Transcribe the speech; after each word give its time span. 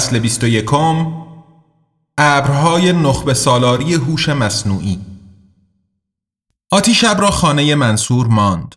فصل 0.00 0.18
21 0.18 0.70
ابرهای 2.18 2.92
نخبه 2.92 3.34
سالاری 3.34 3.94
هوش 3.94 4.28
مصنوعی. 4.28 5.00
آتی 6.70 6.94
شب 6.94 7.16
را 7.20 7.30
خانه 7.30 7.74
منصور 7.74 8.26
ماند. 8.26 8.74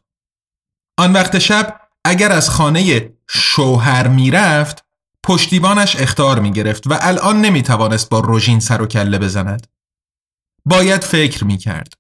آن 0.98 1.14
وقت 1.14 1.40
شب 1.40 1.80
اگر 2.06 2.32
از 2.32 2.50
خانه 2.50 3.14
شوهر 3.30 4.08
می‌رفت 4.08 4.86
پشتیبانش 5.24 5.96
اختار 5.96 6.40
می 6.40 6.52
گرفت 6.52 6.88
و 6.88 6.98
الان 7.02 7.42
نمی 7.42 7.64
توانست 7.64 8.10
با 8.10 8.20
روژین 8.20 8.60
سر 8.60 8.82
و 8.82 8.86
کله 8.86 9.20
بزند. 9.20 9.68
باید 10.66 11.04
فکر 11.04 11.46
می 11.46 11.58
کرد 11.58 11.94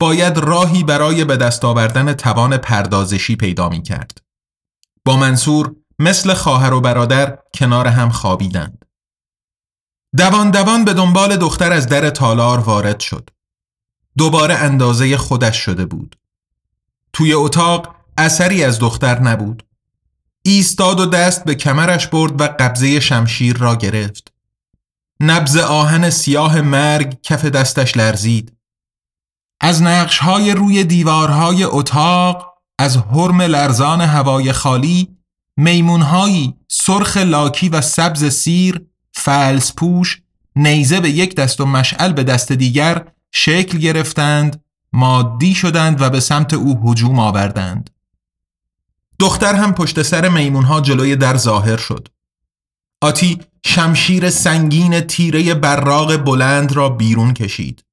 باید 0.00 0.38
راهی 0.38 0.84
برای 0.84 1.24
به 1.24 1.36
دست 1.36 1.64
آوردن 1.64 2.12
توان 2.12 2.56
پردازشی 2.56 3.36
پیدا 3.36 3.68
می 3.68 3.82
کرد 3.82 4.20
با 5.04 5.16
منصور 5.16 5.76
مثل 6.02 6.34
خواهر 6.34 6.72
و 6.72 6.80
برادر 6.80 7.38
کنار 7.54 7.86
هم 7.86 8.10
خوابیدند. 8.10 8.84
دوان 10.16 10.50
دوان 10.50 10.84
به 10.84 10.94
دنبال 10.94 11.36
دختر 11.36 11.72
از 11.72 11.86
در 11.86 12.10
تالار 12.10 12.58
وارد 12.58 13.00
شد. 13.00 13.30
دوباره 14.18 14.54
اندازه 14.54 15.16
خودش 15.16 15.56
شده 15.56 15.86
بود. 15.86 16.16
توی 17.12 17.32
اتاق 17.32 17.94
اثری 18.18 18.64
از 18.64 18.78
دختر 18.78 19.20
نبود. 19.20 19.66
ایستاد 20.42 21.00
و 21.00 21.06
دست 21.06 21.44
به 21.44 21.54
کمرش 21.54 22.06
برد 22.06 22.40
و 22.40 22.44
قبضه 22.44 23.00
شمشیر 23.00 23.56
را 23.56 23.76
گرفت. 23.76 24.32
نبز 25.20 25.56
آهن 25.56 26.10
سیاه 26.10 26.60
مرگ 26.60 27.22
کف 27.22 27.44
دستش 27.44 27.96
لرزید. 27.96 28.56
از 29.60 29.82
نقشهای 29.82 30.52
روی 30.52 30.84
دیوارهای 30.84 31.64
اتاق 31.64 32.54
از 32.78 32.96
حرم 32.96 33.42
لرزان 33.42 34.00
هوای 34.00 34.52
خالی 34.52 35.21
میمونهایی 35.62 36.54
سرخ 36.68 37.16
لاکی 37.16 37.68
و 37.68 37.80
سبز 37.80 38.24
سیر 38.24 38.86
فلس 39.12 39.72
پوش 39.72 40.22
نیزه 40.56 41.00
به 41.00 41.10
یک 41.10 41.34
دست 41.34 41.60
و 41.60 41.66
مشعل 41.66 42.12
به 42.12 42.24
دست 42.24 42.52
دیگر 42.52 43.04
شکل 43.32 43.78
گرفتند 43.78 44.64
مادی 44.92 45.54
شدند 45.54 46.00
و 46.00 46.10
به 46.10 46.20
سمت 46.20 46.54
او 46.54 46.90
هجوم 46.90 47.18
آوردند. 47.18 47.90
دختر 49.18 49.54
هم 49.54 49.74
پشت 49.74 50.02
سر 50.02 50.28
میمونها 50.28 50.80
جلوی 50.80 51.16
در 51.16 51.36
ظاهر 51.36 51.76
شد. 51.76 52.08
آتی 53.00 53.40
شمشیر 53.66 54.30
سنگین 54.30 55.00
تیره 55.00 55.54
براغ 55.54 56.16
بلند 56.16 56.72
را 56.72 56.88
بیرون 56.88 57.34
کشید. 57.34 57.84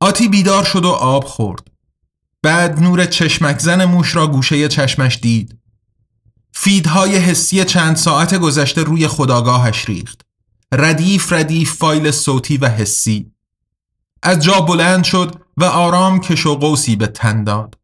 آتی 0.00 0.28
بیدار 0.28 0.64
شد 0.64 0.84
و 0.84 0.90
آب 0.90 1.24
خورد. 1.24 1.68
بعد 2.42 2.82
نور 2.82 3.04
چشمک 3.04 3.58
زن 3.58 3.84
موش 3.84 4.16
را 4.16 4.26
گوشه 4.26 4.68
چشمش 4.68 5.18
دید. 5.22 5.58
فیدهای 6.60 7.16
حسی 7.16 7.64
چند 7.64 7.96
ساعت 7.96 8.34
گذشته 8.34 8.82
روی 8.82 9.08
خداگاهش 9.08 9.84
ریخت. 9.84 10.20
ردیف 10.72 11.32
ردیف 11.32 11.72
فایل 11.72 12.10
صوتی 12.10 12.56
و 12.56 12.68
حسی. 12.68 13.32
از 14.22 14.42
جا 14.42 14.60
بلند 14.60 15.04
شد 15.04 15.34
و 15.56 15.64
آرام 15.64 16.20
کش 16.20 16.46
و 16.46 16.54
قوسی 16.54 16.96
به 16.96 17.06
تن 17.06 17.44
داد. 17.44 17.78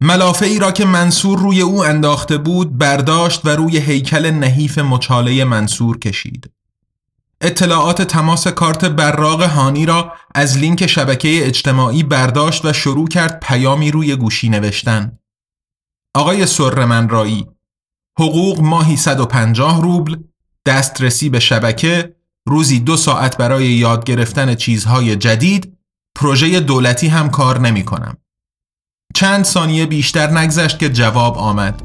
ملافه 0.00 0.46
ای 0.46 0.58
را 0.58 0.72
که 0.72 0.84
منصور 0.84 1.38
روی 1.38 1.60
او 1.60 1.84
انداخته 1.84 2.38
بود 2.38 2.78
برداشت 2.78 3.40
و 3.44 3.48
روی 3.48 3.78
هیکل 3.78 4.30
نحیف 4.30 4.78
مچاله 4.78 5.44
منصور 5.44 5.98
کشید. 5.98 6.50
اطلاعات 7.40 8.02
تماس 8.02 8.48
کارت 8.48 8.84
براغ 8.84 9.42
هانی 9.42 9.86
را 9.86 10.12
از 10.34 10.58
لینک 10.58 10.86
شبکه 10.86 11.46
اجتماعی 11.46 12.02
برداشت 12.02 12.64
و 12.64 12.72
شروع 12.72 13.08
کرد 13.08 13.40
پیامی 13.40 13.90
روی 13.90 14.16
گوشی 14.16 14.48
نوشتن. 14.48 15.18
آقای 16.14 16.46
سرمن 16.46 17.08
رایی 17.08 17.53
حقوق 18.18 18.60
ماهی 18.60 18.96
150 18.96 19.82
روبل 19.82 20.16
دسترسی 20.66 21.28
به 21.28 21.40
شبکه 21.40 22.14
روزی 22.48 22.80
دو 22.80 22.96
ساعت 22.96 23.36
برای 23.36 23.66
یاد 23.66 24.04
گرفتن 24.04 24.54
چیزهای 24.54 25.16
جدید 25.16 25.78
پروژه 26.16 26.60
دولتی 26.60 27.08
هم 27.08 27.30
کار 27.30 27.60
نمی 27.60 27.84
کنم. 27.84 28.16
چند 29.14 29.44
ثانیه 29.44 29.86
بیشتر 29.86 30.30
نگذشت 30.30 30.78
که 30.78 30.88
جواب 30.88 31.38
آمد 31.38 31.82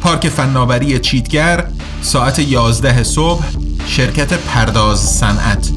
پارک 0.00 0.28
فناوری 0.28 0.98
چیتگر 0.98 1.70
ساعت 2.02 2.38
11 2.38 3.02
صبح 3.02 3.44
شرکت 3.86 4.32
پرداز 4.32 4.98
صنعت 4.98 5.70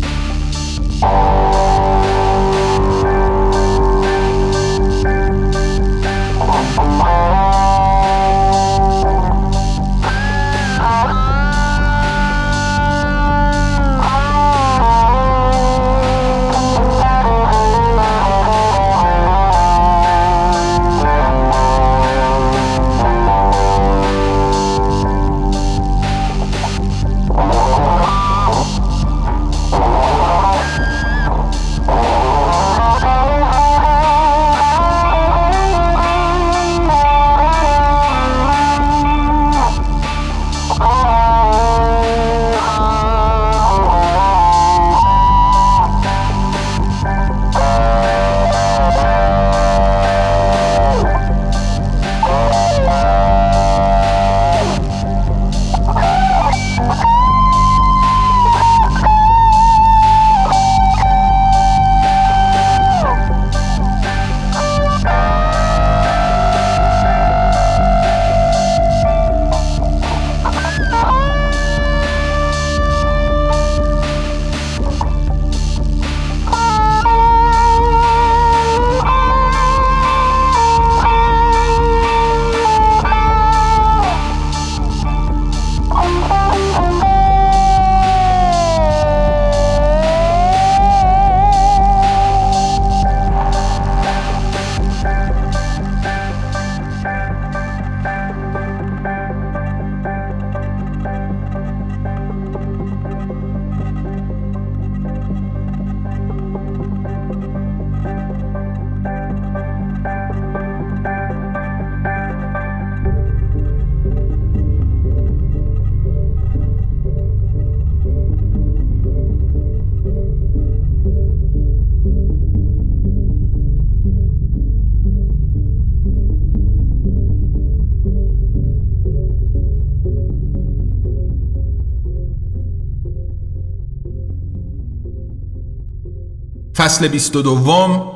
فصل 136.93 137.07
22 137.07 138.13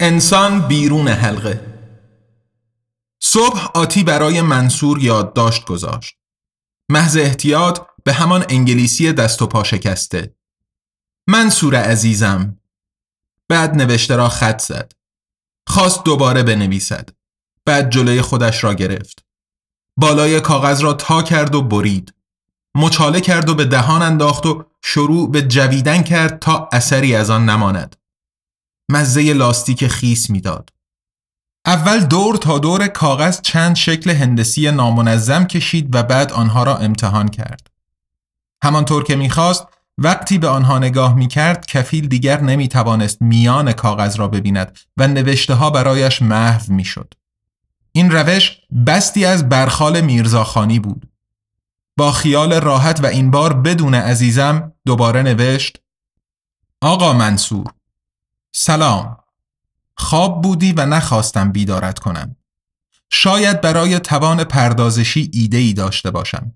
انسان 0.00 0.68
بیرون 0.68 1.08
حلقه. 1.08 1.66
صبح 3.22 3.70
آتی 3.74 4.04
برای 4.04 4.40
منصور 4.40 5.02
یادداشت 5.02 5.64
گذاشت. 5.64 6.14
محض 6.90 7.16
احتیاط 7.16 7.80
به 8.04 8.12
همان 8.12 8.44
انگلیسی 8.48 9.12
دست 9.12 9.42
و 9.42 9.46
پا 9.46 9.64
شکسته. 9.64 10.36
منصور 11.26 11.76
عزیزم 11.76 12.60
بعد 13.48 13.74
نوشته 13.74 14.16
را 14.16 14.28
خط 14.28 14.62
زد. 14.62 14.92
خواست 15.68 16.04
دوباره 16.04 16.42
بنویسد. 16.42 17.08
بعد 17.66 17.90
جلوی 17.90 18.22
خودش 18.22 18.64
را 18.64 18.74
گرفت. 18.74 19.24
بالای 19.96 20.40
کاغذ 20.40 20.80
را 20.80 20.92
تا 20.92 21.22
کرد 21.22 21.54
و 21.54 21.62
برید. 21.62 22.14
مچاله 22.76 23.20
کرد 23.20 23.48
و 23.48 23.54
به 23.54 23.64
دهان 23.64 24.02
انداخت 24.02 24.46
و 24.46 24.64
شروع 24.82 25.30
به 25.30 25.42
جویدن 25.42 26.02
کرد 26.02 26.38
تا 26.38 26.68
اثری 26.72 27.16
از 27.16 27.30
آن 27.30 27.48
نماند 27.48 27.96
مزه 28.90 29.32
لاستیک 29.32 29.86
خیس 29.86 30.30
می‌داد 30.30 30.70
اول 31.66 32.00
دور 32.00 32.36
تا 32.36 32.58
دور 32.58 32.86
کاغذ 32.86 33.40
چند 33.40 33.76
شکل 33.76 34.10
هندسی 34.10 34.70
نامنظم 34.70 35.44
کشید 35.44 35.94
و 35.94 36.02
بعد 36.02 36.32
آنها 36.32 36.62
را 36.62 36.76
امتحان 36.76 37.28
کرد 37.28 37.70
همانطور 38.62 39.04
که 39.04 39.16
می‌خواست 39.16 39.66
وقتی 39.98 40.38
به 40.38 40.48
آنها 40.48 40.78
نگاه 40.78 41.14
می 41.14 41.28
کرد 41.28 41.66
کفیل 41.66 42.08
دیگر 42.08 42.40
نمی 42.40 42.68
توانست 42.68 43.22
میان 43.22 43.72
کاغذ 43.72 44.16
را 44.16 44.28
ببیند 44.28 44.78
و 44.96 45.08
نوشته 45.08 45.54
ها 45.54 45.70
برایش 45.70 46.22
محو 46.22 46.72
می 46.72 46.84
شد. 46.84 47.14
این 47.92 48.10
روش 48.10 48.60
بستی 48.86 49.24
از 49.24 49.48
برخال 49.48 50.00
میرزاخانی 50.00 50.78
بود. 50.78 51.15
با 51.96 52.12
خیال 52.12 52.60
راحت 52.60 53.00
و 53.00 53.06
این 53.06 53.30
بار 53.30 53.52
بدون 53.52 53.94
عزیزم 53.94 54.72
دوباره 54.86 55.22
نوشت 55.22 55.78
آقا 56.80 57.12
منصور 57.12 57.72
سلام. 58.54 59.16
خواب 59.96 60.42
بودی 60.42 60.72
و 60.72 60.86
نخواستم 60.86 61.52
بیدارت 61.52 61.98
کنم. 61.98 62.36
شاید 63.10 63.60
برای 63.60 64.00
توان 64.00 64.44
پردازشی 64.44 65.30
ایده 65.32 65.56
ای 65.56 65.72
داشته 65.72 66.10
باشم. 66.10 66.52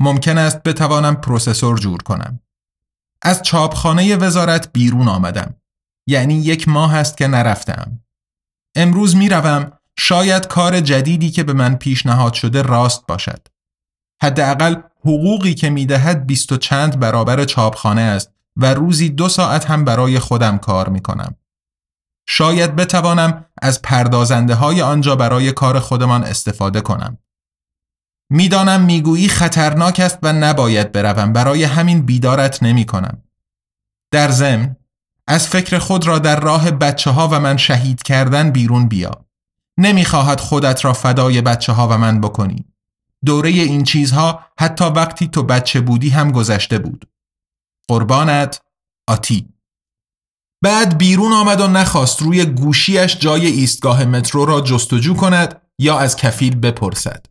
ممکن 0.00 0.38
است 0.38 0.62
بتوانم 0.62 1.16
پروسسور 1.16 1.78
جور 1.78 2.02
کنم. 2.02 2.40
از 3.22 3.42
چاپخانه 3.42 4.16
وزارت 4.16 4.72
بیرون 4.72 5.08
آمدم. 5.08 5.54
یعنی 6.06 6.34
یک 6.34 6.68
ماه 6.68 6.94
است 6.94 7.16
که 7.16 7.26
نرفتم. 7.26 8.00
امروز 8.74 9.16
می‌روم. 9.16 9.72
شاید 9.98 10.46
کار 10.46 10.80
جدیدی 10.80 11.30
که 11.30 11.44
به 11.44 11.52
من 11.52 11.74
پیشنهاد 11.74 12.34
شده 12.34 12.62
راست 12.62 13.06
باشد. 13.06 13.48
حداقل 14.22 14.74
حقوقی 15.00 15.54
که 15.54 15.70
می‌دهد 15.70 16.26
بیست 16.26 16.52
و 16.52 16.56
چند 16.56 17.00
برابر 17.00 17.44
چاپخانه 17.44 18.00
است 18.00 18.32
و 18.56 18.74
روزی 18.74 19.08
دو 19.08 19.28
ساعت 19.28 19.70
هم 19.70 19.84
برای 19.84 20.18
خودم 20.18 20.58
کار 20.58 20.88
می 20.88 21.00
کنم. 21.00 21.36
شاید 22.28 22.76
بتوانم 22.76 23.46
از 23.62 23.82
پردازنده 23.82 24.54
های 24.54 24.82
آنجا 24.82 25.16
برای 25.16 25.52
کار 25.52 25.80
خودمان 25.80 26.24
استفاده 26.24 26.80
کنم. 26.80 27.18
می‌دانم 28.30 28.80
می‌گویی 28.80 29.28
خطرناک 29.28 30.00
است 30.00 30.18
و 30.22 30.32
نباید 30.32 30.92
بروم 30.92 31.32
برای 31.32 31.64
همین 31.64 32.02
بیدارت 32.02 32.62
نمی 32.62 32.84
کنم. 32.84 33.22
در 34.12 34.30
ضمن 34.30 34.76
از 35.26 35.48
فکر 35.48 35.78
خود 35.78 36.06
را 36.06 36.18
در 36.18 36.40
راه 36.40 36.70
بچه 36.70 37.10
ها 37.10 37.28
و 37.28 37.40
من 37.40 37.56
شهید 37.56 38.02
کردن 38.02 38.50
بیرون 38.50 38.88
بیا. 38.88 39.26
نمی‌خواهد 39.78 40.40
خودت 40.40 40.84
را 40.84 40.92
فدای 40.92 41.40
بچه 41.40 41.72
ها 41.72 41.88
و 41.88 41.98
من 41.98 42.20
بکنی. 42.20 42.69
دوره 43.24 43.50
این 43.50 43.84
چیزها 43.84 44.46
حتی 44.58 44.84
وقتی 44.84 45.28
تو 45.28 45.42
بچه 45.42 45.80
بودی 45.80 46.08
هم 46.08 46.32
گذشته 46.32 46.78
بود. 46.78 47.08
قربانت 47.88 48.62
آتی 49.08 49.48
بعد 50.62 50.98
بیرون 50.98 51.32
آمد 51.32 51.60
و 51.60 51.66
نخواست 51.66 52.22
روی 52.22 52.44
گوشیش 52.44 53.16
جای 53.16 53.46
ایستگاه 53.46 54.04
مترو 54.04 54.44
را 54.44 54.60
جستجو 54.60 55.14
کند 55.14 55.60
یا 55.78 55.98
از 55.98 56.16
کفیل 56.16 56.56
بپرسد. 56.56 57.26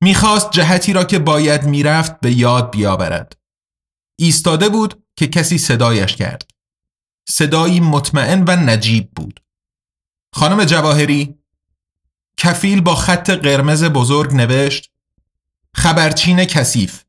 می‌خواست 0.00 0.50
جهتی 0.50 0.92
را 0.92 1.04
که 1.04 1.18
باید 1.18 1.64
می‌رفت 1.64 2.20
به 2.20 2.32
یاد 2.32 2.70
بیاورد. 2.70 3.36
ایستاده 4.18 4.68
بود 4.68 5.04
که 5.16 5.26
کسی 5.26 5.58
صدایش 5.58 6.16
کرد. 6.16 6.50
صدایی 7.28 7.80
مطمئن 7.80 8.44
و 8.48 8.56
نجیب 8.56 9.10
بود. 9.10 9.40
خانم 10.34 10.64
جواهری 10.64 11.38
کفیل 12.36 12.80
با 12.80 12.94
خط 12.94 13.30
قرمز 13.30 13.84
بزرگ 13.84 14.34
نوشت 14.34 14.93
خبرچین 15.74 16.44
کثیف. 16.44 17.02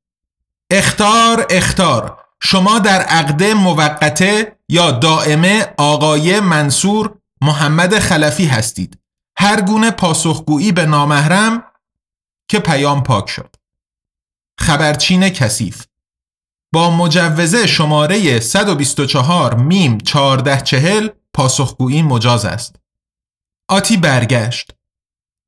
اختار 0.72 1.48
اختار. 1.50 2.26
شما 2.44 2.80
در 2.80 3.02
عقده 3.02 3.54
موقته 3.54 4.58
یا 4.70 4.92
دائمه 4.92 5.74
آقای 5.78 6.40
منصور 6.40 7.18
محمد 7.42 8.00
خلفی 8.00 8.46
هستید. 8.46 9.00
هر 9.38 9.62
گونه 9.62 9.92
پاسخگویی 9.92 10.72
به 10.72 10.86
نامحرم 10.86 11.64
که 12.48 12.60
پیام 12.60 13.04
پاک 13.04 13.30
شد. 13.30 13.56
خبرچین 14.60 15.30
کثیف. 15.30 15.86
با 16.74 16.92
مجوزه 16.92 17.68
شماره 17.68 18.40
124 18.40 19.56
میم 19.56 19.98
1440 19.98 21.10
پاسخگویی 21.34 22.02
مجاز 22.02 22.46
است. 22.46 22.76
آتی 23.68 23.98
برگشت. 23.98 24.72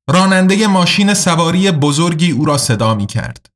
راننده 0.08 0.66
ماشین 0.66 1.14
سواری 1.14 1.70
بزرگی 1.70 2.30
او 2.30 2.44
را 2.44 2.58
صدا 2.58 2.94
می 2.94 3.06
کرد. 3.06 3.50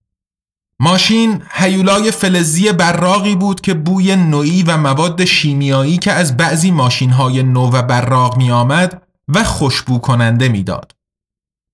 ماشین 0.80 1.42
هیولای 1.52 2.10
فلزی 2.10 2.72
براقی 2.72 3.34
بود 3.36 3.60
که 3.60 3.74
بوی 3.74 4.16
نوعی 4.16 4.62
و 4.62 4.76
مواد 4.76 5.24
شیمیایی 5.24 5.98
که 5.98 6.12
از 6.12 6.36
بعضی 6.36 6.70
ماشین 6.70 7.10
های 7.10 7.42
نو 7.42 7.70
و 7.70 7.82
براق 7.82 8.36
می 8.36 8.50
آمد 8.50 9.02
و 9.28 9.44
خوشبو 9.44 9.98
کننده 9.98 10.48
می‌داد. 10.48 10.94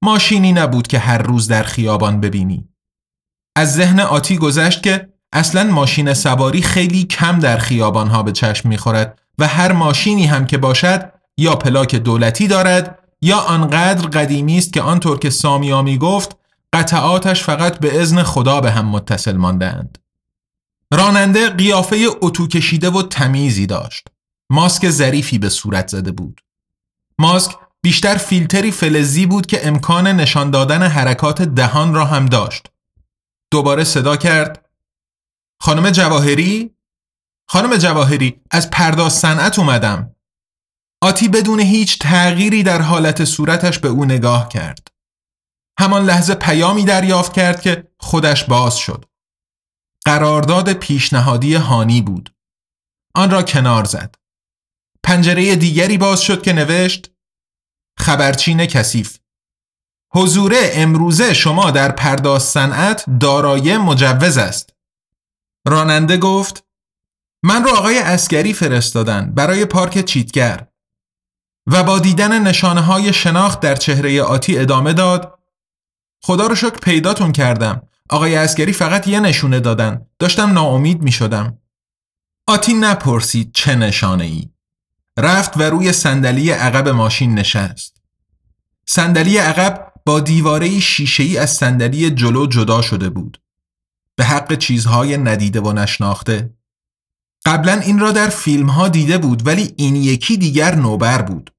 ماشینی 0.02 0.52
نبود 0.52 0.86
که 0.86 0.98
هر 0.98 1.18
روز 1.18 1.48
در 1.48 1.62
خیابان 1.62 2.20
ببینی. 2.20 2.68
از 3.56 3.74
ذهن 3.74 4.00
آتی 4.00 4.38
گذشت 4.38 4.82
که 4.82 5.08
اصلا 5.32 5.64
ماشین 5.64 6.14
سواری 6.14 6.62
خیلی 6.62 7.04
کم 7.04 7.38
در 7.38 7.58
خیابان 7.58 8.08
ها 8.08 8.22
به 8.22 8.32
چشم 8.32 8.68
می‌خورد 8.68 9.18
و 9.38 9.46
هر 9.46 9.72
ماشینی 9.72 10.26
هم 10.26 10.46
که 10.46 10.58
باشد 10.58 11.12
یا 11.38 11.56
پلاک 11.56 11.94
دولتی 11.94 12.46
دارد 12.46 12.97
یا 13.20 13.38
آنقدر 13.38 14.06
قدیمی 14.08 14.58
است 14.58 14.72
که 14.72 14.82
آنطور 14.82 15.18
که 15.18 15.30
سامیامی 15.30 15.98
گفت 15.98 16.36
قطعاتش 16.72 17.44
فقط 17.44 17.78
به 17.78 18.00
ازن 18.00 18.22
خدا 18.22 18.60
به 18.60 18.70
هم 18.70 18.86
متصل 18.86 19.36
ماندهاند. 19.36 19.98
راننده 20.92 21.50
قیافه 21.50 22.06
اتو 22.20 22.46
کشیده 22.46 22.90
و 22.90 23.02
تمیزی 23.02 23.66
داشت. 23.66 24.08
ماسک 24.50 24.90
ظریفی 24.90 25.38
به 25.38 25.48
صورت 25.48 25.88
زده 25.88 26.12
بود. 26.12 26.40
ماسک 27.18 27.56
بیشتر 27.82 28.16
فیلتری 28.16 28.70
فلزی 28.70 29.26
بود 29.26 29.46
که 29.46 29.66
امکان 29.66 30.06
نشان 30.06 30.50
دادن 30.50 30.82
حرکات 30.82 31.42
دهان 31.42 31.94
را 31.94 32.04
هم 32.04 32.26
داشت. 32.26 32.66
دوباره 33.50 33.84
صدا 33.84 34.16
کرد 34.16 34.68
خانم 35.60 35.90
جواهری؟ 35.90 36.70
خانم 37.46 37.76
جواهری 37.76 38.40
از 38.50 38.70
پرداز 38.70 39.12
صنعت 39.12 39.58
اومدم. 39.58 40.14
آتی 41.02 41.28
بدون 41.28 41.60
هیچ 41.60 41.98
تغییری 41.98 42.62
در 42.62 42.82
حالت 42.82 43.24
صورتش 43.24 43.78
به 43.78 43.88
او 43.88 44.04
نگاه 44.04 44.48
کرد. 44.48 44.88
همان 45.78 46.04
لحظه 46.04 46.34
پیامی 46.34 46.84
دریافت 46.84 47.32
کرد 47.32 47.60
که 47.60 47.90
خودش 48.00 48.44
باز 48.44 48.76
شد. 48.76 49.04
قرارداد 50.04 50.72
پیشنهادی 50.72 51.54
هانی 51.54 52.02
بود. 52.02 52.34
آن 53.14 53.30
را 53.30 53.42
کنار 53.42 53.84
زد. 53.84 54.14
پنجره 55.02 55.56
دیگری 55.56 55.98
باز 55.98 56.20
شد 56.20 56.42
که 56.42 56.52
نوشت 56.52 57.10
خبرچین 57.98 58.66
کثیف 58.66 59.18
حضور 60.14 60.54
امروزه 60.56 61.34
شما 61.34 61.70
در 61.70 61.92
پرداز 61.92 62.42
صنعت 62.42 63.04
دارای 63.20 63.78
مجوز 63.78 64.38
است. 64.38 64.74
راننده 65.66 66.16
گفت 66.16 66.66
من 67.44 67.64
را 67.64 67.72
آقای 67.72 67.98
عسکری 67.98 68.52
فرستادن 68.52 69.34
برای 69.34 69.64
پارک 69.64 70.04
چیتگر. 70.04 70.67
و 71.70 71.82
با 71.82 71.98
دیدن 71.98 72.42
نشانه 72.42 72.80
های 72.80 73.12
شناخت 73.12 73.60
در 73.60 73.74
چهره 73.74 74.22
آتی 74.22 74.58
ادامه 74.58 74.92
داد 74.92 75.38
خدا 76.22 76.46
رو 76.46 76.54
شکر 76.54 76.78
پیداتون 76.78 77.32
کردم. 77.32 77.82
آقای 78.10 78.36
عسکری 78.36 78.72
فقط 78.72 79.08
یه 79.08 79.20
نشونه 79.20 79.60
دادن. 79.60 80.06
داشتم 80.18 80.52
ناامید 80.52 81.02
می 81.02 81.12
شدم 81.12 81.58
آتی 82.46 82.74
نپرسید 82.74 83.50
چه 83.54 83.74
نشانه 83.74 84.24
ای 84.24 84.48
رفت 85.18 85.56
و 85.56 85.62
روی 85.62 85.92
صندلی 85.92 86.50
عقب 86.50 86.88
ماشین 86.88 87.34
نشست. 87.34 88.02
صندلی 88.86 89.36
عقب 89.36 89.92
با 90.06 90.20
دیواره 90.20 90.80
شیشه‌ای 90.80 91.40
از 91.40 91.50
صندلی 91.50 92.10
جلو 92.10 92.46
جدا 92.46 92.82
شده 92.82 93.10
بود. 93.10 93.40
به 94.16 94.24
حق 94.24 94.54
چیزهای 94.54 95.16
ندیده 95.16 95.60
و 95.60 95.72
نشناخته. 95.72 96.54
قبلا 97.46 97.72
این 97.72 97.98
را 97.98 98.12
در 98.12 98.28
فیلم 98.28 98.70
ها 98.70 98.88
دیده 98.88 99.18
بود 99.18 99.46
ولی 99.46 99.74
این 99.76 99.96
یکی 99.96 100.36
دیگر 100.36 100.74
نوبر 100.74 101.22
بود. 101.22 101.50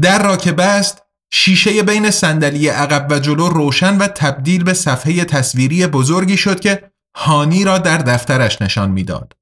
در 0.00 0.22
را 0.22 0.36
که 0.36 0.52
بست 0.52 1.02
شیشه 1.32 1.82
بین 1.82 2.10
صندلی 2.10 2.68
عقب 2.68 3.06
و 3.10 3.18
جلو 3.18 3.48
روشن 3.48 3.98
و 3.98 4.06
تبدیل 4.06 4.64
به 4.64 4.74
صفحه 4.74 5.24
تصویری 5.24 5.86
بزرگی 5.86 6.36
شد 6.36 6.60
که 6.60 6.90
هانی 7.16 7.64
را 7.64 7.78
در 7.78 7.98
دفترش 7.98 8.62
نشان 8.62 8.90
می‌داد. 8.90 9.36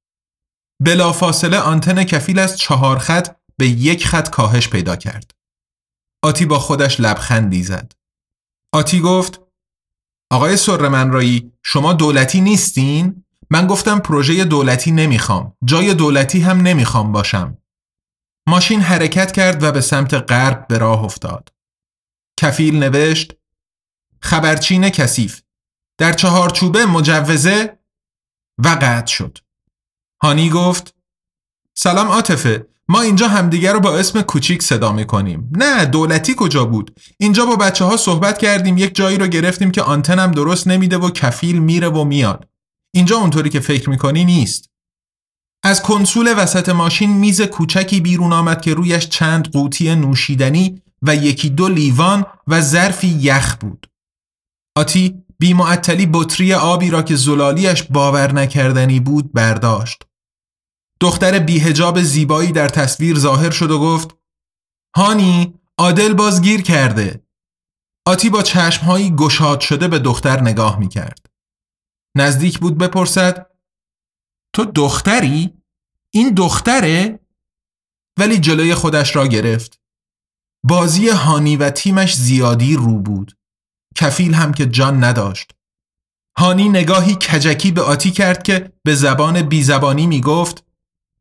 بلافاصله 0.83 1.59
آنتن 1.59 2.05
کفیل 2.05 2.39
از 2.39 2.57
چهار 2.59 2.99
خط 2.99 3.37
به 3.59 3.69
یک 3.69 4.07
خط 4.07 4.31
کاهش 4.31 4.69
پیدا 4.69 4.97
کرد. 4.97 5.35
آتی 6.23 6.47
با 6.47 6.59
خودش 6.59 7.01
لبخندی 7.01 7.63
زد. 7.63 7.93
آتی 8.75 9.01
گفت 9.01 9.41
آقای 10.31 10.57
سرمنرایی 10.57 11.53
شما 11.63 11.93
دولتی 11.93 12.41
نیستین؟ 12.41 13.25
من 13.51 13.67
گفتم 13.67 13.99
پروژه 13.99 14.45
دولتی 14.45 14.91
نمی‌خوام. 14.91 15.57
جای 15.65 15.95
دولتی 15.95 16.41
هم 16.41 16.61
نمی‌خوام 16.61 17.13
باشم. 17.13 17.59
ماشین 18.49 18.81
حرکت 18.81 19.33
کرد 19.33 19.63
و 19.63 19.73
به 19.73 19.81
سمت 19.81 20.15
غرب 20.15 20.69
به 20.69 20.79
راه 20.79 21.05
افتاد. 21.05 21.53
کفیل 22.41 22.77
نوشت 22.77 23.33
خبرچین 24.21 24.91
کثیف. 24.91 25.43
در 25.99 26.13
چهارچوبه 26.13 26.87
مجوزه 26.87 27.79
و 28.65 28.69
قطع 28.69 29.13
شد. 29.13 29.39
هانی 30.23 30.51
گفت 30.51 30.95
سلام 31.75 32.09
عاطفه 32.09 32.69
ما 32.89 33.01
اینجا 33.01 33.29
همدیگر 33.29 33.73
رو 33.73 33.81
با 33.81 33.99
اسم 33.99 34.23
کوچیک 34.23 34.63
صدا 34.63 34.93
می‌کنیم. 34.93 35.51
نه 35.53 35.85
دولتی 35.85 36.35
کجا 36.39 36.65
بود؟ 36.65 37.01
اینجا 37.19 37.47
با 37.47 37.57
بچه 37.57 37.85
ها 37.85 37.97
صحبت 37.97 38.39
کردیم 38.39 38.79
یک 38.79 38.95
جایی 38.95 39.19
رو 39.19 39.27
گرفتیم 39.27 39.71
که 39.71 39.83
آنتنم 39.83 40.33
درست 40.33 40.67
نمیده 40.67 40.99
و 40.99 41.11
کفیل 41.11 41.59
میره 41.59 41.89
و 41.89 42.05
میاد. 42.05 42.49
اینجا 42.95 43.17
اونطوری 43.17 43.51
که 43.51 43.61
فکر 43.61 43.91
می‌کنی 43.91 44.25
نیست. 44.25 44.71
از 45.65 45.83
کنسول 45.83 46.35
وسط 46.37 46.69
ماشین 46.69 47.11
میز 47.11 47.43
کوچکی 47.43 48.01
بیرون 48.01 48.33
آمد 48.33 48.61
که 48.61 48.75
رویش 48.75 49.09
چند 49.09 49.53
قوطی 49.53 49.95
نوشیدنی 49.95 50.83
و 51.03 51.17
یکی 51.17 51.51
دو 51.51 51.69
لیوان 51.69 52.27
و 52.47 52.61
ظرفی 52.61 53.09
یخ 53.09 53.57
بود. 53.57 53.87
آتی 54.77 55.23
بیمعطلی 55.39 56.09
بطری 56.13 56.55
آبی 56.55 56.91
را 56.91 57.03
که 57.03 57.17
زلالیش 57.17 57.83
باور 57.83 58.33
نکردنی 58.33 59.01
بود 59.01 59.33
برداشت. 59.33 60.03
دختر 61.01 61.39
بیهجاب 61.39 62.03
زیبایی 62.03 62.53
در 62.53 62.69
تصویر 62.69 63.19
ظاهر 63.19 63.51
شد 63.51 63.71
و 63.71 63.79
گفت 63.79 64.17
هانی 64.97 65.55
عادل 65.79 66.13
باز 66.13 66.43
گیر 66.43 66.63
کرده. 66.63 67.23
آتی 68.07 68.31
با 68.31 68.43
چشمهایی 68.43 69.11
گشاد 69.11 69.61
شده 69.61 69.89
به 69.89 69.99
دختر 69.99 70.41
نگاه 70.41 70.79
می 70.79 70.89
کرد. 70.89 71.27
نزدیک 72.17 72.59
بود 72.59 72.79
بپرسد 72.79 73.47
تو 74.57 74.65
دختری؟ 74.65 75.55
این 76.11 76.35
دختره؟ 76.35 77.21
ولی 78.19 78.39
جلوی 78.39 78.75
خودش 78.75 79.17
را 79.17 79.27
گرفت. 79.27 79.81
بازی 80.65 81.09
هانی 81.09 81.57
و 81.57 81.71
تیمش 81.71 82.17
زیادی 82.17 82.77
رو 82.77 82.99
بود. 82.99 83.37
کفیل 83.97 84.35
هم 84.35 84.55
که 84.55 84.67
جان 84.67 85.05
نداشت. 85.05 85.53
هانی 86.39 86.69
نگاهی 86.69 87.15
کجکی 87.15 87.73
به 87.73 87.83
آتی 87.83 88.11
کرد 88.11 88.43
که 88.43 88.73
به 88.85 88.95
زبان 88.95 89.43
بیزبانی 89.43 90.07
می 90.07 90.21
گفت 90.21 90.65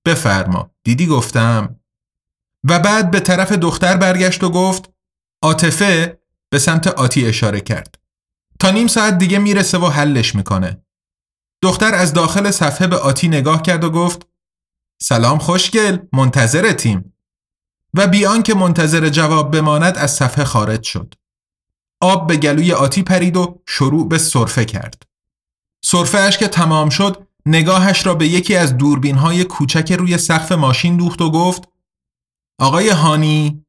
بفرما 0.05 0.71
دیدی 0.83 1.07
گفتم 1.07 1.79
و 2.69 2.79
بعد 2.79 3.11
به 3.11 3.19
طرف 3.19 3.51
دختر 3.51 3.97
برگشت 3.97 4.43
و 4.43 4.49
گفت 4.49 4.89
عاطفه 5.43 6.19
به 6.49 6.59
سمت 6.59 6.87
آتی 6.87 7.25
اشاره 7.25 7.61
کرد 7.61 7.95
تا 8.59 8.71
نیم 8.71 8.87
ساعت 8.87 9.17
دیگه 9.17 9.39
می‌رسه 9.39 9.77
و 9.77 9.87
حلش 9.87 10.35
می‌کنه 10.35 10.84
دختر 11.61 11.93
از 11.95 12.13
داخل 12.13 12.51
صفحه 12.51 12.87
به 12.87 12.97
آتی 12.97 13.27
نگاه 13.27 13.61
کرد 13.61 13.83
و 13.83 13.89
گفت 13.89 14.27
سلام 15.01 15.39
خوشگل 15.39 15.97
منتظرتیم. 16.13 17.13
و 17.93 18.07
بیان 18.07 18.43
که 18.43 18.53
منتظر 18.53 19.09
جواب 19.09 19.51
بماند 19.51 19.97
از 19.97 20.11
صفحه 20.11 20.43
خارج 20.43 20.83
شد. 20.83 21.13
آب 22.01 22.27
به 22.27 22.37
گلوی 22.37 22.73
آتی 22.73 23.03
پرید 23.03 23.37
و 23.37 23.61
شروع 23.67 24.09
به 24.09 24.17
صرفه 24.17 24.65
کرد. 24.65 25.03
اش 26.13 26.37
که 26.37 26.47
تمام 26.47 26.89
شد 26.89 27.27
نگاهش 27.45 28.05
را 28.05 28.15
به 28.15 28.27
یکی 28.27 28.55
از 28.55 28.77
دوربین 28.77 29.17
های 29.17 29.43
کوچک 29.43 29.91
روی 29.91 30.17
سقف 30.17 30.51
ماشین 30.51 30.97
دوخت 30.97 31.21
و 31.21 31.31
گفت 31.31 31.69
آقای 32.59 32.89
هانی. 32.89 33.65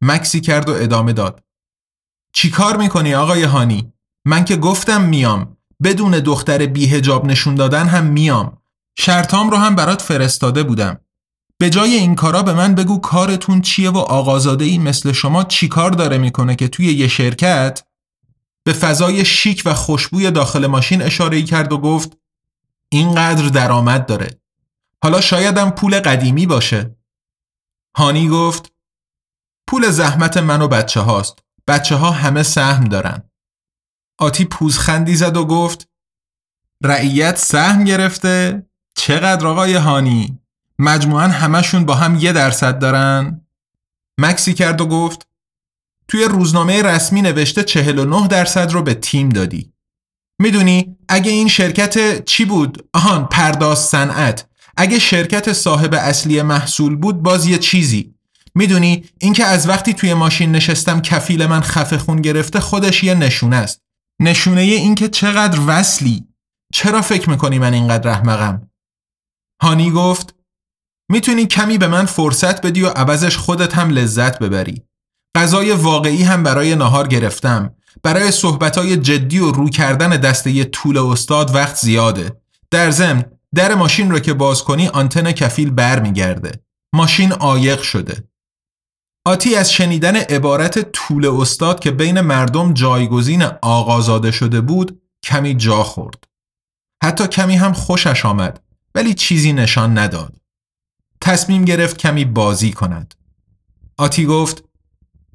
مکسی 0.00 0.40
کرد 0.40 0.68
و 0.68 0.72
ادامه 0.72 1.12
داد. 1.12 1.44
چی 2.32 2.50
کار 2.50 2.76
می‌کنی 2.76 3.14
آقای 3.14 3.42
هانی؟ 3.42 3.92
من 4.24 4.44
که 4.44 4.56
گفتم 4.56 5.02
میام. 5.02 5.57
بدون 5.82 6.10
دختر 6.10 6.66
بیهجاب 6.66 7.26
نشون 7.26 7.54
دادن 7.54 7.86
هم 7.86 8.04
میام. 8.04 8.58
شرطام 8.98 9.50
رو 9.50 9.56
هم 9.56 9.74
برات 9.74 10.02
فرستاده 10.02 10.62
بودم. 10.62 11.00
به 11.58 11.70
جای 11.70 11.94
این 11.94 12.14
کارا 12.14 12.42
به 12.42 12.52
من 12.52 12.74
بگو 12.74 13.00
کارتون 13.00 13.60
چیه 13.60 13.90
و 13.90 13.98
آقازاده 13.98 14.64
ای 14.64 14.78
مثل 14.78 15.12
شما 15.12 15.44
چی 15.44 15.68
کار 15.68 15.90
داره 15.90 16.18
می‌کنه 16.18 16.56
که 16.56 16.68
توی 16.68 16.86
یه 16.86 17.08
شرکت 17.08 17.82
به 18.64 18.72
فضای 18.72 19.24
شیک 19.24 19.62
و 19.64 19.74
خوشبوی 19.74 20.30
داخل 20.30 20.66
ماشین 20.66 21.02
اشاره 21.02 21.42
کرد 21.42 21.72
و 21.72 21.78
گفت 21.78 22.16
اینقدر 22.88 23.48
درآمد 23.48 24.06
داره. 24.06 24.40
حالا 25.02 25.20
شایدم 25.20 25.70
پول 25.70 26.00
قدیمی 26.00 26.46
باشه. 26.46 26.96
هانی 27.96 28.28
گفت 28.28 28.72
پول 29.66 29.90
زحمت 29.90 30.36
من 30.36 30.62
و 30.62 30.68
بچه 30.68 31.00
هاست 31.00 31.38
بچه 31.68 31.96
ها 31.96 32.10
همه 32.10 32.42
سهم 32.42 32.84
دارن. 32.84 33.27
آتی 34.18 34.44
پوزخندی 34.44 35.16
زد 35.16 35.36
و 35.36 35.44
گفت 35.44 35.88
رعیت 36.84 37.36
سهم 37.38 37.84
گرفته؟ 37.84 38.66
چقدر 38.96 39.46
آقای 39.46 39.74
هانی؟ 39.74 40.38
مجموعا 40.78 41.28
همشون 41.28 41.84
با 41.84 41.94
هم 41.94 42.16
یه 42.16 42.32
درصد 42.32 42.78
دارن؟ 42.78 43.46
مکسی 44.20 44.54
کرد 44.54 44.80
و 44.80 44.86
گفت 44.86 45.28
توی 46.08 46.24
روزنامه 46.24 46.82
رسمی 46.82 47.22
نوشته 47.22 47.62
49 47.64 48.28
درصد 48.28 48.72
رو 48.72 48.82
به 48.82 48.94
تیم 48.94 49.28
دادی 49.28 49.72
می‌دونی 50.40 50.96
اگه 51.08 51.30
این 51.30 51.48
شرکت 51.48 52.24
چی 52.24 52.44
بود؟ 52.44 52.88
آهان 52.94 53.26
پرداز 53.26 53.78
صنعت 53.78 54.48
اگه 54.76 54.98
شرکت 54.98 55.52
صاحب 55.52 55.94
اصلی 55.94 56.42
محصول 56.42 56.96
بود 56.96 57.22
باز 57.22 57.46
یه 57.46 57.58
چیزی 57.58 58.14
می‌دونی 58.54 59.04
اینکه 59.20 59.44
از 59.44 59.68
وقتی 59.68 59.94
توی 59.94 60.14
ماشین 60.14 60.52
نشستم 60.52 61.00
کفیل 61.00 61.46
من 61.46 61.60
خفه 61.60 61.98
خون 61.98 62.22
گرفته 62.22 62.60
خودش 62.60 63.04
یه 63.04 63.14
نشونه 63.14 63.56
است 63.56 63.87
نشونه 64.20 64.60
اینکه 64.60 65.08
چقدر 65.08 65.60
وصلی. 65.66 66.28
چرا 66.72 67.02
فکر 67.02 67.30
می‌کنی 67.30 67.58
من 67.58 67.74
اینقدر 67.74 68.10
رحمقم؟ 68.10 68.70
هانی 69.62 69.90
گفت 69.90 70.34
می‌تونی 71.10 71.46
کمی 71.46 71.78
به 71.78 71.88
من 71.88 72.06
فرصت 72.06 72.66
بدی 72.66 72.82
و 72.82 72.88
عوضش 72.88 73.36
خودت 73.36 73.74
هم 73.74 73.90
لذت 73.90 74.38
ببری. 74.38 74.82
غذای 75.36 75.72
واقعی 75.72 76.22
هم 76.22 76.42
برای 76.42 76.74
نهار 76.74 77.08
گرفتم. 77.08 77.74
برای 78.02 78.30
صحبتهای 78.30 78.96
جدی 78.96 79.38
و 79.38 79.50
رو 79.50 79.68
کردن 79.70 80.10
دسته 80.10 80.64
طول 80.64 80.98
استاد 80.98 81.54
وقت 81.54 81.76
زیاده. 81.76 82.40
در 82.70 82.90
ضمن 82.90 83.24
در 83.54 83.74
ماشین 83.74 84.10
رو 84.10 84.18
که 84.18 84.34
باز 84.34 84.64
کنی 84.64 84.88
آنتن 84.88 85.32
کفیل 85.32 85.70
برمیگرده. 85.70 86.52
ماشین 86.94 87.32
عایق 87.32 87.82
شده. 87.82 88.24
آتی 89.28 89.54
از 89.54 89.72
شنیدن 89.72 90.16
عبارت 90.16 90.92
طول 90.92 91.26
استاد 91.26 91.80
که 91.80 91.90
بین 91.90 92.20
مردم 92.20 92.72
جایگزین 92.72 93.42
آغازاده 93.62 94.30
شده 94.30 94.60
بود 94.60 95.02
کمی 95.22 95.54
جا 95.54 95.82
خورد. 95.82 96.24
حتی 97.04 97.26
کمی 97.26 97.56
هم 97.56 97.72
خوشش 97.72 98.24
آمد 98.24 98.62
ولی 98.94 99.14
چیزی 99.14 99.52
نشان 99.52 99.98
نداد. 99.98 100.36
تصمیم 101.20 101.64
گرفت 101.64 101.96
کمی 101.96 102.24
بازی 102.24 102.72
کند. 102.72 103.14
آتی 103.98 104.26
گفت 104.26 104.64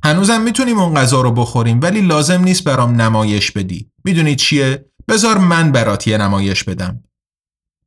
هنوزم 0.04 0.42
می‌تونیم 0.42 0.80
اون 0.80 0.96
غذا 0.96 1.22
رو 1.22 1.32
بخوریم 1.32 1.80
ولی 1.82 2.02
لازم 2.02 2.44
نیست 2.44 2.64
برام 2.64 3.02
نمایش 3.02 3.52
بدی. 3.52 3.92
می‌دونی 4.06 4.36
چیه؟ 4.36 4.86
بذار 5.08 5.38
من 5.38 5.72
برات 5.72 6.08
یه 6.08 6.18
نمایش 6.18 6.64
بدم. 6.64 7.04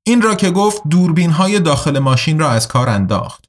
این 0.03 0.23
را 0.23 0.35
که 0.35 0.51
گفت 0.51 0.83
دوربین 0.91 1.31
های 1.31 1.61
داخل 1.61 1.99
ماشین 1.99 2.39
را 2.39 2.51
از 2.51 2.69
کار 2.69 2.89
انداخت. 2.89 3.46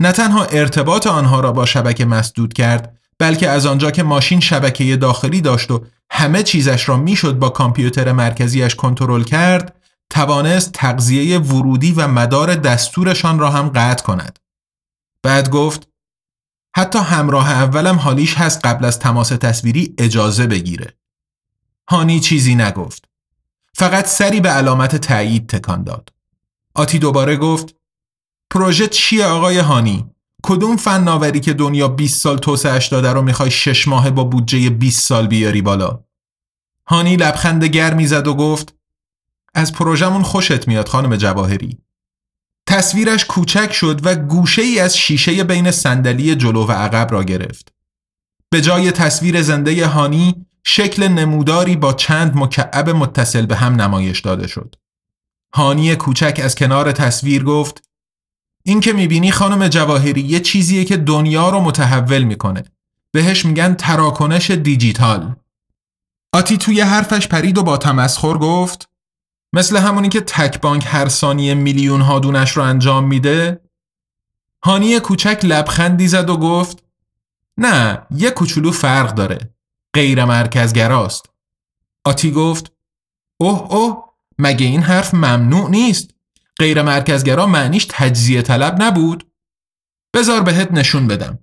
نه 0.00 0.12
تنها 0.12 0.44
ارتباط 0.44 1.06
آنها 1.06 1.40
را 1.40 1.52
با 1.52 1.66
شبکه 1.66 2.04
مسدود 2.04 2.52
کرد 2.52 2.98
بلکه 3.18 3.48
از 3.48 3.66
آنجا 3.66 3.90
که 3.90 4.02
ماشین 4.02 4.40
شبکه 4.40 4.96
داخلی 4.96 5.40
داشت 5.40 5.70
و 5.70 5.84
همه 6.10 6.42
چیزش 6.42 6.88
را 6.88 6.96
می‌شد 6.96 7.38
با 7.38 7.48
کامپیوتر 7.48 8.12
مرکزیش 8.12 8.74
کنترل 8.74 9.22
کرد 9.22 9.76
توانست 10.10 10.72
تغذیه 10.72 11.38
ورودی 11.38 11.92
و 11.92 12.08
مدار 12.08 12.54
دستورشان 12.54 13.38
را 13.38 13.50
هم 13.50 13.68
قطع 13.68 14.04
کند 14.04 14.38
بعد 15.22 15.50
گفت 15.50 15.88
حتی 16.76 16.98
همراه 16.98 17.50
اولم 17.50 17.96
حالیش 17.96 18.34
هست 18.34 18.66
قبل 18.66 18.84
از 18.84 18.98
تماس 18.98 19.28
تصویری 19.28 19.94
اجازه 19.98 20.46
بگیره. 20.46 20.94
هانی 21.88 22.20
چیزی 22.20 22.54
نگفت. 22.54 23.04
فقط 23.74 24.06
سری 24.06 24.40
به 24.40 24.48
علامت 24.48 24.96
تایید 24.96 25.46
تکان 25.46 25.84
داد. 25.84 26.12
آتی 26.74 26.98
دوباره 26.98 27.36
گفت 27.36 27.74
پروژه 28.52 28.86
چیه 28.86 29.26
آقای 29.26 29.58
هانی؟ 29.58 30.10
کدوم 30.42 30.76
فناوری 30.76 31.40
که 31.40 31.52
دنیا 31.52 31.88
20 31.88 32.20
سال 32.20 32.38
توسعهش 32.38 32.86
داده 32.86 33.12
رو 33.12 33.22
می‌خوای 33.22 33.50
شش 33.50 33.88
ماه 33.88 34.10
با 34.10 34.24
بودجه 34.24 34.70
20 34.70 35.06
سال 35.06 35.26
بیاری 35.26 35.62
بالا؟ 35.62 36.04
هانی 36.86 37.16
لبخند 37.16 37.64
گرمی 37.64 38.06
زد 38.06 38.26
و 38.26 38.34
گفت 38.34 38.74
از 39.54 39.72
پروژمون 39.72 40.22
خوشت 40.22 40.68
میاد 40.68 40.88
خانم 40.88 41.16
جواهری 41.16 41.78
تصویرش 42.68 43.24
کوچک 43.24 43.72
شد 43.72 44.00
و 44.06 44.14
گوشه 44.14 44.62
ای 44.62 44.80
از 44.80 44.96
شیشه 44.96 45.44
بین 45.44 45.70
صندلی 45.70 46.34
جلو 46.34 46.66
و 46.66 46.72
عقب 46.72 47.12
را 47.12 47.24
گرفت. 47.24 47.72
به 48.50 48.60
جای 48.60 48.92
تصویر 48.92 49.42
زنده 49.42 49.86
هانی 49.86 50.46
شکل 50.64 51.08
نموداری 51.08 51.76
با 51.76 51.92
چند 51.92 52.36
مکعب 52.36 52.90
متصل 52.90 53.46
به 53.46 53.56
هم 53.56 53.74
نمایش 53.74 54.20
داده 54.20 54.46
شد. 54.46 54.74
هانی 55.54 55.96
کوچک 55.96 56.40
از 56.44 56.54
کنار 56.54 56.92
تصویر 56.92 57.44
گفت 57.44 57.91
این 58.62 58.80
که 58.80 58.92
می‌بینی 58.92 59.32
خانم 59.32 59.68
جواهری 59.68 60.20
یه 60.20 60.40
چیزیه 60.40 60.84
که 60.84 60.96
دنیا 60.96 61.48
رو 61.48 61.60
متحول 61.60 62.22
می‌کنه. 62.22 62.64
بهش 63.12 63.44
میگن 63.44 63.74
تراکنش 63.74 64.50
دیجیتال. 64.50 65.34
آتی 66.32 66.56
توی 66.56 66.80
حرفش 66.80 67.28
پرید 67.28 67.58
و 67.58 67.62
با 67.62 67.76
تمسخر 67.76 68.38
گفت 68.38 68.88
مثل 69.52 69.76
همونی 69.76 70.08
که 70.08 70.20
تک 70.20 70.60
بانک 70.60 70.84
هر 70.86 71.08
ثانیه 71.08 71.54
میلیون 71.54 72.00
ها 72.00 72.18
دونش 72.18 72.50
رو 72.50 72.62
انجام 72.62 73.04
میده 73.04 73.60
هانی 74.64 75.00
کوچک 75.00 75.40
لبخندی 75.42 76.08
زد 76.08 76.30
و 76.30 76.36
گفت 76.36 76.84
نه 77.58 78.06
یه 78.10 78.30
کوچولو 78.30 78.70
فرق 78.70 79.14
داره 79.14 79.54
غیر 79.94 80.24
مرکزگراست 80.24 81.26
آتی 82.04 82.30
گفت 82.30 82.72
اوه 83.40 83.72
اوه 83.72 84.04
مگه 84.38 84.66
این 84.66 84.82
حرف 84.82 85.14
ممنوع 85.14 85.70
نیست 85.70 86.10
غیر 86.58 86.82
مرکزگرا 86.82 87.46
معنیش 87.46 87.86
تجزیه 87.90 88.42
طلب 88.42 88.82
نبود 88.82 89.30
بزار 90.14 90.42
بهت 90.42 90.72
نشون 90.72 91.06
بدم 91.06 91.38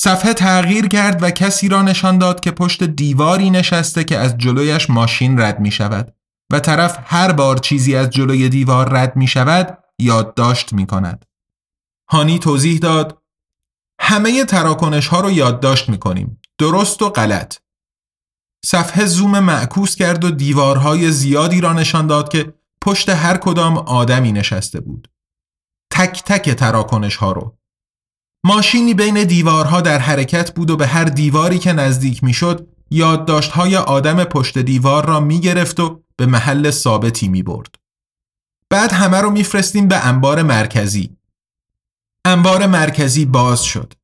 صفحه 0.00 0.34
تغییر 0.34 0.88
کرد 0.88 1.22
و 1.22 1.30
کسی 1.30 1.68
را 1.68 1.82
نشان 1.82 2.18
داد 2.18 2.40
که 2.40 2.50
پشت 2.50 2.84
دیواری 2.84 3.50
نشسته 3.50 4.04
که 4.04 4.18
از 4.18 4.38
جلویش 4.38 4.90
ماشین 4.90 5.40
رد 5.40 5.60
می 5.60 5.70
شود 5.70 6.14
و 6.52 6.60
طرف 6.60 6.98
هر 7.04 7.32
بار 7.32 7.56
چیزی 7.56 7.96
از 7.96 8.10
جلوی 8.10 8.48
دیوار 8.48 8.88
رد 8.88 9.16
می 9.16 9.26
شود 9.26 9.78
یادداشت 9.98 10.72
می 10.72 10.86
کند. 10.86 11.24
هانی 12.10 12.38
توضیح 12.38 12.78
داد 12.78 13.22
همه 14.00 14.44
تراکنش 14.44 15.06
ها 15.06 15.20
رو 15.20 15.30
یادداشت 15.30 15.88
می 15.88 15.98
کنیم. 15.98 16.40
درست 16.58 17.02
و 17.02 17.10
غلط. 17.10 17.56
صفحه 18.64 19.06
زوم 19.06 19.38
معکوس 19.38 19.94
کرد 19.94 20.24
و 20.24 20.30
دیوارهای 20.30 21.12
زیادی 21.12 21.60
را 21.60 21.72
نشان 21.72 22.06
داد 22.06 22.28
که 22.28 22.54
پشت 22.80 23.08
هر 23.08 23.36
کدام 23.36 23.78
آدمی 23.78 24.32
نشسته 24.32 24.80
بود. 24.80 25.08
تک 25.92 26.22
تک 26.26 26.50
تراکنش 26.50 27.16
ها 27.16 27.32
رو. 27.32 27.58
ماشینی 28.44 28.94
بین 28.94 29.24
دیوارها 29.24 29.80
در 29.80 29.98
حرکت 29.98 30.54
بود 30.54 30.70
و 30.70 30.76
به 30.76 30.86
هر 30.86 31.04
دیواری 31.04 31.58
که 31.58 31.72
نزدیک 31.72 32.24
می‌شد 32.24 32.68
یادداشت 32.90 33.50
های 33.50 33.76
آدم 33.76 34.24
پشت 34.24 34.58
دیوار 34.58 35.06
را 35.06 35.20
می 35.20 35.40
گرفت 35.40 35.80
و 35.80 36.02
به 36.16 36.26
محل 36.26 36.70
ثابتی 36.70 37.28
می 37.28 37.42
برد. 37.42 37.74
بعد 38.70 38.92
همه 38.92 39.20
رو 39.20 39.30
میفرستیم 39.30 39.88
به 39.88 40.06
انبار 40.06 40.42
مرکزی. 40.42 41.16
انبار 42.24 42.66
مرکزی 42.66 43.24
باز 43.24 43.64
شد. 43.64 43.94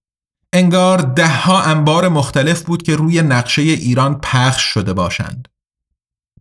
انگار 0.52 0.98
دهها 0.98 1.62
انبار 1.62 2.08
مختلف 2.08 2.62
بود 2.62 2.82
که 2.82 2.96
روی 2.96 3.22
نقشه 3.22 3.62
ایران 3.62 4.20
پخش 4.20 4.62
شده 4.62 4.92
باشند. 4.92 5.48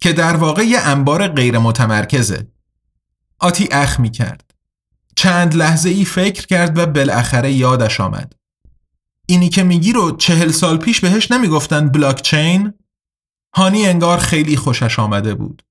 که 0.04 0.14
در 0.14 0.36
واقع 0.36 0.64
یه 0.64 0.80
انبار 0.80 1.28
غیر 1.28 1.58
متمرکزه. 1.60 2.48
آتی 3.40 3.68
اخ 3.72 4.00
می 4.00 4.12
کرد. 4.12 4.54
چند 5.16 5.56
لحظه 5.56 5.90
ای 5.90 6.06
فکر 6.06 6.48
کرد 6.48 6.78
و 6.78 6.86
بالاخره 6.86 7.52
یادش 7.52 8.02
آمد. 8.02 8.34
اینی 9.26 9.50
که 9.50 9.64
میگی 9.64 9.94
رو 9.94 10.18
چهل 10.18 10.52
سال 10.52 10.78
پیش 10.78 11.00
بهش 11.00 11.32
نمی‌گفتن 11.32 11.90
بلاکچین؟ 11.90 12.74
هانی 13.56 13.88
انگار 13.88 14.18
خیلی 14.18 14.58
خوشش 14.58 15.00
آمده 15.00 15.34
بود. 15.36 15.64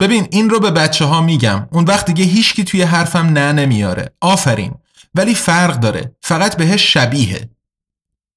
ببین 0.00 0.28
این 0.30 0.50
رو 0.50 0.60
به 0.60 0.70
بچه 0.70 1.04
ها 1.04 1.20
میگم 1.20 1.68
اون 1.72 1.84
وقت 1.84 2.06
دیگه 2.06 2.24
هیچکی 2.24 2.64
توی 2.64 2.82
حرفم 2.82 3.26
نه 3.26 3.52
نمیاره 3.52 4.14
آفرین 4.20 4.74
ولی 5.14 5.34
فرق 5.34 5.80
داره 5.80 6.16
فقط 6.22 6.56
بهش 6.56 6.92
شبیه 6.92 7.50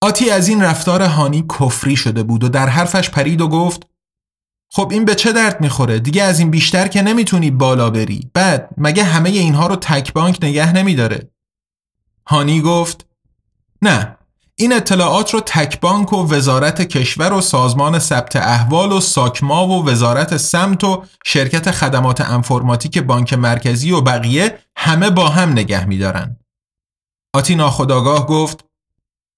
آتی 0.02 0.30
از 0.30 0.48
این 0.48 0.62
رفتار 0.62 1.02
هانی 1.02 1.46
کفری 1.60 1.96
شده 1.96 2.24
بود 2.24 2.44
و 2.44 2.50
در 2.50 2.70
حرفش 2.70 3.10
پرید 3.10 3.42
و 3.42 3.48
گفت 3.48 3.88
خب 4.72 4.90
این 4.92 5.06
به 5.06 5.16
چه 5.16 5.32
درد 5.32 5.62
می‌خوره؟ 5.62 6.00
دیگه 6.00 6.24
از 6.24 6.40
این 6.40 6.52
بیشتر 6.52 6.88
که 6.88 7.02
نمی‌تونی 7.02 7.52
بالا 7.52 7.90
بری. 7.90 8.32
بعد 8.34 8.70
مگه 8.78 9.04
همه 9.04 9.30
اینها 9.30 9.68
رو 9.68 9.76
تک 9.76 10.14
بانک 10.14 10.40
نگه 10.42 10.74
نمیداره؟ 10.74 11.32
هانی 12.28 12.62
گفت 12.62 13.06
نه 13.82 14.18
این 14.56 14.74
اطلاعات 14.74 15.34
رو 15.34 15.40
تک 15.40 15.80
بانک 15.80 16.14
و 16.14 16.34
وزارت 16.34 16.82
کشور 16.82 17.34
و 17.34 17.42
سازمان 17.42 18.00
ثبت 18.00 18.36
احوال 18.36 18.92
و 18.92 19.00
ساکما 19.00 19.68
و 19.68 19.90
وزارت 19.90 20.38
سمت 20.38 20.84
و 20.84 21.04
شرکت 21.26 21.72
خدمات 21.72 22.22
انفرماتیک 22.22 22.98
بانک 23.00 23.34
مرکزی 23.34 23.92
و 23.92 24.02
بقیه 24.02 24.60
همه 24.78 25.10
با 25.10 25.30
هم 25.30 25.52
نگه 25.52 25.86
میدارن. 25.86 26.38
آتی 27.34 27.56
ناخداگاه 27.56 28.28
گفت 28.28 28.66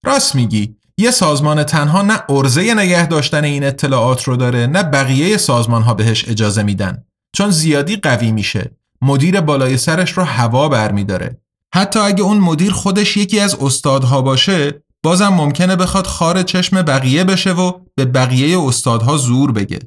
راست 0.05 0.35
میگی. 0.35 0.78
یه 0.99 1.11
سازمان 1.11 1.63
تنها 1.63 2.01
نه 2.01 2.21
ارزه 2.29 2.73
نگه 2.73 3.07
داشتن 3.07 3.43
این 3.43 3.63
اطلاعات 3.63 4.23
رو 4.23 4.35
داره 4.35 4.67
نه 4.67 4.83
بقیه 4.83 5.37
سازمان 5.37 5.81
ها 5.81 5.93
بهش 5.93 6.29
اجازه 6.29 6.63
میدن. 6.63 7.03
چون 7.33 7.49
زیادی 7.49 7.95
قوی 7.95 8.31
میشه. 8.31 8.71
مدیر 9.01 9.41
بالای 9.41 9.77
سرش 9.77 10.11
رو 10.11 10.23
هوا 10.23 10.69
برمیداره. 10.69 11.41
حتی 11.73 11.99
اگه 11.99 12.23
اون 12.23 12.37
مدیر 12.37 12.71
خودش 12.71 13.17
یکی 13.17 13.39
از 13.39 13.55
استادها 13.55 14.21
باشه 14.21 14.83
بازم 15.03 15.27
ممکنه 15.27 15.75
بخواد 15.75 16.07
خار 16.07 16.43
چشم 16.43 16.81
بقیه 16.81 17.23
بشه 17.23 17.51
و 17.51 17.71
به 17.95 18.05
بقیه 18.05 18.59
استادها 18.61 19.17
زور 19.17 19.51
بگه. 19.51 19.79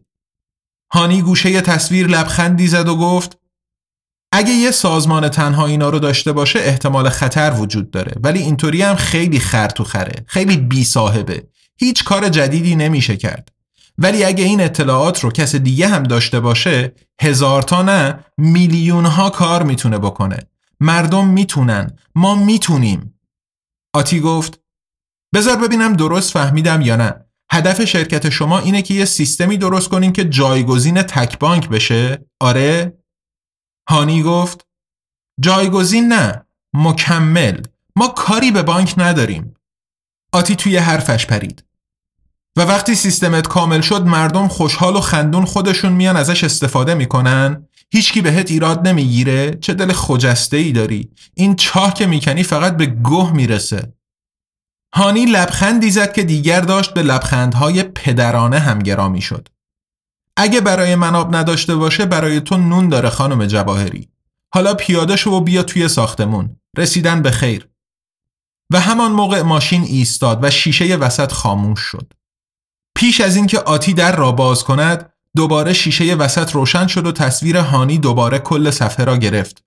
هانی 0.92 1.22
گوشه 1.22 1.61
تصویر 1.61 2.07
لبخندی 2.07 2.66
زد 2.66 2.88
و 2.88 2.96
گفت 2.96 3.38
اگه 4.33 4.53
یه 4.53 4.71
سازمان 4.71 5.29
تنها 5.29 5.66
اینا 5.66 5.90
رو 5.90 5.99
داشته 5.99 6.33
باشه 6.33 6.59
احتمال 6.59 7.09
خطر 7.09 7.53
وجود 7.59 7.90
داره. 7.90 8.12
ولی 8.23 8.38
اینطوری 8.38 8.83
هم 8.83 8.95
خیلی 8.97 9.40
خر 9.40 9.68
تو 9.68 9.85
خره. 9.85 10.25
خیلی 10.27 10.57
بی 10.57 10.85
صاحبه. 10.85 11.49
هیچ 11.79 12.05
کار 12.05 12.29
جدیدی 12.29 12.77
نمیشه 12.77 13.16
کرد. 13.16 13.49
ولی 13.99 14.25
اگه 14.25 14.45
این 14.45 14.61
اطلاعات 14.61 15.21
رو 15.21 15.31
کس 15.31 15.55
دیگه 15.57 15.88
هم 15.88 16.03
داشته 16.03 16.40
باشه 16.40 16.92
هزار 17.21 17.62
تا 17.62 17.83
نه 17.83 18.18
میلیون 18.38 19.05
ها 19.05 19.31
کار 19.31 19.62
می‌تونه 19.62 19.99
بکنه. 19.99 20.38
مردم 20.81 21.29
می‌تونن. 21.29 21.90
ما 22.14 22.35
می‌تونیم. 22.35 23.14
آتی 23.95 24.21
گفت 24.21 24.61
بذار 25.35 25.57
ببینم 25.57 25.92
درست 25.92 26.33
فهمیدم 26.33 26.81
یا 26.81 26.97
نه. 26.97 27.14
هدف 27.53 27.85
شرکت 27.85 28.31
شما 28.31 28.59
اینه 28.59 28.83
که 28.83 28.95
یه 28.95 29.05
سیستمی 29.05 29.57
درست 29.57 29.88
کنین 29.88 30.12
که 30.12 30.25
جایگزین 30.25 31.03
تک 31.03 31.38
بانک 31.38 31.68
بشه؟ 31.68 32.27
آره؟ 32.40 33.01
هانی 33.88 34.23
گفت 34.23 34.66
جایگزین 35.40 36.12
نه 36.12 36.47
مکمل. 36.75 37.62
ما 37.97 38.09
کاری 38.09 38.51
به 38.51 38.62
بانک 38.62 38.95
نداریم. 38.99 39.55
آتی 40.33 40.57
توی 40.57 40.77
حرفش 40.77 41.27
پرید. 41.27 41.64
و 42.57 42.61
وقتی 42.61 42.95
سیستمت 42.95 43.49
کامل 43.49 43.81
شد 43.81 44.03
مردم 44.03 44.49
خوشحال 44.49 44.97
و 44.97 45.01
خندون 45.01 45.45
خودشون 45.45 45.92
میان 45.92 46.16
ازش 46.16 46.45
استفاده 46.45 46.95
می‌کنن. 46.95 47.68
هیچکی 47.90 48.21
بهت 48.21 48.51
ایراد 48.51 48.88
نمی‌گیره. 48.88 49.59
چه 49.61 49.75
دل 49.75 49.92
خجسته 49.92 50.57
ای 50.57 50.73
داری. 50.73 51.11
این 51.35 51.57
چاه 51.57 51.95
که 51.95 52.07
می‌کنی 52.07 52.42
فقط 52.42 52.77
به 52.77 52.87
گوه 52.87 53.33
می‌رسه. 53.33 53.92
هانی 54.95 55.27
لبخندی 55.27 55.90
زد 55.90 56.12
که 56.12 56.23
دیگر 56.23 56.61
داشت 56.61 56.95
به 56.95 57.03
لبخندهای 57.03 57.83
پدرانه 57.83 58.59
هم 58.59 58.79
گرامی 58.79 59.21
شد. 59.21 59.49
اگه 60.37 60.61
برای 60.61 60.95
مناب 60.95 61.37
نداشته 61.37 61.77
باشه 61.77 62.07
برای 62.07 62.40
تو 62.40 62.57
نون 62.57 62.88
داره 62.88 63.09
خانم 63.09 63.47
جواهری. 63.47 64.09
حالا 64.55 64.75
پیاده 64.75 65.16
شو 65.16 65.31
و 65.31 65.40
بیا 65.40 65.62
توی 65.62 65.88
ساختمون. 65.88 66.57
رسیدن 66.79 67.23
به 67.23 67.31
خیر. 67.31 67.68
و 68.73 68.81
همان 68.81 69.12
موقع 69.12 69.42
ماشین 69.42 69.83
ایستاد 69.83 70.45
و 70.45 70.51
شیشه 70.51 70.97
وسط 70.97 71.33
خاموش 71.33 71.81
شد. 71.81 72.12
پیش 72.97 73.21
از 73.21 73.37
اینکه 73.37 73.59
آتی 73.59 73.95
در 73.95 74.16
را 74.16 74.33
باز 74.33 74.64
کند 74.64 75.12
دوباره 75.37 75.73
شیشه 75.73 76.14
وسط 76.14 76.53
روشن 76.53 76.87
شد 76.87 77.07
و 77.07 77.12
تصویر 77.12 77.57
هانی 77.57 77.99
دوباره 77.99 78.38
کل 78.38 78.71
صفحه 78.71 79.05
را 79.05 79.16
گرفت. 79.16 79.64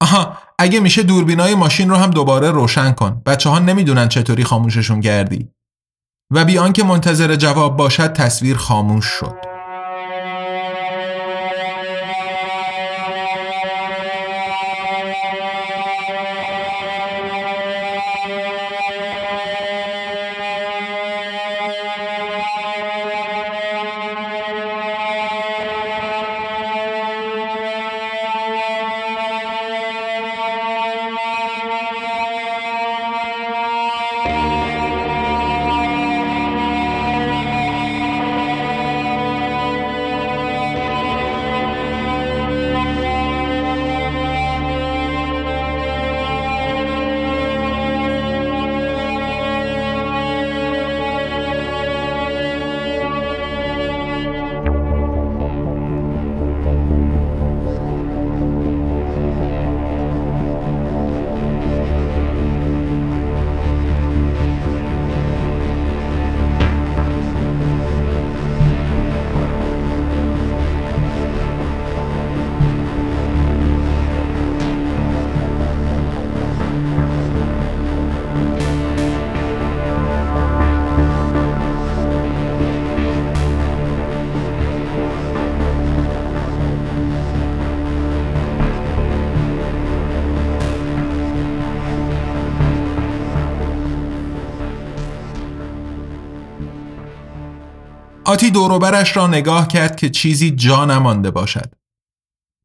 آها 0.00 0.38
اگه 0.58 0.80
میشه 0.80 1.02
دوربینای 1.02 1.54
ماشین 1.54 1.90
رو 1.90 1.96
هم 1.96 2.10
دوباره 2.10 2.50
روشن 2.50 2.92
کن 2.92 3.22
بچه 3.26 3.50
ها 3.50 3.58
نمی‌دونن 3.58 4.08
چطوری 4.08 4.44
خاموششون 4.44 5.00
کردی 5.00 5.48
و 6.32 6.44
بیان 6.44 6.72
که 6.72 6.84
منتظر 6.84 7.36
جواب 7.36 7.76
باشد 7.76 8.12
تصویر 8.12 8.56
خاموش 8.56 9.04
شد 9.04 9.57
آتی 98.28 98.50
دوروبرش 98.50 99.16
را 99.16 99.26
نگاه 99.26 99.68
کرد 99.68 99.96
که 99.96 100.10
چیزی 100.10 100.50
جا 100.50 100.84
نمانده 100.84 101.30
باشد. 101.30 101.74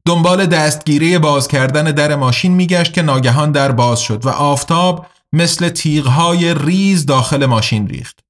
دنبال 0.06 0.46
دستگیری 0.46 1.18
باز 1.18 1.48
کردن 1.48 1.84
در 1.84 2.16
ماشین 2.16 2.52
میگشت 2.52 2.92
که 2.92 3.02
ناگهان 3.02 3.52
در 3.52 3.72
باز 3.72 4.00
شد 4.00 4.26
و 4.26 4.28
آفتاب 4.28 5.06
مثل 5.32 5.68
تیغهای 5.68 6.54
ریز 6.54 7.06
داخل 7.06 7.46
ماشین 7.46 7.88
ریخت. 7.88 8.20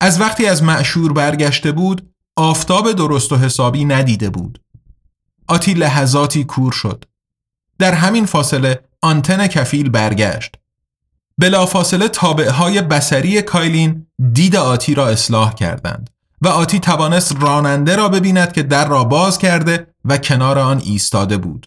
از 0.00 0.20
وقتی 0.20 0.46
از 0.46 0.62
معشور 0.62 1.12
برگشته 1.12 1.72
بود 1.72 2.14
آفتاب 2.36 2.92
درست 2.92 3.32
و 3.32 3.36
حسابی 3.36 3.84
ندیده 3.84 4.30
بود. 4.30 4.60
آتی 5.48 5.74
لحظاتی 5.74 6.44
کور 6.44 6.72
شد. 6.72 7.04
در 7.78 7.94
همین 7.94 8.26
فاصله 8.26 8.80
آنتن 9.02 9.46
کفیل 9.46 9.88
برگشت. 9.88 10.54
بلافاصله 11.38 12.10
های 12.50 12.82
بسری 12.82 13.42
کایلین 13.42 14.06
دید 14.32 14.56
آتی 14.56 14.94
را 14.94 15.08
اصلاح 15.08 15.54
کردند 15.54 16.10
و 16.42 16.48
آتی 16.48 16.80
توانست 16.80 17.42
راننده 17.42 17.96
را 17.96 18.08
ببیند 18.08 18.52
که 18.52 18.62
در 18.62 18.88
را 18.88 19.04
باز 19.04 19.38
کرده 19.38 19.86
و 20.04 20.18
کنار 20.18 20.58
آن 20.58 20.78
ایستاده 20.78 21.36
بود. 21.36 21.66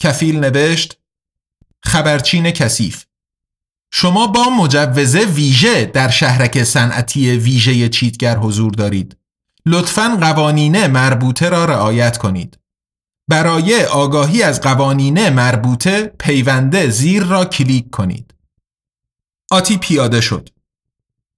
کفیل 0.00 0.40
نوشت 0.40 0.98
خبرچین 1.84 2.50
کثیف 2.50 3.04
شما 3.90 4.26
با 4.26 4.44
مجوز 4.44 5.16
ویژه 5.16 5.84
در 5.84 6.08
شهرک 6.08 6.64
صنعتی 6.64 7.30
ویژه 7.30 7.88
چیتگر 7.88 8.36
حضور 8.36 8.72
دارید. 8.72 9.16
لطفا 9.66 10.18
قوانین 10.20 10.86
مربوطه 10.86 11.48
را 11.48 11.64
رعایت 11.64 12.18
کنید. 12.18 12.58
برای 13.28 13.84
آگاهی 13.84 14.42
از 14.42 14.60
قوانین 14.60 15.28
مربوطه 15.28 16.12
پیونده 16.18 16.90
زیر 16.90 17.22
را 17.24 17.44
کلیک 17.44 17.90
کنید. 17.90 18.34
آتی 19.50 19.76
پیاده 19.76 20.20
شد. 20.20 20.48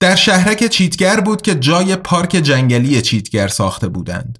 در 0.00 0.14
شهرک 0.14 0.66
چیتگر 0.66 1.20
بود 1.20 1.42
که 1.42 1.54
جای 1.54 1.96
پارک 1.96 2.30
جنگلی 2.30 3.02
چیتگر 3.02 3.48
ساخته 3.48 3.88
بودند. 3.88 4.38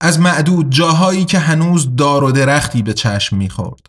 از 0.00 0.20
معدود 0.20 0.70
جاهایی 0.70 1.24
که 1.24 1.38
هنوز 1.38 1.96
دار 1.96 2.24
و 2.24 2.32
درختی 2.32 2.82
به 2.82 2.94
چشم 2.94 3.36
می‌خورد. 3.36 3.86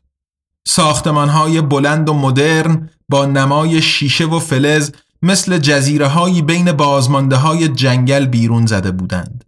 ساختمانهای 0.67 1.61
بلند 1.61 2.09
و 2.09 2.13
مدرن 2.13 2.89
با 3.09 3.25
نمای 3.25 3.81
شیشه 3.81 4.25
و 4.25 4.39
فلز 4.39 4.91
مثل 5.21 5.57
جزیره 5.57 6.07
هایی 6.07 6.41
بین 6.41 6.71
بازمانده 6.71 7.35
های 7.35 7.67
جنگل 7.67 8.25
بیرون 8.25 8.65
زده 8.65 8.91
بودند. 8.91 9.45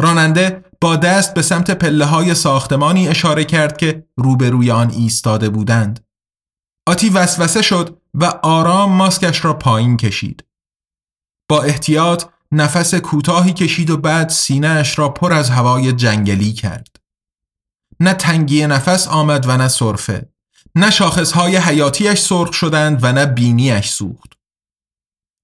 راننده 0.00 0.64
با 0.80 0.96
دست 0.96 1.34
به 1.34 1.42
سمت 1.42 1.70
پله 1.70 2.04
های 2.04 2.34
ساختمانی 2.34 3.08
اشاره 3.08 3.44
کرد 3.44 3.76
که 3.76 4.04
روبروی 4.16 4.70
آن 4.70 4.90
ایستاده 4.90 5.48
بودند. 5.48 6.00
آتی 6.90 7.10
وسوسه 7.10 7.62
شد 7.62 8.00
و 8.14 8.24
آرام 8.42 8.92
ماسکش 8.92 9.44
را 9.44 9.54
پایین 9.54 9.96
کشید. 9.96 10.44
با 11.48 11.62
احتیاط 11.62 12.24
نفس 12.52 12.94
کوتاهی 12.94 13.52
کشید 13.52 13.90
و 13.90 13.96
بعد 13.96 14.28
سینهش 14.28 14.98
را 14.98 15.08
پر 15.08 15.32
از 15.32 15.50
هوای 15.50 15.92
جنگلی 15.92 16.52
کرد. 16.52 16.96
نه 18.00 18.14
تنگی 18.14 18.66
نفس 18.66 19.08
آمد 19.08 19.48
و 19.48 19.56
نه 19.56 19.68
صرفه. 19.68 20.28
نه 20.74 20.90
شاخصهای 20.90 21.56
حیاتیش 21.56 22.18
سرخ 22.18 22.52
شدند 22.52 23.04
و 23.04 23.12
نه 23.12 23.26
بینیش 23.26 23.88
سوخت. 23.88 24.32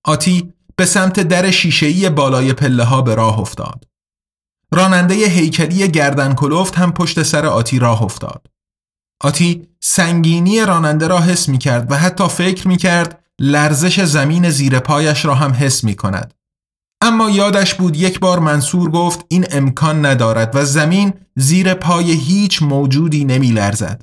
آتی 0.04 0.52
به 0.76 0.87
سمت 0.87 1.20
در 1.20 1.50
شیشهی 1.50 2.11
بالای 2.11 2.52
پله 2.52 2.85
ها 2.85 3.02
به 3.02 3.14
راه 3.14 3.40
افتاد. 3.40 3.85
راننده 4.72 5.14
هیکلی 5.14 5.88
گردن 5.88 6.35
کلفت 6.35 6.74
هم 6.74 6.92
پشت 6.92 7.22
سر 7.22 7.46
آتی 7.46 7.78
راه 7.78 8.02
افتاد. 8.02 8.56
آتی 9.20 9.68
سنگینی 9.81 10.61
راننده 10.61 11.07
را 11.07 11.20
حس 11.20 11.48
می 11.48 11.59
کرد 11.59 11.92
و 11.92 11.94
حتی 11.96 12.29
فکر 12.29 12.68
می 12.68 12.76
کرد 12.76 13.24
لرزش 13.38 14.00
زمین 14.00 14.50
زیر 14.50 14.79
پایش 14.79 15.24
را 15.24 15.35
هم 15.35 15.52
حس 15.52 15.85
می 15.85 15.94
کند. 15.94 16.35
اما 17.00 17.31
یادش 17.31 17.74
بود 17.74 17.96
یک 17.96 18.20
بار 18.20 18.38
منصور 18.38 18.90
گفت 18.90 19.24
این 19.29 19.46
امکان 19.50 20.07
ندارد 20.07 20.50
و 20.55 20.64
زمین 20.64 21.12
زیر 21.37 21.74
پای 21.74 22.11
هیچ 22.12 22.62
موجودی 22.62 23.24
نمی 23.24 23.48
لرزد. 23.48 24.02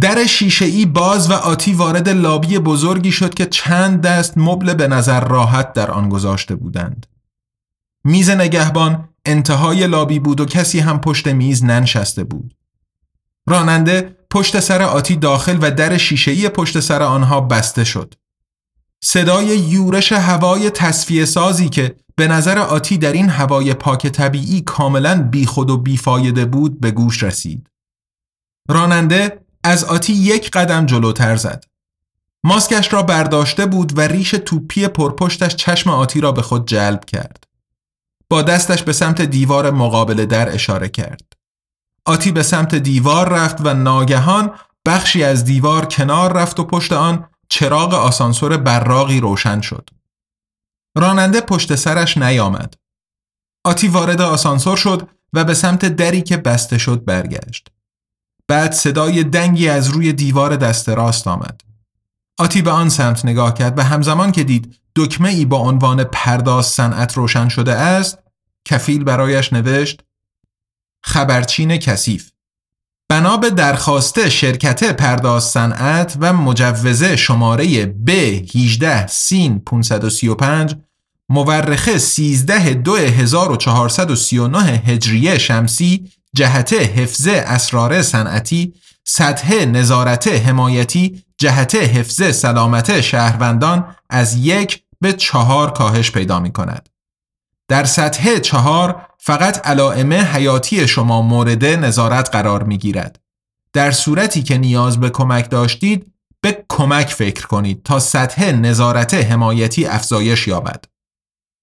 در 0.00 0.26
شیشه 0.26 0.86
باز 0.86 1.30
و 1.30 1.32
آتی 1.32 1.72
وارد 1.72 2.08
لابی 2.08 2.58
بزرگی 2.58 3.12
شد 3.12 3.34
که 3.34 3.46
چند 3.46 4.00
دست 4.00 4.38
مبل 4.38 4.74
به 4.74 4.88
نظر 4.88 5.20
راحت 5.20 5.72
در 5.72 5.90
آن 5.90 6.08
گذاشته 6.08 6.54
بودند. 6.54 7.06
میز 8.04 8.30
نگهبان 8.30 9.08
انتهای 9.24 9.86
لابی 9.86 10.18
بود 10.18 10.40
و 10.40 10.44
کسی 10.44 10.80
هم 10.80 11.00
پشت 11.00 11.28
میز 11.28 11.64
ننشسته 11.64 12.24
بود. 12.24 12.54
راننده 13.48 14.16
پشت 14.30 14.60
سر 14.60 14.82
آتی 14.82 15.16
داخل 15.16 15.58
و 15.60 15.70
در 15.70 15.96
شیشه‌ای 15.96 16.48
پشت 16.48 16.80
سر 16.80 17.02
آنها 17.02 17.40
بسته 17.40 17.84
شد. 17.84 18.14
صدای 19.04 19.46
یورش 19.46 20.12
هوای 20.12 20.70
تصفیه 20.70 21.24
سازی 21.24 21.68
که 21.68 21.96
به 22.16 22.28
نظر 22.28 22.58
آتی 22.58 22.98
در 22.98 23.12
این 23.12 23.28
هوای 23.28 23.74
پاک 23.74 24.06
طبیعی 24.06 24.60
کاملا 24.60 25.22
بیخود 25.22 25.70
و 25.70 25.76
بیفایده 25.76 26.44
بود 26.44 26.80
به 26.80 26.90
گوش 26.90 27.22
رسید. 27.22 27.70
راننده 28.68 29.40
از 29.64 29.84
آتی 29.84 30.12
یک 30.12 30.50
قدم 30.50 30.86
جلوتر 30.86 31.36
زد. 31.36 31.64
ماسکش 32.44 32.92
را 32.92 33.02
برداشته 33.02 33.66
بود 33.66 33.98
و 33.98 34.00
ریش 34.00 34.30
توپی 34.30 34.88
پرپشتش 34.88 35.56
چشم 35.56 35.90
آتی 35.90 36.20
را 36.20 36.32
به 36.32 36.42
خود 36.42 36.68
جلب 36.68 37.04
کرد. 37.04 37.44
با 38.30 38.42
دستش 38.42 38.82
به 38.82 38.92
سمت 38.92 39.22
دیوار 39.22 39.70
مقابل 39.70 40.26
در 40.26 40.54
اشاره 40.54 40.88
کرد. 40.88 41.32
آتی 42.06 42.32
به 42.32 42.42
سمت 42.42 42.74
دیوار 42.74 43.28
رفت 43.28 43.56
و 43.60 43.74
ناگهان 43.74 44.54
بخشی 44.86 45.24
از 45.24 45.44
دیوار 45.44 45.84
کنار 45.84 46.32
رفت 46.32 46.60
و 46.60 46.64
پشت 46.64 46.92
آن 46.92 47.28
چراغ 47.48 47.94
آسانسور 47.94 48.56
براقی 48.56 49.20
روشن 49.20 49.60
شد. 49.60 49.90
راننده 50.96 51.40
پشت 51.40 51.74
سرش 51.74 52.18
نیامد. 52.18 52.74
آتی 53.64 53.88
وارد 53.88 54.20
آسانسور 54.20 54.76
شد 54.76 55.08
و 55.32 55.44
به 55.44 55.54
سمت 55.54 55.84
دری 55.84 56.22
که 56.22 56.36
بسته 56.36 56.78
شد 56.78 57.04
برگشت. 57.04 57.68
بعد 58.48 58.72
صدای 58.72 59.24
دنگی 59.24 59.68
از 59.68 59.88
روی 59.88 60.12
دیوار 60.12 60.56
دست 60.56 60.88
راست 60.88 61.28
آمد. 61.28 61.60
آتی 62.38 62.62
به 62.62 62.70
آن 62.70 62.88
سمت 62.88 63.24
نگاه 63.24 63.54
کرد 63.54 63.78
و 63.78 63.82
همزمان 63.82 64.32
که 64.32 64.44
دید 64.44 64.80
دکمه 64.96 65.28
ای 65.28 65.44
با 65.44 65.58
عنوان 65.58 66.04
پرداز 66.04 66.66
صنعت 66.66 67.16
روشن 67.16 67.48
شده 67.48 67.72
است 67.72 68.18
کفیل 68.64 69.04
برایش 69.04 69.52
نوشت 69.52 70.02
خبرچین 71.06 71.76
کثیف 71.76 72.30
بنا 73.08 73.36
به 73.36 73.50
درخواست 73.50 74.28
شرکت 74.28 74.96
پرداز 74.96 75.44
صنعت 75.44 76.16
و 76.20 76.32
مجوزه 76.32 77.16
شماره 77.16 77.86
ب 77.86 78.10
18 78.10 79.06
سین 79.06 79.58
535 79.58 80.76
مورخه 81.28 81.98
13 81.98 82.74
2439 82.74 84.58
هجریه 84.58 85.38
شمسی 85.38 86.10
جهت 86.34 86.72
حفظ 86.72 87.28
اسرار 87.28 88.02
صنعتی 88.02 88.74
سطح 89.04 89.64
نظارت 89.64 90.28
حمایتی 90.28 91.22
جهت 91.38 91.74
حفظ 91.74 92.36
سلامت 92.36 93.00
شهروندان 93.00 93.96
از 94.10 94.36
یک 94.36 94.82
به 95.00 95.12
چهار 95.12 95.72
کاهش 95.72 96.10
پیدا 96.10 96.40
می 96.40 96.52
کند. 96.52 96.88
در 97.68 97.84
سطح 97.84 98.38
چهار 98.38 99.06
فقط 99.18 99.66
علائم 99.66 100.12
حیاتی 100.12 100.88
شما 100.88 101.22
مورد 101.22 101.64
نظارت 101.64 102.30
قرار 102.30 102.62
می 102.62 102.78
گیرد. 102.78 103.20
در 103.72 103.90
صورتی 103.90 104.42
که 104.42 104.58
نیاز 104.58 105.00
به 105.00 105.10
کمک 105.10 105.50
داشتید 105.50 106.12
به 106.40 106.64
کمک 106.68 107.08
فکر 107.08 107.46
کنید 107.46 107.82
تا 107.82 107.98
سطح 107.98 108.52
نظارت 108.52 109.14
حمایتی 109.14 109.86
افزایش 109.86 110.48
یابد. 110.48 110.84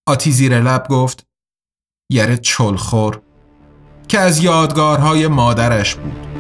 آتی 0.08 0.32
زیر 0.32 0.60
لب 0.60 0.88
گفت 0.88 1.26
یره 2.12 2.38
چلخور 2.38 3.22
که 4.08 4.20
از 4.20 4.44
یادگارهای 4.44 5.28
مادرش 5.28 5.96
بود. 5.96 6.31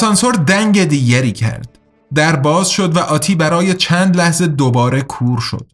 آسانسور 0.00 0.34
دنگ 0.34 0.84
دیگری 0.84 1.32
کرد 1.32 1.78
در 2.14 2.36
باز 2.36 2.70
شد 2.70 2.96
و 2.96 2.98
آتی 2.98 3.34
برای 3.34 3.74
چند 3.74 4.16
لحظه 4.16 4.46
دوباره 4.46 5.02
کور 5.02 5.40
شد 5.40 5.72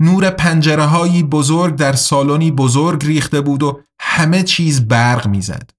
نور 0.00 0.30
پنجره 0.30 0.84
هایی 0.84 1.22
بزرگ 1.22 1.76
در 1.76 1.92
سالنی 1.92 2.50
بزرگ 2.50 3.04
ریخته 3.04 3.40
بود 3.40 3.62
و 3.62 3.80
همه 4.00 4.42
چیز 4.42 4.88
برق 4.88 5.26
می‌زد. 5.26 5.70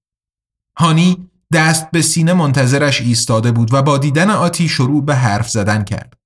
هانی 0.78 1.30
دست 1.52 1.90
به 1.90 2.02
سینه 2.02 2.32
منتظرش 2.32 3.00
ایستاده 3.00 3.52
بود 3.52 3.74
و 3.74 3.82
با 3.82 3.98
دیدن 3.98 4.30
آتی 4.30 4.68
شروع 4.68 5.04
به 5.04 5.14
حرف 5.14 5.50
زدن 5.50 5.84
کرد. 5.84 6.16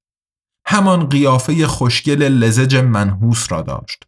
همان 0.66 1.08
قیافه 1.08 1.66
خوشگل 1.66 2.22
لزج 2.22 2.76
منحوس 2.76 3.52
را 3.52 3.62
داشت. 3.62 4.04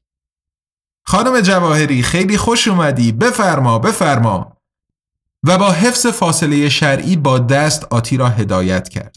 خانم 1.06 1.40
جواهری 1.40 2.02
خیلی 2.02 2.36
خوش 2.36 2.68
اومدی 2.68 3.12
بفرما 3.12 3.78
بفرما 3.78 4.57
و 5.46 5.58
با 5.58 5.72
حفظ 5.72 6.06
فاصله 6.06 6.68
شرعی 6.68 7.16
با 7.16 7.38
دست 7.38 7.84
آتی 7.84 8.16
را 8.16 8.28
هدایت 8.28 8.88
کرد. 8.88 9.16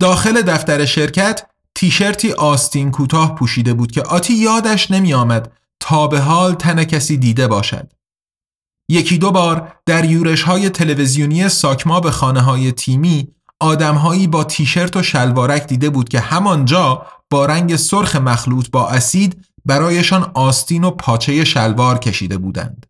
داخل 0.00 0.42
دفتر 0.42 0.84
شرکت 0.84 1.46
تیشرتی 1.74 2.32
آستین 2.32 2.90
کوتاه 2.90 3.34
پوشیده 3.34 3.74
بود 3.74 3.92
که 3.92 4.02
آتی 4.02 4.34
یادش 4.34 4.90
نمی 4.90 5.14
آمد 5.14 5.52
تا 5.80 6.06
به 6.06 6.20
حال 6.20 6.54
تن 6.54 6.84
کسی 6.84 7.16
دیده 7.16 7.48
باشد. 7.48 7.92
یکی 8.88 9.18
دو 9.18 9.30
بار 9.30 9.72
در 9.86 10.04
یورش 10.04 10.42
های 10.42 10.70
تلویزیونی 10.70 11.48
ساکما 11.48 12.00
به 12.00 12.10
خانه 12.10 12.40
های 12.40 12.72
تیمی 12.72 13.28
آدمهایی 13.60 14.26
با 14.26 14.44
تیشرت 14.44 14.96
و 14.96 15.02
شلوارک 15.02 15.66
دیده 15.66 15.90
بود 15.90 16.08
که 16.08 16.20
همانجا 16.20 17.06
با 17.30 17.46
رنگ 17.46 17.76
سرخ 17.76 18.16
مخلوط 18.16 18.70
با 18.70 18.88
اسید 18.88 19.46
برایشان 19.64 20.30
آستین 20.34 20.84
و 20.84 20.90
پاچه 20.90 21.44
شلوار 21.44 21.98
کشیده 21.98 22.38
بودند. 22.38 22.86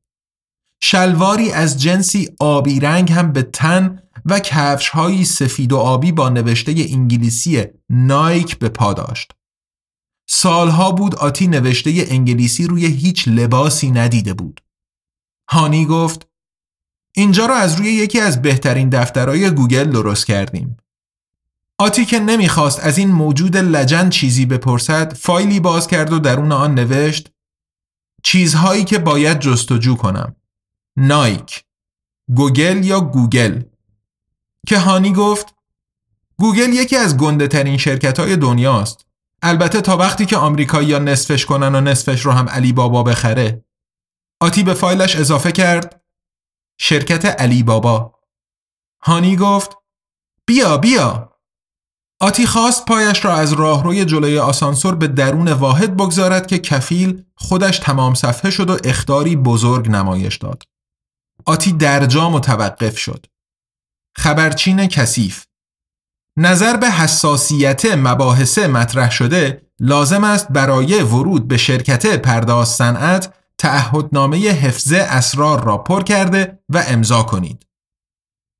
شلواری 0.86 1.52
از 1.52 1.80
جنسی 1.82 2.28
آبی 2.40 2.80
رنگ 2.80 3.12
هم 3.12 3.32
به 3.32 3.42
تن 3.42 4.02
و 4.24 4.40
کفش 4.40 4.88
هایی 4.88 5.24
سفید 5.24 5.72
و 5.72 5.76
آبی 5.76 6.12
با 6.12 6.28
نوشته 6.28 6.74
انگلیسی 6.76 7.64
نایک 7.90 8.58
به 8.58 8.68
پا 8.68 8.92
داشت. 8.92 9.32
سالها 10.28 10.92
بود 10.92 11.14
آتی 11.14 11.46
نوشته 11.46 12.06
انگلیسی 12.08 12.66
روی 12.66 12.86
هیچ 12.86 13.28
لباسی 13.28 13.90
ندیده 13.90 14.34
بود. 14.34 14.60
هانی 15.50 15.86
گفت 15.86 16.28
اینجا 17.16 17.46
را 17.46 17.56
از 17.56 17.76
روی 17.76 17.92
یکی 17.92 18.20
از 18.20 18.42
بهترین 18.42 18.88
دفترهای 18.88 19.50
گوگل 19.50 19.90
درست 19.90 20.26
کردیم. 20.26 20.76
آتی 21.78 22.04
که 22.04 22.18
نمی‌خواست 22.18 22.80
از 22.80 22.98
این 22.98 23.12
موجود 23.12 23.56
لجن 23.56 24.10
چیزی 24.10 24.46
بپرسد 24.46 25.14
فایلی 25.14 25.60
باز 25.60 25.86
کرد 25.86 26.12
و 26.12 26.18
درون 26.18 26.52
آن 26.52 26.74
نوشت 26.74 27.30
چیزهایی 28.22 28.84
که 28.84 28.98
باید 28.98 29.40
جستجو 29.40 29.94
کنم. 29.94 30.36
نایک 30.96 31.64
گوگل 32.28 32.84
یا 32.84 33.00
گوگل؟ 33.00 33.62
که 34.66 34.78
هانی 34.78 35.12
گفت 35.12 35.54
گوگل 36.38 36.72
یکی 36.72 36.96
از 36.96 37.16
گنده 37.16 37.48
ترین 37.48 37.76
شرکت 37.76 38.20
های 38.20 38.36
دنیاست. 38.36 39.06
البته 39.42 39.80
تا 39.80 39.96
وقتی 39.96 40.26
که 40.26 40.36
آمریکایی‌ها 40.36 40.98
نصفش 40.98 41.46
کنن 41.46 41.74
و 41.74 41.80
نصفش 41.80 42.20
رو 42.20 42.32
هم 42.32 42.48
علی 42.48 42.72
بابا 42.72 43.02
بخره. 43.02 43.64
آتی 44.40 44.62
به 44.62 44.74
فایلش 44.74 45.16
اضافه 45.16 45.52
کرد 45.52 46.02
شرکت 46.80 47.24
علی 47.24 47.62
بابا. 47.62 48.14
هانی 49.02 49.36
گفت 49.36 49.76
بیا 50.46 50.78
بیا. 50.78 51.34
آتی 52.20 52.46
خواست 52.46 52.84
پایش 52.84 53.24
را 53.24 53.34
از 53.34 53.52
راهروی 53.52 54.04
جلوی 54.04 54.38
آسانسور 54.38 54.94
به 54.94 55.08
درون 55.08 55.48
واحد 55.48 55.96
بگذارد 55.96 56.46
که 56.46 56.58
کفیل 56.58 57.24
خودش 57.34 57.78
تمام 57.78 58.14
صفحه 58.14 58.50
شد 58.50 58.70
و 58.70 58.76
اخطاری 58.84 59.36
بزرگ 59.36 59.88
نمایش 59.88 60.36
داد. 60.36 60.62
آتی 61.46 61.72
درجا 61.72 62.30
متوقف 62.30 62.98
شد. 62.98 63.26
خبرچین 64.16 64.86
کثیف 64.86 65.44
نظر 66.38 66.76
به 66.76 66.90
حساسیت 66.90 67.84
مباحث 67.84 68.58
مطرح 68.58 69.10
شده 69.10 69.70
لازم 69.80 70.24
است 70.24 70.48
برای 70.48 71.02
ورود 71.02 71.48
به 71.48 71.56
شرکت 71.56 72.06
پرداز 72.06 72.68
صنعت 72.68 73.34
تعهدنامه 73.58 74.36
حفظ 74.36 74.92
اسرار 74.92 75.64
را 75.64 75.78
پر 75.78 76.02
کرده 76.02 76.58
و 76.68 76.84
امضا 76.86 77.22
کنید. 77.22 77.66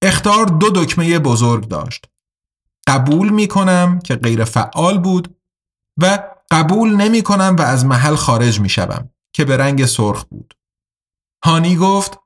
اختار 0.03 0.47
دو 0.47 0.71
دکمه 0.71 1.19
بزرگ 1.19 1.69
داشت. 1.69 2.07
قبول 2.89 3.29
می 3.29 3.49
کنم 3.49 3.99
که 3.99 4.17
غیر 4.17 4.45
فعال 4.45 4.99
بود 4.99 5.37
و 6.03 6.19
قبول 6.51 6.97
نمی 6.97 7.23
کنم 7.23 7.57
و 7.59 7.63
از 7.63 7.87
محل 7.87 8.15
خارج 8.15 8.61
می 8.61 8.69
شوم 8.69 9.11
که 9.33 9.45
به 9.45 9.57
رنگ 9.57 9.87
سرخ 9.87 10.25
بود. 10.25 10.55
هانی 11.45 11.77
گفت 11.77 12.19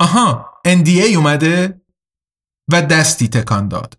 آها 0.00 0.50
NDA 0.68 1.16
اومده 1.16 1.82
و 2.72 2.82
دستی 2.82 3.28
تکان 3.28 3.68
داد. 3.68 3.98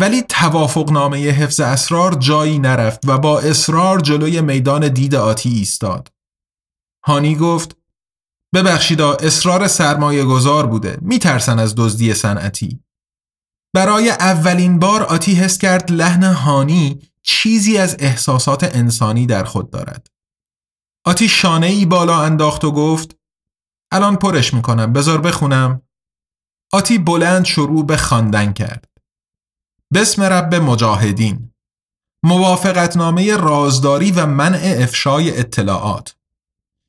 ولی 0.00 0.22
توافق 0.22 0.90
نامه 0.90 1.30
حفظ 1.30 1.60
اسرار 1.60 2.14
جایی 2.14 2.58
نرفت 2.58 3.00
و 3.06 3.18
با 3.18 3.40
اصرار 3.40 4.00
جلوی 4.00 4.40
میدان 4.40 4.88
دید 4.88 5.14
آتی 5.14 5.48
ایستاد. 5.48 6.12
هانی 7.04 7.36
گفت 7.36 7.76
ببخشیدا 8.54 9.14
اصرار 9.14 9.68
سرمایه 9.68 10.24
گذار 10.24 10.66
بوده 10.66 10.98
میترسن 11.00 11.58
از 11.58 11.74
دزدی 11.74 12.14
صنعتی 12.14 12.80
برای 13.74 14.10
اولین 14.10 14.78
بار 14.78 15.02
آتی 15.02 15.34
حس 15.34 15.58
کرد 15.58 15.92
لحن 15.92 16.22
هانی 16.22 17.02
چیزی 17.22 17.78
از 17.78 17.96
احساسات 17.98 18.76
انسانی 18.76 19.26
در 19.26 19.44
خود 19.44 19.70
دارد 19.70 20.06
آتی 21.06 21.28
شانه 21.28 21.66
ای 21.66 21.86
بالا 21.86 22.22
انداخت 22.22 22.64
و 22.64 22.72
گفت 22.72 23.16
الان 23.92 24.16
پرش 24.16 24.54
می‌کنم 24.54 24.92
بذار 24.92 25.20
بخونم. 25.20 25.82
آتی 26.72 26.98
بلند 26.98 27.44
شروع 27.44 27.86
به 27.86 27.96
خواندن 27.96 28.52
کرد. 28.52 28.88
بسم 29.94 30.22
رب 30.22 30.54
مجاهدین. 30.54 31.52
موافقتنامه 32.24 33.36
رازداری 33.36 34.10
و 34.10 34.26
منع 34.26 34.76
افشای 34.78 35.38
اطلاعات. 35.38 36.14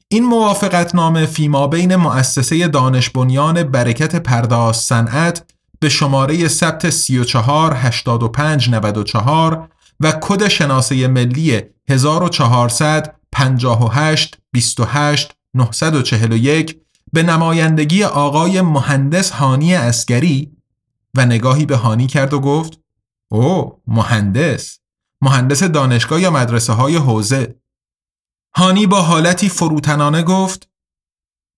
این 0.08 0.26
موافقتنامه 0.26 1.26
فیما 1.26 1.68
بین 1.68 1.96
مؤسسه 1.96 2.68
دانش 2.68 3.10
بنیان 3.10 3.64
برکت 3.64 4.16
پرداز 4.16 4.78
صنعت 4.78 5.46
به 5.80 5.90
شماره 5.90 6.48
ثبت 6.48 6.90
34 6.90 7.74
85 7.74 8.70
94 8.70 9.70
و 10.00 10.12
کد 10.22 10.48
شناسه 10.48 11.08
ملی 11.08 11.62
1400 11.90 13.16
58 13.32 14.38
28 14.52 15.34
941 15.54 16.80
به 17.14 17.24
نمایندگی 17.24 18.04
آقای 18.04 18.62
مهندس 18.62 19.32
هانی 19.32 19.76
اسکری 19.76 20.58
و 21.16 21.26
نگاهی 21.26 21.66
به 21.66 21.76
هانی 21.76 22.08
کرد 22.08 22.34
و 22.34 22.40
گفت 22.40 22.80
او 23.32 23.82
مهندس 23.88 24.80
مهندس 25.22 25.64
دانشگاه 25.64 26.22
یا 26.22 26.32
مدرسه 26.32 26.74
های 26.74 26.96
حوزه. 26.96 27.60
هانی 28.56 28.88
با 28.88 29.02
حالتی 29.02 29.50
فروتنانه 29.50 30.24
گفت 30.24 30.70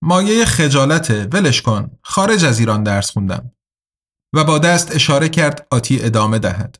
مایه 0.02 0.46
خجالته 0.46 1.28
ولش 1.34 1.62
کن 1.62 1.92
خارج 2.02 2.46
از 2.46 2.60
ایران 2.60 2.84
درس 2.84 3.12
خوندم. 3.12 3.52
و 4.34 4.44
با 4.44 4.60
دست 4.60 4.96
اشاره 4.96 5.30
کرد 5.30 5.68
آتی 5.72 6.02
ادامه 6.02 6.40
دهد. 6.40 6.80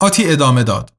آتی 0.00 0.30
ادامه 0.30 0.62
داد. 0.62 0.91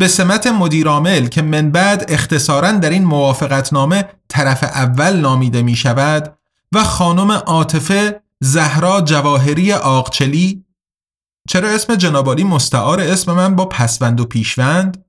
به 0.00 0.08
سمت 0.08 0.46
مدیرامل 0.46 1.26
که 1.26 1.42
من 1.42 1.70
بعد 1.70 2.12
اختصارا 2.12 2.72
در 2.72 2.90
این 2.90 3.04
موافقتنامه 3.04 4.08
طرف 4.28 4.64
اول 4.64 5.16
نامیده 5.16 5.62
می 5.62 5.76
شود 5.76 6.38
و 6.74 6.84
خانم 6.84 7.30
عاطفه 7.30 8.22
زهرا 8.40 9.00
جواهری 9.00 9.72
آقچلی 9.72 10.64
چرا 11.48 11.68
اسم 11.68 11.94
جنابالی 11.94 12.44
مستعار 12.44 13.00
اسم 13.00 13.32
من 13.32 13.56
با 13.56 13.66
پسوند 13.66 14.20
و 14.20 14.24
پیشوند 14.24 15.04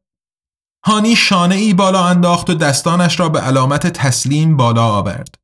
هانی 0.85 1.15
شانه 1.15 1.55
ای 1.55 1.73
بالا 1.73 2.05
انداخت 2.05 2.49
و 2.49 2.53
دستانش 2.53 3.19
را 3.19 3.29
به 3.29 3.39
علامت 3.39 3.87
تسلیم 3.87 4.57
بالا 4.57 4.85
آورد. 4.85 5.35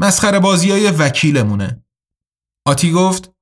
مسخره 0.00 0.38
بازی 0.38 0.70
های 0.70 0.90
وکیلمونه. 0.90 1.84
آتی 2.66 2.92
گفت 2.92 3.32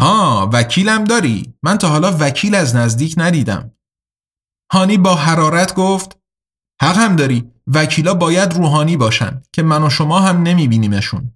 ها 0.00 0.50
وکیلم 0.52 1.04
داری 1.04 1.54
من 1.62 1.78
تا 1.78 1.88
حالا 1.88 2.16
وکیل 2.20 2.54
از 2.54 2.76
نزدیک 2.76 3.14
ندیدم. 3.18 3.72
هانی 4.72 4.98
با 4.98 5.14
حرارت 5.14 5.74
گفت 5.74 6.18
حق 6.82 6.96
هم 6.96 7.16
داری 7.16 7.52
وکیلا 7.66 8.14
باید 8.14 8.54
روحانی 8.54 8.96
باشن 8.96 9.42
که 9.52 9.62
من 9.62 9.82
و 9.82 9.90
شما 9.90 10.20
هم 10.20 10.42
نمی 10.42 10.68
بینیمشون. 10.68 11.32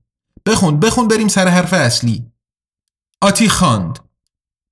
بخون 0.46 0.80
بخون 0.80 1.08
بریم 1.08 1.28
سر 1.28 1.48
حرف 1.48 1.72
اصلی. 1.72 2.26
آتی 3.20 3.48
خواند 3.48 3.98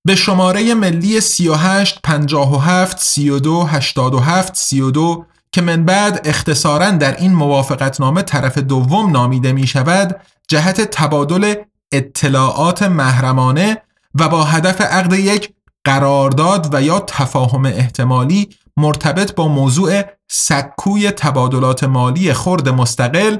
به 0.06 0.14
شماره 0.14 0.74
ملی 0.74 1.20
38 1.20 2.00
57 2.02 2.98
32 2.98 3.62
87 3.62 4.56
32 4.56 5.26
که 5.52 5.60
من 5.60 5.84
بعد 5.84 6.28
اختصارا 6.28 6.90
در 6.90 7.16
این 7.16 7.32
موافقتنامه 7.32 8.22
طرف 8.22 8.58
دوم 8.58 9.10
نامیده 9.10 9.52
می 9.52 9.66
شود 9.66 10.20
جهت 10.48 10.80
تبادل 10.80 11.54
اطلاعات 11.92 12.82
محرمانه 12.82 13.82
و 14.14 14.28
با 14.28 14.44
هدف 14.44 14.80
عقد 14.80 15.12
یک 15.12 15.53
قرارداد 15.84 16.74
و 16.74 16.82
یا 16.82 17.00
تفاهم 17.00 17.64
احتمالی 17.64 18.48
مرتبط 18.76 19.34
با 19.34 19.48
موضوع 19.48 20.02
سکوی 20.30 21.10
تبادلات 21.10 21.84
مالی 21.84 22.32
خرد 22.32 22.68
مستقل 22.68 23.36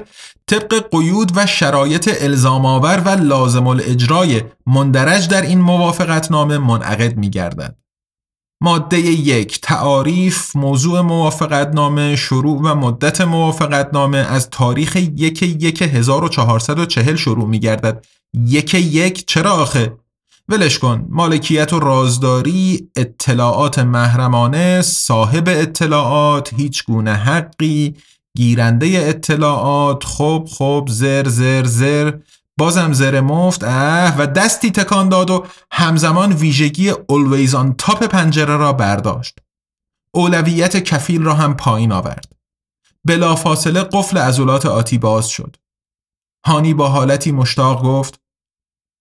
طبق 0.47 0.89
قیود 0.91 1.31
و 1.35 1.45
شرایط 1.45 2.09
الزام 2.21 2.65
آور 2.65 3.01
و 3.05 3.09
لازم 3.09 3.67
الاجرای 3.67 4.41
مندرج 4.65 5.27
در 5.27 5.41
این 5.41 5.61
موافقت 5.61 6.31
نامه 6.31 6.57
منعقد 6.57 7.17
می 7.17 7.29
گردد. 7.29 7.77
ماده 8.61 8.99
یک 8.99 9.61
تعاریف 9.61 10.55
موضوع 10.55 11.01
موافقت 11.01 11.67
نامه 11.67 12.15
شروع 12.15 12.61
و 12.61 12.75
مدت 12.75 13.21
موافقت 13.21 13.89
نامه 13.93 14.17
از 14.17 14.49
تاریخ 14.49 14.95
یک 14.95 15.43
یک 15.43 15.81
1440 15.81 17.15
شروع 17.15 17.47
می 17.47 17.59
گردد 17.59 18.05
یک 18.33 18.73
یک 18.73 19.25
چرا 19.27 19.51
آخه؟ 19.51 19.97
ولش 20.49 20.79
کن. 20.79 21.07
مالکیت 21.09 21.73
و 21.73 21.79
رازداری 21.79 22.91
اطلاعات 22.95 23.79
محرمانه 23.79 24.81
صاحب 24.81 25.43
اطلاعات 25.47 26.53
هیچ 26.53 26.85
گونه 26.85 27.13
حقی 27.13 27.95
گیرنده 28.37 28.87
اطلاعات. 28.87 30.03
خب 30.03 30.47
خب 30.51 30.85
زر 30.89 31.27
زر 31.27 31.63
زر. 31.63 32.11
بازم 32.57 32.93
زر 32.93 33.21
مفت. 33.21 33.63
اه 33.63 34.17
و 34.17 34.25
دستی 34.25 34.71
تکان 34.71 35.09
داد 35.09 35.29
و 35.29 35.45
همزمان 35.71 36.31
ویژگی 36.31 36.91
always 36.91 37.51
on 37.51 37.75
تاپ 37.77 38.03
پنجره 38.03 38.57
را 38.57 38.73
برداشت. 38.73 39.39
اولویت 40.11 40.77
کفیل 40.77 41.23
را 41.23 41.33
هم 41.33 41.53
پایین 41.53 41.91
آورد. 41.91 42.31
بلافاصله 43.05 43.83
قفل 43.83 44.17
عضلات 44.17 44.65
آتی 44.65 44.97
باز 44.97 45.27
شد. 45.27 45.55
هانی 46.45 46.73
با 46.73 46.89
حالتی 46.89 47.31
مشتاق 47.31 47.83
گفت 47.83 48.19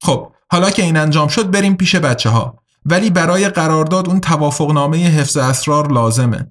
خب 0.03 0.34
حالا 0.55 0.71
که 0.71 0.83
این 0.83 0.97
انجام 0.97 1.29
شد 1.29 1.51
بریم 1.51 1.77
پیش 1.77 1.97
بچه 1.97 2.31
ها 2.31 2.63
ولی 2.87 3.11
برای 3.11 3.49
قرارداد 3.49 4.09
اون 4.09 4.21
توافقنامه 4.21 5.07
حفظ 5.07 5.37
اسرار 5.37 5.93
لازمه. 5.93 6.47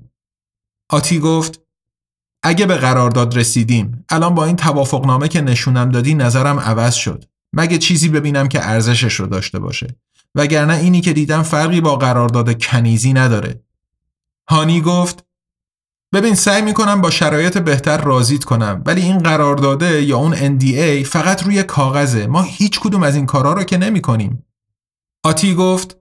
آتی 0.89 1.19
گفت 1.19 1.61
اگه 2.43 2.65
به 2.65 2.75
قرارداد 2.75 3.37
رسیدیم 3.37 4.05
الان 4.09 4.35
با 4.35 4.45
این 4.45 4.55
توافقنامه 4.55 5.27
که 5.27 5.41
نشونم 5.41 5.91
دادی 5.91 6.15
نظرم 6.15 6.59
عوض 6.59 6.93
شد. 6.93 7.25
مگه 7.53 7.77
چیزی 7.77 8.09
ببینم 8.09 8.47
که 8.47 8.69
ارزشش 8.69 9.13
رو 9.13 9.27
داشته 9.27 9.59
باشه؟ 9.59 9.95
وگرنه 10.35 10.77
اینی 10.77 11.01
که 11.01 11.13
دیدم 11.13 11.43
فرقی 11.43 11.81
با 11.81 11.95
قرارداد 11.95 12.63
کنیزی 12.63 13.13
نداره. 13.13 13.63
هانی 14.49 14.81
گفت 14.81 15.25
ببین 16.13 16.35
سعی 16.35 16.61
می‌کنم 16.61 17.01
با 17.01 17.09
شرایط 17.09 17.57
بهتر 17.57 17.97
رازیت 17.97 18.43
کنم 18.43 18.83
ولی 18.85 19.01
این 19.01 19.17
قرارداده 19.17 20.03
یا 20.03 20.17
اون 20.17 20.59
NDA 20.59 21.05
فقط 21.07 21.43
روی 21.43 21.63
کاغذه. 21.63 22.27
ما 22.27 22.41
هیچ 22.41 22.79
کدوم 22.79 23.03
از 23.03 23.15
این 23.15 23.25
کارا 23.25 23.53
رو 23.53 23.63
که 23.63 23.77
نمی 23.77 24.01
کنیم. 24.01 24.45
آتی 25.23 25.55
گفت 25.55 25.97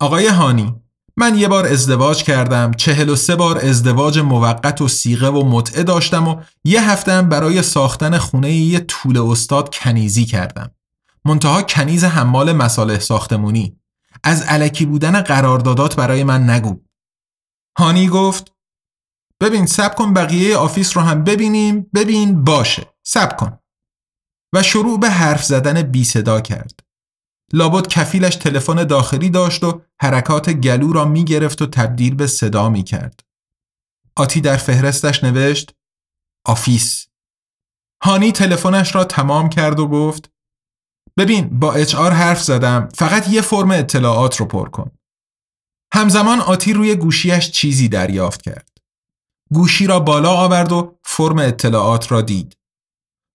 آقای 0.00 0.26
هانی 0.26 0.74
من 1.16 1.38
یه 1.38 1.48
بار 1.48 1.66
ازدواج 1.66 2.22
کردم 2.22 2.70
چهل 2.70 3.08
و 3.08 3.16
سه 3.16 3.36
بار 3.36 3.58
ازدواج 3.58 4.18
موقت 4.18 4.80
و 4.80 4.88
سیغه 4.88 5.28
و 5.28 5.44
متعه 5.50 5.82
داشتم 5.82 6.28
و 6.28 6.40
یه 6.64 6.90
هفته 6.90 7.22
برای 7.22 7.62
ساختن 7.62 8.18
خونه 8.18 8.52
یه 8.52 8.80
طول 8.80 9.18
استاد 9.18 9.74
کنیزی 9.74 10.24
کردم. 10.24 10.70
منتها 11.24 11.62
کنیز 11.62 12.04
حمال 12.04 12.52
مساله 12.52 12.98
ساختمونی. 12.98 13.76
از 14.24 14.42
علکی 14.42 14.86
بودن 14.86 15.20
قراردادات 15.20 15.96
برای 15.96 16.24
من 16.24 16.50
نگو. 16.50 16.80
هانی 17.78 18.08
گفت 18.08 18.52
ببین 19.40 19.66
سب 19.66 19.94
کن 19.94 20.14
بقیه 20.14 20.56
آفیس 20.56 20.96
رو 20.96 21.02
هم 21.02 21.24
ببینیم 21.24 21.90
ببین 21.94 22.44
باشه 22.44 22.86
سب 23.02 23.36
کن 23.36 23.58
و 24.54 24.62
شروع 24.62 25.00
به 25.00 25.10
حرف 25.10 25.44
زدن 25.44 25.82
بی 25.82 26.04
صدا 26.04 26.40
کرد 26.40 26.80
لابد 27.52 27.86
کفیلش 27.86 28.36
تلفن 28.36 28.84
داخلی 28.84 29.30
داشت 29.30 29.64
و 29.64 29.82
حرکات 30.00 30.50
گلو 30.50 30.92
را 30.92 31.04
می 31.04 31.24
گرفت 31.24 31.62
و 31.62 31.66
تبدیل 31.66 32.14
به 32.14 32.26
صدا 32.26 32.68
می 32.68 32.84
کرد. 32.84 33.20
آتی 34.16 34.40
در 34.40 34.56
فهرستش 34.56 35.24
نوشت 35.24 35.74
office. 36.44 37.06
هانی 38.02 38.32
تلفنش 38.32 38.94
را 38.94 39.04
تمام 39.04 39.48
کرد 39.48 39.80
و 39.80 39.88
گفت 39.88 40.30
ببین 41.18 41.58
با 41.58 41.72
HR 41.72 42.12
حرف 42.12 42.42
زدم 42.42 42.88
فقط 42.94 43.28
یه 43.28 43.40
فرم 43.40 43.70
اطلاعات 43.70 44.36
رو 44.36 44.46
پر 44.46 44.68
کن. 44.68 44.90
همزمان 45.94 46.40
آتی 46.40 46.72
روی 46.72 46.96
گوشیش 46.96 47.50
چیزی 47.50 47.88
دریافت 47.88 48.42
کرد. 48.42 48.69
گوشی 49.52 49.86
را 49.86 50.00
بالا 50.00 50.30
آورد 50.30 50.72
و 50.72 50.94
فرم 51.04 51.38
اطلاعات 51.38 52.12
را 52.12 52.22
دید. 52.22 52.56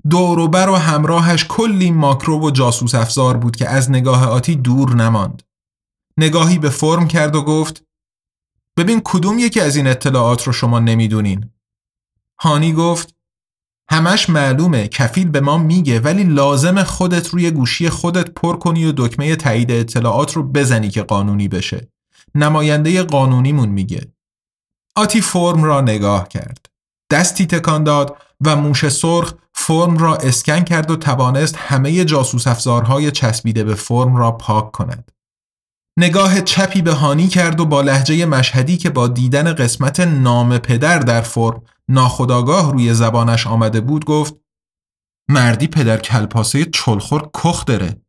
دوروبر 0.09 0.69
و 0.69 0.75
همراهش 0.75 1.45
کلی 1.49 1.91
ماکرو 1.91 2.47
و 2.47 2.51
جاسوس 2.51 2.95
افزار 2.95 3.37
بود 3.37 3.55
که 3.55 3.69
از 3.69 3.91
نگاه 3.91 4.27
آتی 4.27 4.55
دور 4.55 4.95
نماند. 4.95 5.43
نگاهی 6.17 6.59
به 6.59 6.69
فرم 6.69 7.07
کرد 7.07 7.35
و 7.35 7.41
گفت 7.41 7.83
ببین 8.77 9.01
کدوم 9.03 9.39
یکی 9.39 9.59
از 9.59 9.75
این 9.75 9.87
اطلاعات 9.87 10.43
رو 10.43 10.53
شما 10.53 10.79
نمی‌دونین. 10.79 11.49
هانی 12.39 12.73
گفت 12.73 13.15
همش 13.89 14.29
معلومه 14.29 14.87
کفیل 14.87 15.29
به 15.29 15.41
ما 15.41 15.57
میگه 15.57 15.99
ولی 15.99 16.23
لازم 16.23 16.83
خودت 16.83 17.27
روی 17.27 17.51
گوشی 17.51 17.89
خودت 17.89 18.29
پر 18.29 18.57
کنی 18.57 18.85
و 18.85 18.93
دکمه 18.97 19.35
تایید 19.35 19.71
اطلاعات 19.71 20.33
رو 20.33 20.43
بزنی 20.43 20.89
که 20.89 21.03
قانونی 21.03 21.47
بشه. 21.47 21.87
نماینده 22.35 23.03
قانونیمون 23.03 23.69
میگه. 23.69 24.14
آتی 24.95 25.21
فرم 25.21 25.63
را 25.63 25.81
نگاه 25.81 26.27
کرد. 26.27 26.65
دستی 27.11 27.45
تکان 27.45 27.83
داد 27.83 28.17
و 28.45 28.55
موش 28.55 28.89
سرخ 28.89 29.33
فرم 29.53 29.97
را 29.97 30.15
اسکن 30.15 30.61
کرد 30.61 30.91
و 30.91 30.95
توانست 30.95 31.55
همه 31.57 32.05
جاسوس 32.05 32.47
افزارهای 32.47 33.11
چسبیده 33.11 33.63
به 33.63 33.75
فرم 33.75 34.15
را 34.15 34.31
پاک 34.31 34.71
کند. 34.71 35.11
نگاه 35.99 36.41
چپی 36.41 36.81
به 36.81 36.93
هانی 36.93 37.27
کرد 37.27 37.59
و 37.59 37.65
با 37.65 37.81
لحجه 37.81 38.25
مشهدی 38.25 38.77
که 38.77 38.89
با 38.89 39.07
دیدن 39.07 39.53
قسمت 39.53 39.99
نام 39.99 40.57
پدر 40.57 40.99
در 40.99 41.21
فرم 41.21 41.61
ناخداگاه 41.89 42.71
روی 42.71 42.93
زبانش 42.93 43.47
آمده 43.47 43.81
بود 43.81 44.05
گفت 44.05 44.35
مردی 45.29 45.67
پدر 45.67 45.97
کلپاسه 45.97 46.65
چلخور 46.65 47.29
کخ 47.33 47.65
داره 47.65 48.01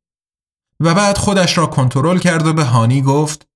و 0.81 0.95
بعد 0.95 1.19
خودش 1.19 1.59
را 1.59 1.67
کنترل 1.67 2.19
کرد 2.19 2.47
و 2.47 2.53
به 2.53 2.65
هانی 2.65 3.03
گفت 3.03 3.49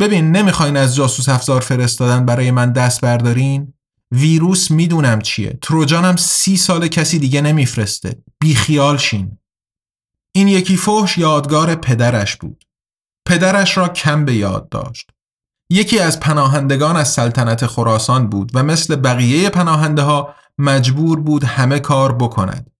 ببین 0.00 0.32
نمی‌خواین 0.32 0.76
از 0.76 0.96
جاسوس 0.96 1.28
افزار 1.28 1.60
فرستادن 1.60 2.26
برای 2.26 2.50
من 2.50 2.72
دست 2.72 3.00
بردارین؟ 3.00 3.72
ویروس 4.12 4.70
می‌دونم 4.70 5.20
چیه. 5.20 5.58
تروجانم 5.62 6.16
سی 6.16 6.56
سال 6.56 6.88
کسی 6.88 7.18
دیگه 7.18 7.40
نمیفرسته. 7.40 8.22
بیخیال 8.40 8.96
شین. 8.96 9.38
این 10.34 10.48
یکی 10.48 10.76
فحش 10.76 11.18
یادگار 11.18 11.74
پدرش 11.74 12.36
بود. 12.36 12.64
پدرش 13.26 13.76
را 13.76 13.88
کم 13.88 14.24
به 14.24 14.34
یاد 14.34 14.68
داشت. 14.68 15.10
یکی 15.70 15.98
از 15.98 16.20
پناهندگان 16.20 16.96
از 16.96 17.08
سلطنت 17.08 17.66
خراسان 17.66 18.30
بود 18.30 18.50
و 18.54 18.62
مثل 18.62 18.96
بقیه 18.96 19.50
پناهنده 19.50 20.02
ها 20.02 20.34
مجبور 20.58 21.20
بود 21.20 21.44
همه 21.44 21.80
کار 21.80 22.12
بکند. 22.12 22.70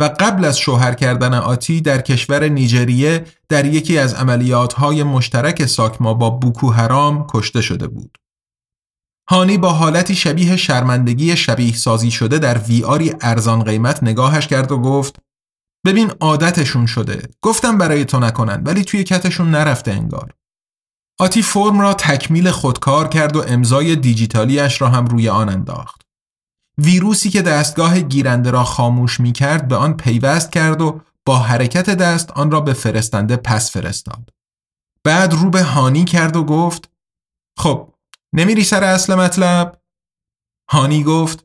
و 0.00 0.04
قبل 0.20 0.44
از 0.44 0.58
شوهر 0.58 0.94
کردن 0.94 1.34
آتی 1.34 1.80
در 1.80 2.00
کشور 2.00 2.48
نیجریه 2.48 3.24
در 3.48 3.64
یکی 3.64 3.98
از 3.98 4.14
عملیات 4.14 4.72
های 4.72 5.02
مشترک 5.02 5.66
ساکما 5.66 6.14
با 6.14 6.30
بوکو 6.30 6.70
حرام 6.70 7.26
کشته 7.30 7.60
شده 7.60 7.86
بود. 7.86 8.18
هانی 9.30 9.58
با 9.58 9.72
حالتی 9.72 10.14
شبیه 10.14 10.56
شرمندگی 10.56 11.36
شبیه 11.36 11.74
سازی 11.74 12.10
شده 12.10 12.38
در 12.38 12.58
ویاری 12.58 13.14
ارزان 13.20 13.64
قیمت 13.64 14.02
نگاهش 14.02 14.46
کرد 14.46 14.72
و 14.72 14.78
گفت 14.78 15.16
ببین 15.86 16.10
عادتشون 16.20 16.86
شده. 16.86 17.22
گفتم 17.42 17.78
برای 17.78 18.04
تو 18.04 18.18
نکنن 18.18 18.62
ولی 18.64 18.84
توی 18.84 19.04
کتشون 19.04 19.50
نرفته 19.50 19.90
انگار. 19.90 20.32
آتی 21.20 21.42
فرم 21.42 21.80
را 21.80 21.94
تکمیل 21.94 22.50
خودکار 22.50 23.08
کرد 23.08 23.36
و 23.36 23.44
امضای 23.48 23.96
دیجیتالیش 23.96 24.80
را 24.80 24.88
هم 24.88 25.06
روی 25.06 25.28
آن 25.28 25.48
انداخت. 25.48 26.07
ویروسی 26.78 27.30
که 27.30 27.42
دستگاه 27.42 28.00
گیرنده 28.00 28.50
را 28.50 28.64
خاموش 28.64 29.20
می 29.20 29.32
کرد 29.32 29.68
به 29.68 29.76
آن 29.76 29.96
پیوست 29.96 30.52
کرد 30.52 30.80
و 30.80 31.00
با 31.24 31.38
حرکت 31.38 31.90
دست 31.90 32.30
آن 32.30 32.50
را 32.50 32.60
به 32.60 32.72
فرستنده 32.72 33.36
پس 33.36 33.70
فرستاد. 33.70 34.30
بعد 35.04 35.32
رو 35.32 35.50
به 35.50 35.62
هانی 35.62 36.04
کرد 36.04 36.36
و 36.36 36.44
گفت 36.44 36.90
خب 37.58 37.94
نمیری 38.32 38.64
سر 38.64 38.84
اصل 38.84 39.14
مطلب؟ 39.14 39.80
هانی 40.70 41.02
گفت 41.02 41.44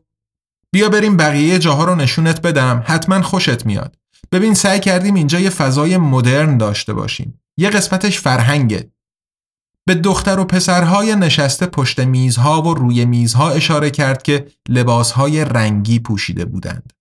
بیا 0.71 0.89
بریم 0.89 1.17
بقیه 1.17 1.59
جاها 1.59 1.83
رو 1.83 1.95
نشونت 1.95 2.41
بدم 2.41 2.83
حتما 2.87 3.21
خوشت 3.21 3.65
میاد. 3.65 3.97
ببین 4.31 4.53
سعی 4.53 4.79
کردیم 4.79 5.15
اینجا 5.15 5.39
یه 5.39 5.49
فضای 5.49 5.97
مدرن 5.97 6.57
داشته 6.57 6.93
باشیم. 6.93 7.41
یه 7.57 7.69
قسمتش 7.69 8.19
فرهنگه. 8.19 8.92
به 9.85 9.95
دختر 9.95 10.39
و 10.39 10.45
پسرهای 10.45 11.15
نشسته 11.15 11.65
پشت 11.65 11.99
میزها 11.99 12.61
و 12.61 12.73
روی 12.73 13.05
میزها 13.05 13.49
اشاره 13.49 13.91
کرد 13.91 14.23
که 14.23 14.47
لباسهای 14.69 15.45
رنگی 15.45 15.99
پوشیده 15.99 16.45
بودند. 16.45 16.93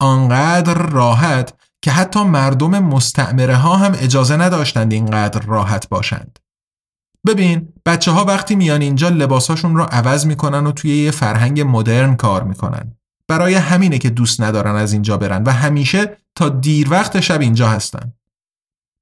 آنقدر 0.00 0.74
راحت 0.74 1.54
که 1.82 1.90
حتی 1.90 2.24
مردم 2.24 2.78
مستعمره 2.78 3.56
ها 3.56 3.76
هم 3.76 3.94
اجازه 3.98 4.36
نداشتند 4.36 4.92
اینقدر 4.92 5.40
راحت 5.40 5.88
باشند. 5.88 6.38
ببین 7.26 7.68
بچه 7.86 8.10
ها 8.10 8.24
وقتی 8.24 8.56
میان 8.56 8.80
اینجا 8.80 9.08
لباساشون 9.08 9.76
رو 9.76 9.82
عوض 9.82 10.26
می‌کنن 10.26 10.66
و 10.66 10.72
توی 10.72 10.96
یه 10.96 11.10
فرهنگ 11.10 11.60
مدرن 11.60 12.16
کار 12.16 12.42
می‌کنن. 12.42 12.92
برای 13.28 13.54
همینه 13.54 13.98
که 13.98 14.10
دوست 14.10 14.40
ندارن 14.40 14.76
از 14.76 14.92
اینجا 14.92 15.16
برن 15.16 15.42
و 15.42 15.50
همیشه 15.50 16.16
تا 16.34 16.48
دیر 16.48 16.90
وقت 16.90 17.20
شب 17.20 17.40
اینجا 17.40 17.68
هستن. 17.68 18.12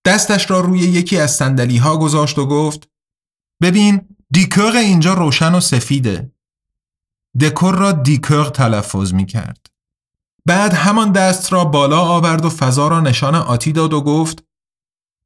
دستش 0.07 0.51
را 0.51 0.61
روی 0.61 0.81
یکی 0.81 1.19
از 1.19 1.31
سندلی 1.31 1.77
ها 1.77 1.97
گذاشت 1.97 2.39
و 2.39 2.47
گفت 2.47 2.89
ببین 3.63 4.17
دیکور 4.31 4.77
اینجا 4.77 5.15
روشن 5.15 5.55
و 5.55 5.61
سفیده 5.61 6.33
دکور 7.41 7.75
را 7.75 7.93
دیکور 7.93 8.45
تلفظ 8.45 9.15
می 9.15 9.27
کرد 9.27 9.67
بعد 10.47 10.73
همان 10.73 11.13
دست 11.13 11.53
را 11.53 11.65
بالا 11.65 12.01
آورد 12.01 12.45
و 12.45 12.51
فضا 12.51 12.89
را 12.89 13.01
نشان 13.01 13.35
آتی 13.35 13.73
داد 13.73 13.93
و 13.93 14.01
گفت 14.01 14.45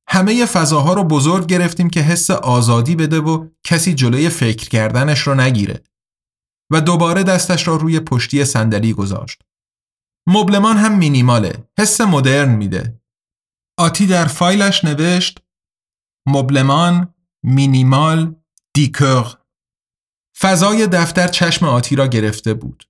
همه 0.08 0.46
فضاها 0.46 0.92
رو 0.92 1.04
بزرگ 1.04 1.46
گرفتیم 1.46 1.90
که 1.90 2.00
حس 2.00 2.30
آزادی 2.30 2.96
بده 2.96 3.20
و 3.20 3.48
کسی 3.64 3.94
جلوی 3.94 4.28
فکر 4.28 4.68
کردنش 4.68 5.20
رو 5.20 5.34
نگیره 5.34 5.82
و 6.70 6.80
دوباره 6.80 7.22
دستش 7.22 7.68
را 7.68 7.76
روی 7.76 8.00
پشتی 8.00 8.44
صندلی 8.44 8.92
گذاشت. 8.92 9.42
مبلمان 10.26 10.76
هم 10.76 10.98
مینیماله. 10.98 11.68
حس 11.78 12.00
مدرن 12.00 12.48
میده. 12.48 13.00
آتی 13.78 14.06
در 14.06 14.24
فایلش 14.24 14.84
نوشت 14.84 15.38
مبلمان 16.26 17.14
مینیمال 17.42 18.34
دیکر 18.74 19.34
فضای 20.40 20.86
دفتر 20.86 21.28
چشم 21.28 21.66
آتی 21.66 21.96
را 21.96 22.06
گرفته 22.06 22.54
بود. 22.54 22.84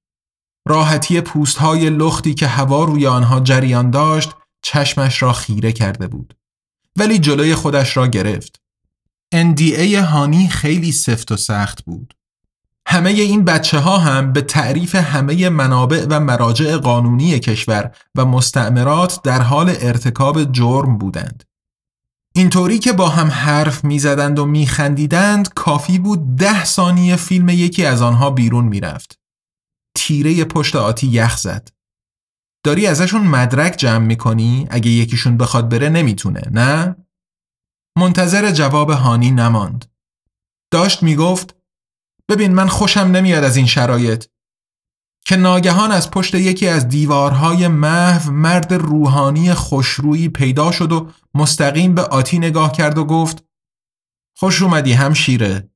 راحتی 0.69 1.21
پوست 1.21 1.57
های 1.57 1.91
لختی 1.91 2.35
که 2.35 2.47
هوا 2.47 2.85
روی 2.85 3.07
آنها 3.07 3.41
جریان 3.41 3.91
داشت 3.91 4.31
چشمش 4.63 5.23
را 5.23 5.33
خیره 5.33 5.73
کرده 5.73 6.07
بود. 6.07 6.37
ولی 6.97 7.19
جلوی 7.19 7.55
خودش 7.55 7.97
را 7.97 8.07
گرفت. 8.07 8.61
NDA 9.35 9.95
هانی 9.95 10.49
خیلی 10.49 10.93
سفت 10.93 11.33
و 11.33 11.37
سخت 11.37 11.85
بود. 11.85 12.15
همه 12.87 13.11
این 13.11 13.45
بچه 13.45 13.79
ها 13.79 13.99
هم 13.99 14.33
به 14.33 14.41
تعریف 14.43 14.95
همه 14.95 15.49
منابع 15.49 16.07
و 16.11 16.21
مراجع 16.21 16.77
قانونی 16.77 17.39
کشور 17.39 17.95
و 18.15 18.25
مستعمرات 18.25 19.23
در 19.23 19.43
حال 19.43 19.75
ارتکاب 19.81 20.53
جرم 20.53 20.99
بودند. 20.99 21.45
اینطوری 22.35 22.79
که 22.79 22.93
با 22.93 23.09
هم 23.09 23.29
حرف 23.29 23.85
می‌زدند 23.85 24.39
و 24.39 24.47
میخندیدند 24.47 25.49
کافی 25.49 25.99
بود 25.99 26.37
ده 26.37 26.65
ثانیه 26.65 27.17
فیلم 27.17 27.49
یکی 27.49 27.85
از 27.85 28.03
آنها 28.03 28.31
بیرون 28.31 28.65
می‌رفت. 28.65 29.19
تیره 29.97 30.45
پشت 30.45 30.77
آتی 30.77 31.07
یخ 31.07 31.37
زد. 31.37 31.69
داری 32.65 32.87
ازشون 32.87 33.27
مدرک 33.27 33.75
جمع 33.77 34.07
می‌کنی 34.07 34.67
اگه 34.71 34.91
یکیشون 34.91 35.37
بخواد 35.37 35.69
بره 35.69 35.89
نمی‌تونه 35.89 36.43
نه؟ 36.51 36.97
منتظر 37.99 38.51
جواب 38.51 38.91
هانی 38.91 39.31
نماند. 39.31 39.85
داشت 40.73 41.03
می‌گفت 41.03 41.57
ببین 42.29 42.55
من 42.55 42.69
خوشم 42.69 43.01
نمیاد 43.01 43.45
از 43.45 43.57
این 43.57 43.67
شرایط 43.67 44.27
که 45.25 45.37
ناگهان 45.37 45.93
از 45.93 46.11
پشت 46.11 46.35
یکی 46.35 46.69
از 46.69 46.89
دیوارهای 46.89 47.69
محو 47.69 48.31
مرد 48.31 48.75
روحانی 48.75 49.55
خوشرویی 49.55 50.29
پیدا 50.29 50.73
شد 50.73 50.93
و 50.93 51.11
مستقیم 51.35 51.95
به 51.95 52.03
آتی 52.03 52.39
نگاه 52.39 52.73
کرد 52.73 52.99
و 52.99 53.05
گفت 53.05 53.45
خوش 54.39 54.63
اومدی 54.63 54.93
هم 54.93 55.15
شیره 55.15 55.71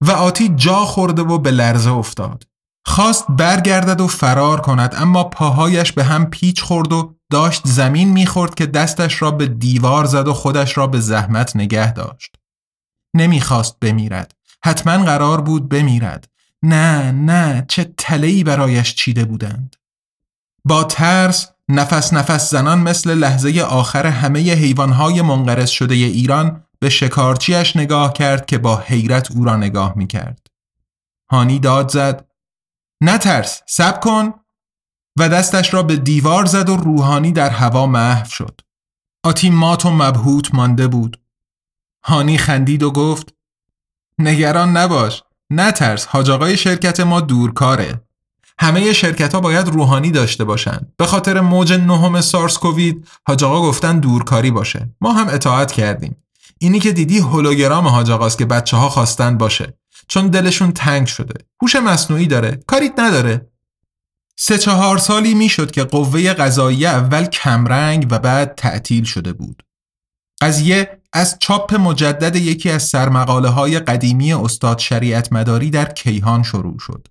و 0.00 0.10
آتی 0.10 0.48
جا 0.48 0.76
خورده 0.76 1.22
و 1.22 1.38
به 1.38 1.50
لرزه 1.50 1.90
افتاد. 1.90 2.46
خواست 2.86 3.26
برگردد 3.28 4.00
و 4.00 4.06
فرار 4.06 4.60
کند 4.60 4.94
اما 4.94 5.24
پاهایش 5.24 5.92
به 5.92 6.04
هم 6.04 6.30
پیچ 6.30 6.62
خورد 6.62 6.92
و 6.92 7.16
داشت 7.30 7.62
زمین 7.64 8.08
می‌خورد 8.08 8.54
که 8.54 8.66
دستش 8.66 9.22
را 9.22 9.30
به 9.30 9.46
دیوار 9.46 10.04
زد 10.04 10.28
و 10.28 10.34
خودش 10.34 10.78
را 10.78 10.86
به 10.86 11.00
زحمت 11.00 11.56
نگه 11.56 11.92
داشت. 11.92 12.36
نمی‌خواست 13.16 13.80
بمیرد. 13.80 14.32
حتما 14.64 15.04
قرار 15.04 15.40
بود 15.40 15.68
بمیرد. 15.68 16.28
نه 16.62 17.12
نه 17.12 17.64
چه 17.68 17.94
تلهی 17.96 18.44
برایش 18.44 18.94
چیده 18.94 19.24
بودند 19.24 19.76
با 20.64 20.84
ترس 20.84 21.52
نفس 21.68 22.12
نفس 22.12 22.50
زنان 22.50 22.78
مثل 22.78 23.14
لحظه 23.14 23.60
آخر 23.60 24.06
همه 24.06 24.40
حیوانهای 24.40 25.22
منقرض 25.22 25.70
شده 25.70 25.94
ایران 25.94 26.64
به 26.78 26.88
شکارچیش 26.88 27.76
نگاه 27.76 28.12
کرد 28.12 28.46
که 28.46 28.58
با 28.58 28.76
حیرت 28.76 29.30
او 29.30 29.44
را 29.44 29.56
نگاه 29.56 29.92
می 29.96 30.06
کرد. 30.06 30.46
هانی 31.30 31.58
داد 31.58 31.88
زد 31.90 32.30
نترس 33.02 33.62
سب 33.66 34.00
کن 34.00 34.34
و 35.18 35.28
دستش 35.28 35.74
را 35.74 35.82
به 35.82 35.96
دیوار 35.96 36.44
زد 36.44 36.68
و 36.68 36.76
روحانی 36.76 37.32
در 37.32 37.50
هوا 37.50 37.86
محو 37.86 38.28
شد. 38.30 38.60
آتی 39.24 39.50
مات 39.50 39.86
و 39.86 39.90
مبهوت 39.90 40.54
مانده 40.54 40.88
بود. 40.88 41.20
هانی 42.04 42.38
خندید 42.38 42.82
و 42.82 42.90
گفت 42.90 43.34
نگران 44.18 44.76
نباش 44.76 45.22
نترس 45.50 46.06
حاج 46.06 46.30
آقای 46.30 46.56
شرکت 46.56 47.00
ما 47.00 47.20
دورکاره. 47.20 48.00
همه 48.58 48.92
شرکت 48.92 49.34
ها 49.34 49.40
باید 49.40 49.68
روحانی 49.68 50.10
داشته 50.10 50.44
باشند 50.44 50.92
به 50.96 51.06
خاطر 51.06 51.40
موج 51.40 51.72
نهم 51.72 52.20
سارس 52.20 52.58
کووید 52.58 53.08
حاج 53.26 53.44
آقا 53.44 53.68
گفتن 53.68 53.98
دورکاری 53.98 54.50
باشه. 54.50 54.90
ما 55.00 55.12
هم 55.12 55.28
اطاعت 55.28 55.72
کردیم. 55.72 56.16
اینی 56.58 56.80
که 56.80 56.92
دیدی 56.92 57.18
هولوگرام 57.18 57.88
حاج 57.88 58.10
آقاست 58.10 58.38
که 58.38 58.44
بچه 58.44 58.76
ها 58.76 58.88
خواستن 58.88 59.38
باشه. 59.38 59.78
چون 60.08 60.28
دلشون 60.28 60.72
تنگ 60.72 61.06
شده. 61.06 61.34
هوش 61.62 61.76
مصنوعی 61.76 62.26
داره. 62.26 62.60
کاریت 62.66 62.92
نداره. 62.98 63.50
سه 64.38 64.58
چهار 64.58 64.98
سالی 64.98 65.34
می‌شد 65.34 65.70
که 65.70 65.84
قوه 65.84 66.32
قضایی 66.32 66.86
اول 66.86 67.24
کمرنگ 67.24 68.06
و 68.10 68.18
بعد 68.18 68.54
تعطیل 68.54 69.04
شده 69.04 69.32
بود. 69.32 69.62
قضیه 70.40 70.95
از 71.12 71.36
چاپ 71.40 71.74
مجدد 71.74 72.36
یکی 72.36 72.70
از 72.70 72.82
سرمقاله 72.82 73.48
های 73.48 73.78
قدیمی 73.78 74.32
استاد 74.32 74.78
شریعت 74.78 75.32
مداری 75.32 75.70
در 75.70 75.84
کیهان 75.84 76.42
شروع 76.42 76.78
شد. 76.78 77.08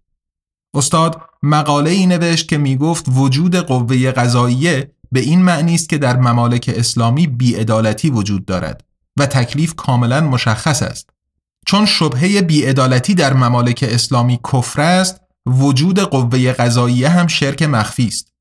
استاد 0.74 1.22
مقاله 1.43 1.91
ای 1.91 2.06
نوشت 2.06 2.48
که 2.50 2.58
می 2.58 2.78
گفت 2.78 3.06
وجود 3.10 3.56
قوه 3.56 4.12
قضاییه 4.12 4.91
به 5.12 5.20
این 5.20 5.41
معنی 5.41 5.76
است 5.76 5.89
که 5.89 5.98
در 5.98 6.18
ممالک 6.18 6.72
اسلامی 6.76 7.28
بیعدالتی 7.28 8.10
وجود 8.10 8.46
دارد 8.46 8.84
و 9.18 9.26
تکلیف 9.26 9.76
کاملا 9.76 10.22
مشخص 10.22 10.82
است. 10.82 11.10
چون 11.66 11.86
شبهه 11.86 12.41
بیعدالتی 12.41 13.16
در 13.16 13.34
ممالک 13.34 13.86
اسلامی 13.88 14.39
کفر 14.54 14.82
است، 14.82 15.22
وجود 15.46 16.00
قوه 16.00 16.52
قضاییه 16.52 17.10
هم 17.10 17.28
شرک 17.28 17.64
مخفی 17.64 18.08
است. 18.08 18.32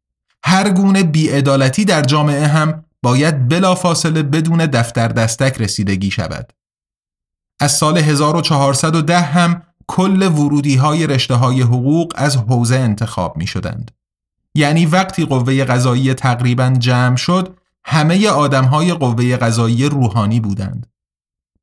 هر 0.45 0.71
گونه 0.71 1.03
بیعدالتی 1.03 1.85
در 1.85 2.03
جامعه 2.03 2.47
هم 2.47 2.85
باید 3.05 3.49
بلافاصله 3.49 4.23
بدون 4.23 4.67
دفتر 4.67 5.09
دستک 5.09 5.61
رسیدگی 5.61 6.11
شود. 6.11 6.53
از 7.61 7.73
سال 7.73 7.99
1410 7.99 9.21
هم 9.21 9.63
کل 9.87 10.23
ورودی 10.23 10.77
های 10.77 11.07
رشته 11.07 11.35
های 11.35 11.63
حقوق 11.63 12.13
از 12.17 12.37
حوزه 12.37 12.77
انتخاب 12.77 13.37
می 13.37 13.47
شدند. 13.47 13.91
یعنی 14.55 14.87
وقتی 14.87 15.25
قوه 15.25 15.65
قضایی 15.65 16.15
تقریبا 16.15 16.75
جمع 16.79 17.17
شد 17.17 17.59
همه 17.85 18.29
آدم 18.29 18.65
های 18.65 18.93
قوه 18.93 19.37
قضایی 19.37 19.89
روحانی 19.89 20.41
بودند. 20.41 20.87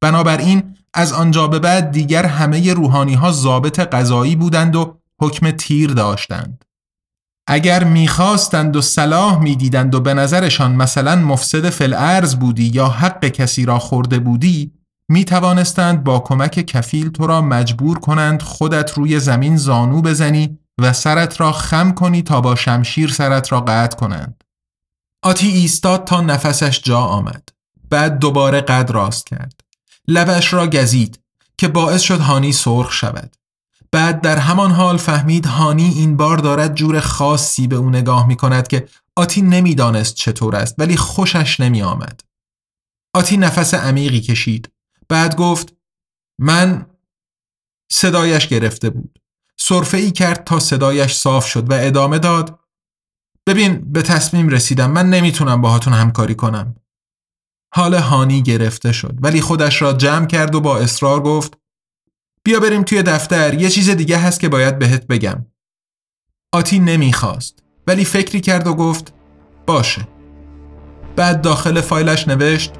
بنابراین 0.01 0.75
از 0.93 1.13
آنجا 1.13 1.47
به 1.47 1.59
بعد 1.59 1.91
دیگر 1.91 2.25
همه 2.25 2.73
روحانی 2.73 3.13
ها 3.13 3.31
ضابط 3.31 3.79
قضایی 3.79 4.35
بودند 4.35 4.75
و 4.75 4.97
حکم 5.21 5.51
تیر 5.51 5.89
داشتند. 5.89 6.65
اگر 7.47 7.83
می‌خواستند 7.83 8.75
و 8.75 8.81
صلاح 8.81 9.39
می‌دیدند 9.39 9.95
و 9.95 9.99
به 9.99 10.13
نظرشان 10.13 10.75
مثلا 10.75 11.15
مفسد 11.15 11.69
فل 11.69 12.25
بودی 12.35 12.63
یا 12.63 12.87
حق 12.87 13.25
کسی 13.25 13.65
را 13.65 13.79
خورده 13.79 14.19
بودی 14.19 14.71
می 15.09 15.25
توانستند 15.25 16.03
با 16.03 16.19
کمک 16.19 16.51
کفیل 16.51 17.09
تو 17.09 17.27
را 17.27 17.41
مجبور 17.41 17.99
کنند 17.99 18.41
خودت 18.41 18.93
روی 18.93 19.19
زمین 19.19 19.57
زانو 19.57 20.01
بزنی 20.01 20.57
و 20.77 20.93
سرت 20.93 21.41
را 21.41 21.51
خم 21.51 21.91
کنی 21.91 22.21
تا 22.21 22.41
با 22.41 22.55
شمشیر 22.55 23.11
سرت 23.11 23.51
را 23.51 23.61
قطع 23.61 23.97
کنند. 23.97 24.43
آتی 25.21 25.47
ایستاد 25.47 26.03
تا 26.03 26.21
نفسش 26.21 26.81
جا 26.83 26.99
آمد. 26.99 27.49
بعد 27.89 28.19
دوباره 28.19 28.61
قد 28.61 28.91
راست 28.91 29.27
کرد. 29.27 29.61
لبش 30.07 30.53
را 30.53 30.67
گزید 30.67 31.19
که 31.57 31.67
باعث 31.67 32.01
شد 32.01 32.19
هانی 32.19 32.51
سرخ 32.51 32.91
شود. 32.91 33.35
بعد 33.91 34.21
در 34.21 34.37
همان 34.37 34.71
حال 34.71 34.97
فهمید 34.97 35.45
هانی 35.45 35.89
این 35.89 36.17
بار 36.17 36.37
دارد 36.37 36.75
جور 36.75 36.99
خاصی 36.99 37.67
به 37.67 37.75
او 37.75 37.89
نگاه 37.89 38.27
می 38.27 38.35
کند 38.35 38.67
که 38.67 38.87
آتی 39.15 39.41
نمی‌دانست 39.41 40.15
چطور 40.15 40.55
است 40.55 40.75
ولی 40.77 40.97
خوشش 40.97 41.59
نمی 41.59 41.81
آمد. 41.81 42.21
آتی 43.15 43.37
نفس 43.37 43.73
عمیقی 43.73 44.21
کشید. 44.21 44.69
بعد 45.09 45.35
گفت 45.35 45.75
من 46.39 46.85
صدایش 47.91 48.47
گرفته 48.47 48.89
بود. 48.89 49.19
صرفه 49.59 49.97
ای 49.97 50.11
کرد 50.11 50.43
تا 50.43 50.59
صدایش 50.59 51.15
صاف 51.15 51.47
شد 51.47 51.71
و 51.71 51.73
ادامه 51.73 52.19
داد 52.19 52.59
ببین 53.47 53.91
به 53.91 54.01
تصمیم 54.01 54.49
رسیدم 54.49 54.91
من 54.91 55.09
نمی‌تونم 55.09 55.61
باهاتون 55.61 55.93
همکاری 55.93 56.35
کنم. 56.35 56.75
حال 57.73 57.95
هانی 57.95 58.43
گرفته 58.43 58.91
شد 58.91 59.17
ولی 59.21 59.41
خودش 59.41 59.81
را 59.81 59.93
جمع 59.93 60.25
کرد 60.25 60.55
و 60.55 60.61
با 60.61 60.77
اصرار 60.77 61.19
گفت 61.23 61.60
بیا 62.43 62.59
بریم 62.59 62.83
توی 62.83 63.03
دفتر 63.03 63.53
یه 63.53 63.69
چیز 63.69 63.89
دیگه 63.89 64.17
هست 64.17 64.39
که 64.39 64.49
باید 64.49 64.79
بهت 64.79 65.07
بگم. 65.07 65.45
آتی 66.53 66.79
نمی‌خواست 66.79 67.63
ولی 67.87 68.05
فکری 68.05 68.41
کرد 68.41 68.67
و 68.67 68.73
گفت 68.73 69.13
باشه. 69.67 70.07
بعد 71.15 71.41
داخل 71.41 71.81
فایلش 71.81 72.27
نوشت 72.27 72.73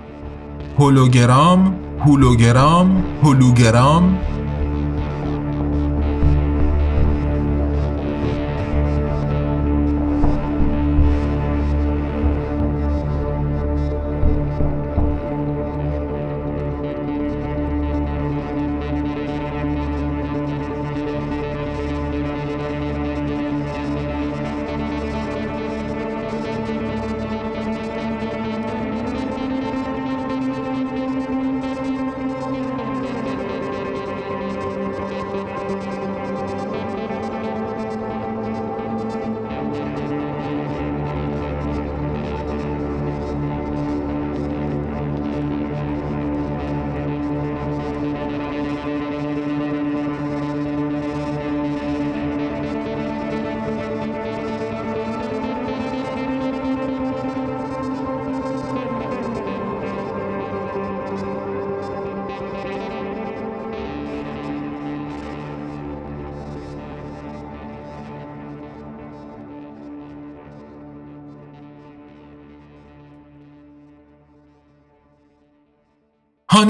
هولوگرام 0.77 1.79
هولوگرام 1.99 3.03
هولوگرام. 3.23 4.19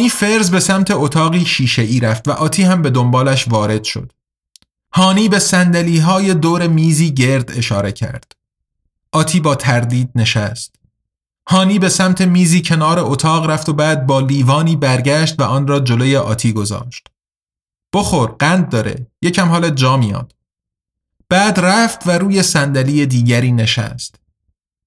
هانی 0.01 0.09
فرز 0.09 0.51
به 0.51 0.59
سمت 0.59 0.91
اتاقی 0.91 1.45
شیشه 1.45 1.81
ای 1.81 1.99
رفت 1.99 2.27
و 2.27 2.31
آتی 2.31 2.63
هم 2.63 2.81
به 2.81 2.89
دنبالش 2.89 3.47
وارد 3.47 3.83
شد. 3.83 4.11
هانی 4.93 5.29
به 5.29 5.39
سندلی 5.39 5.99
های 5.99 6.33
دور 6.33 6.67
میزی 6.67 7.11
گرد 7.11 7.51
اشاره 7.57 7.91
کرد. 7.91 8.31
آتی 9.11 9.39
با 9.39 9.55
تردید 9.55 10.09
نشست. 10.15 10.75
هانی 11.49 11.79
به 11.79 11.89
سمت 11.89 12.21
میزی 12.21 12.61
کنار 12.61 12.99
اتاق 12.99 13.49
رفت 13.49 13.69
و 13.69 13.73
بعد 13.73 14.07
با 14.07 14.19
لیوانی 14.19 14.75
برگشت 14.75 15.39
و 15.39 15.43
آن 15.43 15.67
را 15.67 15.79
جلوی 15.79 16.15
آتی 16.15 16.53
گذاشت. 16.53 17.07
بخور 17.93 18.29
قند 18.39 18.69
داره 18.69 19.07
یکم 19.21 19.49
حال 19.49 19.69
جا 19.69 19.97
میاد. 19.97 20.35
بعد 21.29 21.59
رفت 21.59 22.07
و 22.07 22.11
روی 22.11 22.43
صندلی 22.43 23.05
دیگری 23.05 23.51
نشست. 23.51 24.15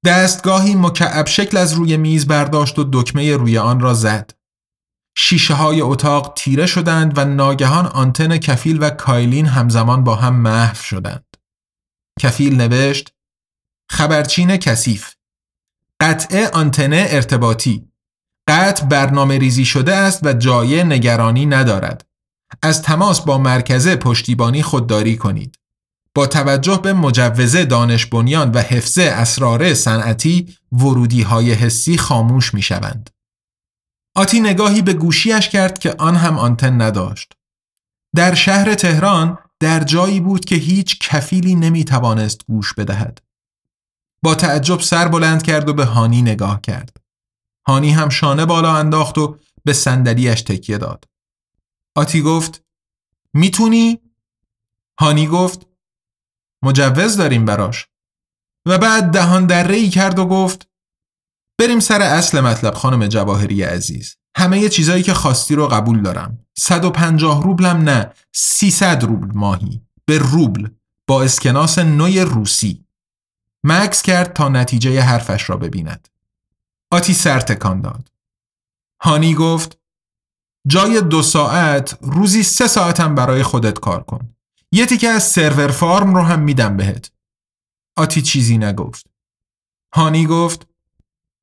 دستگاهی 0.04 0.74
مکعب 0.74 1.26
شکل 1.26 1.56
از 1.56 1.72
روی 1.72 1.96
میز 1.96 2.26
برداشت 2.26 2.78
و 2.78 2.88
دکمه 2.92 3.36
روی 3.36 3.58
آن 3.58 3.80
را 3.80 3.94
زد. 3.94 4.43
شیشه 5.16 5.54
های 5.54 5.80
اتاق 5.80 6.32
تیره 6.36 6.66
شدند 6.66 7.18
و 7.18 7.24
ناگهان 7.24 7.86
آنتن 7.86 8.38
کفیل 8.38 8.78
و 8.80 8.90
کایلین 8.90 9.46
همزمان 9.46 10.04
با 10.04 10.14
هم 10.14 10.34
محو 10.34 10.74
شدند. 10.74 11.36
کفیل 12.20 12.60
نوشت 12.60 13.14
خبرچین 13.90 14.56
کثیف 14.56 15.14
قطع 16.00 16.50
آنتنه 16.52 17.06
ارتباطی 17.08 17.88
قطع 18.48 18.86
برنامه 18.86 19.38
ریزی 19.38 19.64
شده 19.64 19.94
است 19.94 20.26
و 20.26 20.32
جای 20.32 20.84
نگرانی 20.84 21.46
ندارد. 21.46 22.06
از 22.62 22.82
تماس 22.82 23.20
با 23.20 23.38
مرکزه 23.38 23.96
پشتیبانی 23.96 24.62
خودداری 24.62 25.16
کنید. 25.16 25.58
با 26.14 26.26
توجه 26.26 26.80
به 26.82 26.92
مجوزه 26.92 27.64
دانش 27.64 28.06
بنیان 28.06 28.50
و 28.50 28.58
حفظ 28.58 28.98
اسرار 28.98 29.74
صنعتی 29.74 30.56
ورودی 30.72 31.22
های 31.22 31.52
حسی 31.52 31.98
خاموش 31.98 32.54
می 32.54 32.62
شوند. 32.62 33.10
آتی 34.14 34.40
نگاهی 34.40 34.82
به 34.82 34.92
گوشیش 34.92 35.48
کرد 35.48 35.78
که 35.78 35.94
آن 35.98 36.16
هم 36.16 36.38
آنتن 36.38 36.82
نداشت. 36.82 37.32
در 38.14 38.34
شهر 38.34 38.74
تهران 38.74 39.38
در 39.60 39.80
جایی 39.80 40.20
بود 40.20 40.44
که 40.44 40.54
هیچ 40.54 40.98
کفیلی 40.98 41.54
نمی 41.54 41.84
توانست 41.84 42.46
گوش 42.46 42.74
بدهد. 42.74 43.22
با 44.22 44.34
تعجب 44.34 44.80
سر 44.80 45.08
بلند 45.08 45.42
کرد 45.42 45.68
و 45.68 45.72
به 45.72 45.84
هانی 45.84 46.22
نگاه 46.22 46.60
کرد. 46.60 46.96
هانی 47.66 47.90
هم 47.90 48.08
شانه 48.08 48.46
بالا 48.46 48.76
انداخت 48.76 49.18
و 49.18 49.38
به 49.64 49.72
صندلیاش 49.72 50.42
تکیه 50.42 50.78
داد. 50.78 51.04
آتی 51.96 52.22
گفت 52.22 52.62
می‌تونی؟ 53.34 54.00
هانی 55.00 55.26
گفت 55.26 55.66
مجوز 56.62 57.16
داریم 57.16 57.44
براش 57.44 57.88
و 58.66 58.78
بعد 58.78 59.04
دهان 59.04 59.46
در 59.46 59.68
ری 59.68 59.90
کرد 59.90 60.18
و 60.18 60.26
گفت 60.26 60.68
بریم 61.58 61.80
سر 61.80 62.02
اصل 62.02 62.40
مطلب 62.40 62.74
خانم 62.74 63.06
جواهری 63.06 63.62
عزیز. 63.62 64.16
همه 64.36 64.68
چیزایی 64.68 65.02
که 65.02 65.14
خواستی 65.14 65.54
رو 65.54 65.68
قبول 65.68 66.02
دارم. 66.02 66.38
150 66.58 67.42
روبلم 67.42 67.76
نه 67.76 68.12
300 68.32 69.04
روبل 69.04 69.28
ماهی. 69.34 69.82
به 70.06 70.18
روبل 70.18 70.68
با 71.06 71.22
اسکناس 71.22 71.78
نوی 71.78 72.20
روسی. 72.20 72.84
مکس 73.64 74.02
کرد 74.02 74.32
تا 74.32 74.48
نتیجه 74.48 75.00
حرفش 75.00 75.50
را 75.50 75.56
ببیند. 75.56 76.08
آتی 76.90 77.14
سر 77.14 77.40
تکان 77.40 77.80
داد. 77.80 78.10
هانی 79.02 79.34
گفت 79.34 79.78
جای 80.66 81.00
دو 81.00 81.22
ساعت 81.22 81.98
روزی 82.00 82.42
سه 82.42 82.66
ساعتم 82.66 83.14
برای 83.14 83.42
خودت 83.42 83.78
کار 83.78 84.02
کن. 84.02 84.34
یه 84.72 84.86
تیکه 84.86 85.08
از 85.08 85.22
سرور 85.22 85.68
فارم 85.68 86.14
رو 86.14 86.22
هم 86.22 86.40
میدم 86.40 86.76
بهت. 86.76 87.10
آتی 87.96 88.22
چیزی 88.22 88.58
نگفت. 88.58 89.06
هانی 89.94 90.26
گفت 90.26 90.66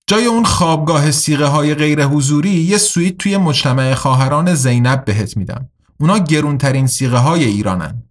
جای 0.08 0.26
اون 0.26 0.44
خوابگاه 0.44 1.12
سیغه 1.12 1.46
های 1.46 1.76
غیر 1.76 2.06
حضوری 2.06 2.50
یه 2.50 2.78
سویت 2.78 3.18
توی 3.18 3.38
مجتمع 3.38 3.94
خواهران 3.94 4.56
زینب 4.56 5.06
بهت 5.06 5.38
میدم. 5.38 5.70
اونا 6.00 6.18
گرونترین 6.18 6.88
سیغه 6.88 7.18
های 7.18 7.44
ایرانن. 7.44 8.04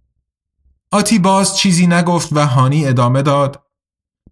آتی 0.91 1.19
باز 1.19 1.57
چیزی 1.57 1.87
نگفت 1.87 2.29
و 2.31 2.47
هانی 2.47 2.85
ادامه 2.85 3.21
داد. 3.21 3.61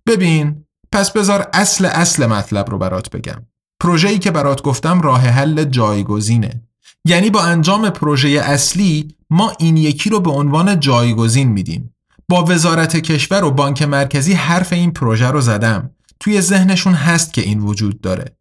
ببین 0.07 0.66
پس 0.91 1.12
بذار 1.12 1.47
اصل 1.53 1.86
اصل 1.86 2.26
مطلب 2.26 2.70
رو 2.70 2.78
برات 2.78 3.10
بگم. 3.10 3.45
پروژه‌ای 3.80 4.20
که 4.20 4.32
برات 4.32 4.62
گفتم 4.62 5.01
راه 5.01 5.22
حل 5.22 5.64
جایگزینه. 5.64 6.62
یعنی 7.05 7.30
با 7.30 7.41
انجام 7.41 7.89
پروژه 7.89 8.30
اصلی 8.30 9.16
ما 9.30 9.53
این 9.60 9.78
یکی 9.78 10.10
رو 10.10 10.20
به 10.20 10.32
عنوان 10.32 10.80
جایگزین 10.80 11.47
میدیم. 11.47 11.95
با 12.30 12.43
وزارت 12.43 12.95
کشور 12.95 13.43
و 13.43 13.51
بانک 13.51 13.82
مرکزی 13.82 14.34
حرف 14.34 14.74
این 14.74 14.91
پروژه 14.91 15.28
رو 15.28 15.41
زدم. 15.41 15.91
توی 16.20 16.42
ذهنشون 16.42 16.94
هست 16.94 17.34
که 17.34 17.42
این 17.42 17.60
وجود 17.60 18.02
داره. 18.02 18.38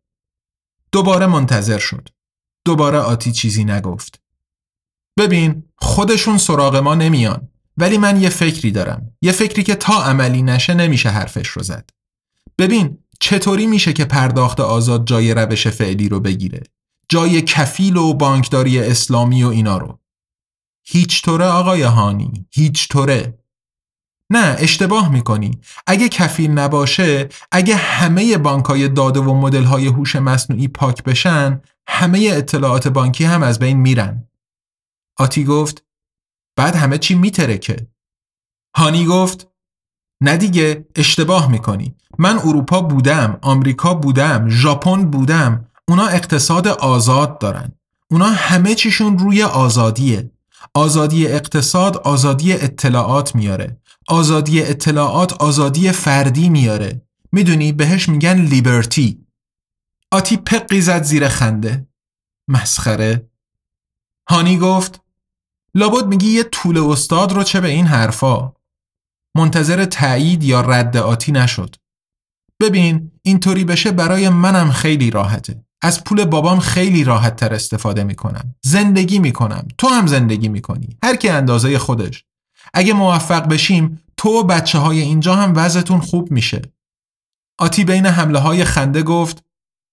دوباره 0.93 1.26
منتظر 1.26 1.79
شد. 1.79 2.09
دوباره 2.64 2.99
آتی 2.99 3.33
چیزی 3.33 3.64
نگفت. 3.64 4.20
ببین 5.18 5.64
خودشون 5.76 6.39
سراغ 6.39 6.76
ما 6.76 6.95
نمیان 6.95 7.49
ولی 7.76 7.99
من 7.99 8.20
یه 8.20 8.29
فکری 8.29 8.70
دارم. 8.70 9.16
یه 9.22 9.33
فکری 9.33 9.62
که 9.62 9.74
تا 9.74 10.03
عملی 10.03 10.43
نشه 10.43 10.74
نمیشه 10.74 11.09
حرفش 11.09 11.49
رو 11.49 11.62
زد. 11.62 11.91
ببین 12.59 12.99
چطوری 13.20 13.66
میشه 13.66 13.93
که 13.93 14.05
پرداخت 14.05 14.61
آزاد 14.61 15.07
جای 15.07 15.35
روش 15.35 15.66
فعلی 15.66 16.09
رو 16.09 16.20
بگیره؟ 16.20 16.62
جای 17.09 17.43
کفیل 17.43 17.97
و 17.97 18.14
بانکداری 18.14 18.79
اسلامی 18.79 19.45
و 19.45 19.49
اینا 19.49 19.79
رو. 19.79 20.01
هیچ 20.87 21.22
طوره 21.22 21.45
آقای 21.45 21.83
هانی 21.83 22.47
هیچ 22.51 22.89
طوره. 22.89 23.39
نه 24.31 24.57
اشتباه 24.59 25.12
می‌کنی. 25.12 25.61
اگه 25.87 26.09
کفیل 26.09 26.51
نباشه 26.51 27.29
اگه 27.53 27.76
همه 27.76 28.39
بانکای 28.39 28.89
داده 28.89 29.20
و 29.20 29.35
مدل 29.35 29.64
های 29.64 29.87
هوش 29.87 30.16
مصنوعی 30.16 30.68
پاک 30.68 31.05
بشن 31.05 31.61
همه 31.89 32.31
اطلاعات 32.33 32.89
بانکی 32.89 33.24
هم 33.24 33.43
از 33.43 33.59
بین 33.59 33.76
میرن. 33.76 34.29
آتی 35.18 35.45
گفت 35.45 35.85
بعد 36.57 36.76
همه 36.76 36.99
چی 36.99 37.14
میترکه. 37.14 37.87
هانی 38.76 39.07
گفت 39.07 39.49
نه 40.20 40.37
دیگه 40.37 40.87
اشتباه 40.97 41.51
می‌کنی. 41.51 41.95
من 42.18 42.39
اروپا 42.39 42.81
بودم 42.81 43.39
آمریکا 43.43 43.95
بودم 43.95 44.49
ژاپن 44.49 45.05
بودم. 45.05 45.64
اونا 45.89 46.07
اقتصاد 46.07 46.68
آزاد 46.68 47.39
دارن. 47.39 47.72
اونا 48.11 48.26
همه 48.26 48.74
چیشون 48.74 49.18
روی 49.18 49.43
آزادیه. 49.43 50.31
آزادی 50.74 51.26
اقتصاد 51.26 51.97
آزادی 51.97 52.53
اطلاعات 52.53 53.35
میاره. 53.35 53.81
آزادی 54.09 54.62
اطلاعات 54.62 55.32
آزادی 55.32 55.92
فردی 55.92 56.48
میاره. 56.48 57.02
می‌دونی 57.32 57.72
بهش 57.72 58.09
میگن 58.09 58.40
لیبرتی. 58.40 59.26
آتی 60.12 60.36
پقی 60.36 60.80
زد 60.80 61.02
زیر 61.02 61.28
خنده. 61.28 61.88
مسخره. 62.48 63.30
هانی 64.30 64.59
گفت 64.59 65.00
لابد 65.74 66.06
میگی 66.06 66.28
یه 66.28 66.42
طول 66.42 66.78
استاد 66.78 67.32
رو 67.32 67.42
چه 67.42 67.61
به 67.61 67.68
این 67.68 67.86
حرفا؟ 67.86 68.52
منتظر 69.36 69.84
تایید 69.84 70.44
یا 70.44 70.61
رد 70.61 70.96
آتی 70.96 71.32
نشد. 71.32 71.76
ببین 72.61 73.12
اینطوری 73.22 73.64
بشه 73.64 73.92
برای 73.92 74.28
منم 74.28 74.70
خیلی 74.70 75.11
راحته. 75.11 75.64
از 75.82 76.04
پول 76.04 76.24
بابام 76.24 76.61
خیلی 76.61 77.04
راحت 77.04 77.36
تر 77.36 77.54
استفاده 77.54 78.04
می‌کنم. 78.04 78.54
زندگی 78.64 79.18
می‌کنم. 79.18 79.68
تو 79.78 79.88
هم 79.88 80.06
زندگی 80.06 80.48
می‌کنی. 80.48 80.98
هر 81.04 81.16
کی 81.16 81.28
اندازه 81.28 81.78
خودش. 81.78 82.24
اگه 82.74 82.92
موفق 82.92 83.48
بشیم 83.48 84.00
تو 84.16 84.28
و 84.28 84.42
بچه 84.42 84.78
های 84.78 85.00
اینجا 85.00 85.34
هم 85.34 85.52
وضعتون 85.56 86.00
خوب 86.00 86.30
میشه. 86.30 86.62
آتی 87.58 87.84
بین 87.84 88.06
حمله 88.06 88.38
های 88.38 88.64
خنده 88.64 89.02
گفت 89.02 89.44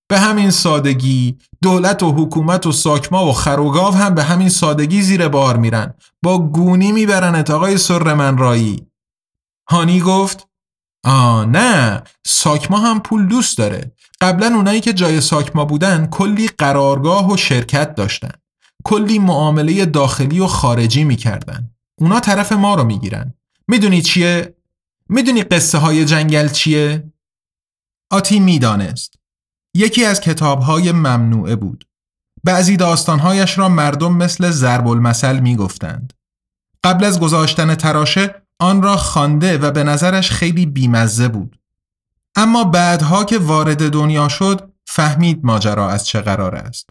به 0.07 0.19
همین 0.19 0.51
سادگی 0.51 1.37
دولت 1.61 2.03
و 2.03 2.11
حکومت 2.11 2.65
و 2.65 2.71
ساکما 2.71 3.25
و 3.25 3.33
خروگاو 3.33 3.93
هم 3.93 4.15
به 4.15 4.23
همین 4.23 4.49
سادگی 4.49 5.01
زیر 5.01 5.27
بار 5.27 5.57
میرن. 5.57 5.93
با 6.23 6.39
گونی 6.39 6.91
می‌برن 6.91 7.51
آقای 7.51 7.77
سر 7.77 8.13
من 8.13 8.37
رایی. 8.37 8.87
هانی 9.69 9.99
گفت 9.99 10.47
آ 11.03 11.45
نه 11.45 12.03
ساکما 12.25 12.77
هم 12.77 12.99
پول 12.99 13.27
دوست 13.27 13.57
داره. 13.57 13.91
قبلا 14.21 14.55
اونایی 14.55 14.81
که 14.81 14.93
جای 14.93 15.21
ساکما 15.21 15.65
بودن 15.65 16.07
کلی 16.07 16.47
قرارگاه 16.47 17.31
و 17.31 17.37
شرکت 17.37 17.95
داشتن. 17.95 18.31
کلی 18.83 19.19
معامله 19.19 19.85
داخلی 19.85 20.39
و 20.39 20.47
خارجی 20.47 21.03
می‌کردن. 21.03 21.74
اونا 21.99 22.19
طرف 22.19 22.51
ما 22.51 22.75
رو 22.75 22.83
می‌گیرن. 22.83 23.33
می‌دونی 23.67 24.01
چیه؟ 24.01 24.55
می‌دونی 25.09 25.43
قصه 25.43 25.77
های 25.77 26.05
جنگل 26.05 26.47
چیه؟ 26.47 27.11
آتی 28.11 28.39
می‌دانست. 28.39 29.13
یکی 29.75 30.05
از 30.05 30.21
کتابهای 30.21 30.91
ممنوعه 30.91 31.55
بود. 31.55 31.87
بعضی 32.43 32.77
داستانهایش 32.77 33.57
را 33.57 33.69
مردم 33.69 34.13
مثل 34.13 34.51
ضرب 34.51 34.87
المثل 34.87 35.39
می‌گفتند. 35.39 36.13
قبل 36.83 37.03
از 37.03 37.19
گذاشتن 37.19 37.75
تراشه 37.75 38.35
آن 38.59 38.81
را 38.81 38.97
خوانده 38.97 39.57
و 39.57 39.71
به 39.71 39.83
نظرش 39.83 40.31
خیلی 40.31 40.65
بیمزه 40.65 41.27
بود. 41.27 41.59
اما 42.35 42.63
بعدها 42.63 43.23
که 43.23 43.37
وارد 43.37 43.91
دنیا 43.91 44.27
شد 44.27 44.71
فهمید 44.85 45.45
ماجرا 45.45 45.89
از 45.89 46.07
چه 46.07 46.21
قرار 46.21 46.55
است. 46.55 46.89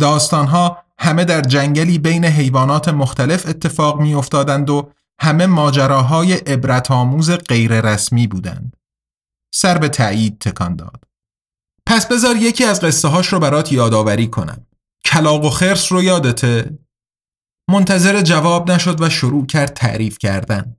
داستانها 0.00 0.84
همه 1.00 1.24
در 1.24 1.40
جنگلی 1.40 1.98
بین 1.98 2.24
حیوانات 2.24 2.88
مختلف 2.88 3.46
اتفاق 3.46 4.00
می 4.00 4.14
افتادند 4.14 4.70
و 4.70 4.92
همه 5.20 5.46
ماجراهای 5.46 6.32
عبرت 6.32 6.90
آموز 6.90 7.30
غیر 7.30 7.80
رسمی 7.80 8.26
بودند. 8.26 8.76
سر 9.54 9.78
به 9.78 9.88
تایید 9.88 10.38
تکان 10.38 10.76
داد. 10.76 11.04
پس 11.86 12.06
بذار 12.06 12.36
یکی 12.36 12.64
از 12.64 12.80
قصه 12.80 13.08
هاش 13.08 13.26
رو 13.26 13.38
برات 13.38 13.72
یادآوری 13.72 14.26
کنم. 14.26 14.66
کلاق 15.04 15.44
و 15.44 15.50
خرس 15.50 15.92
رو 15.92 16.02
یادته؟ 16.02 16.78
منتظر 17.70 18.20
جواب 18.20 18.70
نشد 18.70 19.00
و 19.00 19.10
شروع 19.10 19.46
کرد 19.46 19.74
تعریف 19.74 20.18
کردن. 20.18 20.76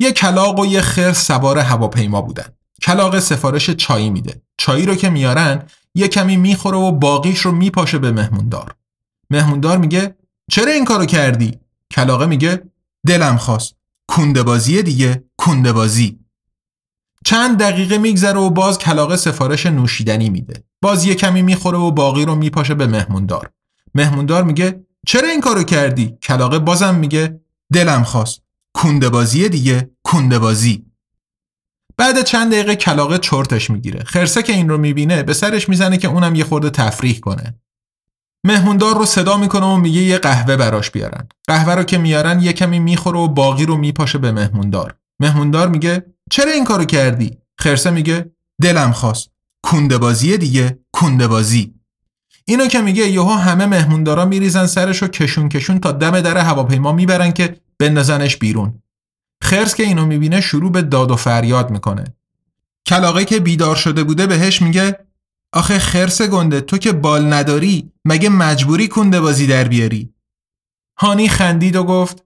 یه 0.00 0.12
کلاق 0.12 0.58
و 0.58 0.66
یه 0.66 0.80
خرس 0.80 1.26
سوار 1.26 1.58
هواپیما 1.58 2.22
بودن. 2.22 2.46
کلاق 2.82 3.18
سفارش 3.18 3.70
چایی 3.70 4.10
میده. 4.10 4.42
چایی 4.58 4.86
رو 4.86 4.94
که 4.94 5.10
میارن 5.10 5.66
یه 5.94 6.08
کمی 6.08 6.36
می‌خوره 6.36 6.78
و 6.78 6.92
باقیش 6.92 7.38
رو 7.38 7.52
میپاشه 7.52 7.98
به 7.98 8.12
مهموندار. 8.12 8.74
مهموندار 9.32 9.78
میگه 9.78 10.16
چرا 10.50 10.72
این 10.72 10.84
کارو 10.84 11.06
کردی؟ 11.06 11.58
کلاقه 11.90 12.26
میگه 12.26 12.62
دلم 13.06 13.36
خواست. 13.36 13.74
کونده 14.08 14.42
بازی 14.42 14.82
دیگه 14.82 15.24
کونده 15.36 15.72
بازی. 15.72 16.18
چند 17.24 17.58
دقیقه 17.58 17.98
میگذره 17.98 18.38
و 18.38 18.50
باز 18.50 18.78
کلاقه 18.78 19.16
سفارش 19.16 19.66
نوشیدنی 19.66 20.30
میده. 20.30 20.64
باز 20.82 21.04
یه 21.04 21.14
کمی 21.14 21.42
می‌خوره 21.42 21.78
و 21.78 21.90
باقی 21.90 22.24
رو 22.24 22.34
میپاشه 22.34 22.74
به 22.74 22.86
مهموندار. 22.86 23.50
مهموندار 23.94 24.42
میگه 24.42 24.86
چرا 25.06 25.28
این 25.28 25.40
کارو 25.40 25.62
کردی؟ 25.62 26.16
کلاقه 26.22 26.58
بازم 26.58 26.94
میگه 26.94 27.40
دلم 27.72 28.04
خواست. 28.04 28.42
کونده 28.74 29.08
بازی 29.08 29.48
دیگه 29.48 29.90
کونده 30.02 30.38
بازی. 30.38 30.84
بعد 31.96 32.22
چند 32.22 32.52
دقیقه 32.52 32.76
کلاقه 32.76 33.18
چرتش 33.18 33.70
می‌گیره. 33.70 34.04
خرسه 34.04 34.42
که 34.42 34.52
این 34.52 34.68
رو 34.68 34.78
می‌بینه 34.78 35.22
به 35.22 35.34
سرش 35.34 35.68
می‌زنه 35.68 35.98
که 35.98 36.08
اونم 36.08 36.34
یه 36.34 36.44
خورده 36.44 36.70
تفریح 36.70 37.20
کنه. 37.20 37.58
مهموندار 38.44 38.98
رو 38.98 39.04
صدا 39.04 39.36
می‌کنه 39.36 39.66
و 39.66 39.76
میگه 39.76 40.00
یه 40.00 40.18
قهوه 40.18 40.56
براش 40.56 40.90
بیارن. 40.90 41.28
قهوه 41.46 41.74
رو 41.74 41.82
که 41.82 41.98
میارن 41.98 42.40
یه 42.40 42.52
کمی 42.52 42.78
می‌خوره 42.78 43.18
و 43.18 43.28
باقی 43.28 43.66
رو 43.66 43.76
میپاشه 43.76 44.18
به 44.18 44.32
مهموندار. 44.32 44.94
مهموندار 45.20 45.68
میگه 45.68 46.06
چرا 46.30 46.52
این 46.52 46.64
کارو 46.64 46.84
کردی؟ 46.84 47.38
خرسه 47.58 47.90
میگه 47.90 48.30
دلم 48.62 48.92
خواست. 48.92 49.30
کونده 49.62 49.98
بازی 49.98 50.38
دیگه 50.38 50.78
کونده 50.92 51.28
بازی. 51.28 51.74
اینو 52.44 52.66
که 52.66 52.80
میگه 52.80 53.08
یهو 53.08 53.32
همه 53.32 53.66
مهموندارا 53.66 54.24
میریزن 54.24 54.66
سرش 54.66 55.02
و 55.02 55.08
کشون 55.08 55.48
کشون 55.48 55.78
تا 55.78 55.92
دم 55.92 56.20
در 56.20 56.38
هواپیما 56.38 56.92
می‌برن 56.92 57.32
که 57.32 57.56
بندازنش 57.78 58.36
بیرون. 58.36 58.82
خرس 59.42 59.74
که 59.74 59.82
اینو 59.82 60.06
می‌بینه 60.06 60.40
شروع 60.40 60.72
به 60.72 60.82
داد 60.82 61.10
و 61.10 61.16
فریاد 61.16 61.70
می‌کنه. 61.70 62.04
کلاقه 62.86 63.24
که 63.24 63.40
بیدار 63.40 63.76
شده 63.76 64.04
بوده 64.04 64.26
بهش 64.26 64.62
میگه 64.62 64.98
آخه 65.52 65.78
خرس 65.78 66.22
گنده 66.22 66.60
تو 66.60 66.78
که 66.78 66.92
بال 66.92 67.32
نداری 67.32 67.92
مگه 68.04 68.28
مجبوری 68.28 68.88
کنده 68.88 69.20
بازی 69.20 69.46
در 69.46 69.68
بیاری؟ 69.68 70.14
هانی 70.98 71.28
خندید 71.28 71.76
و 71.76 71.84
گفت 71.84 72.24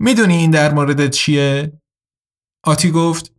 می‌دونی 0.00 0.36
این 0.36 0.50
در 0.50 0.74
مورد 0.74 1.10
چیه؟ 1.10 1.80
آتی 2.64 2.90
گفت 2.90 3.32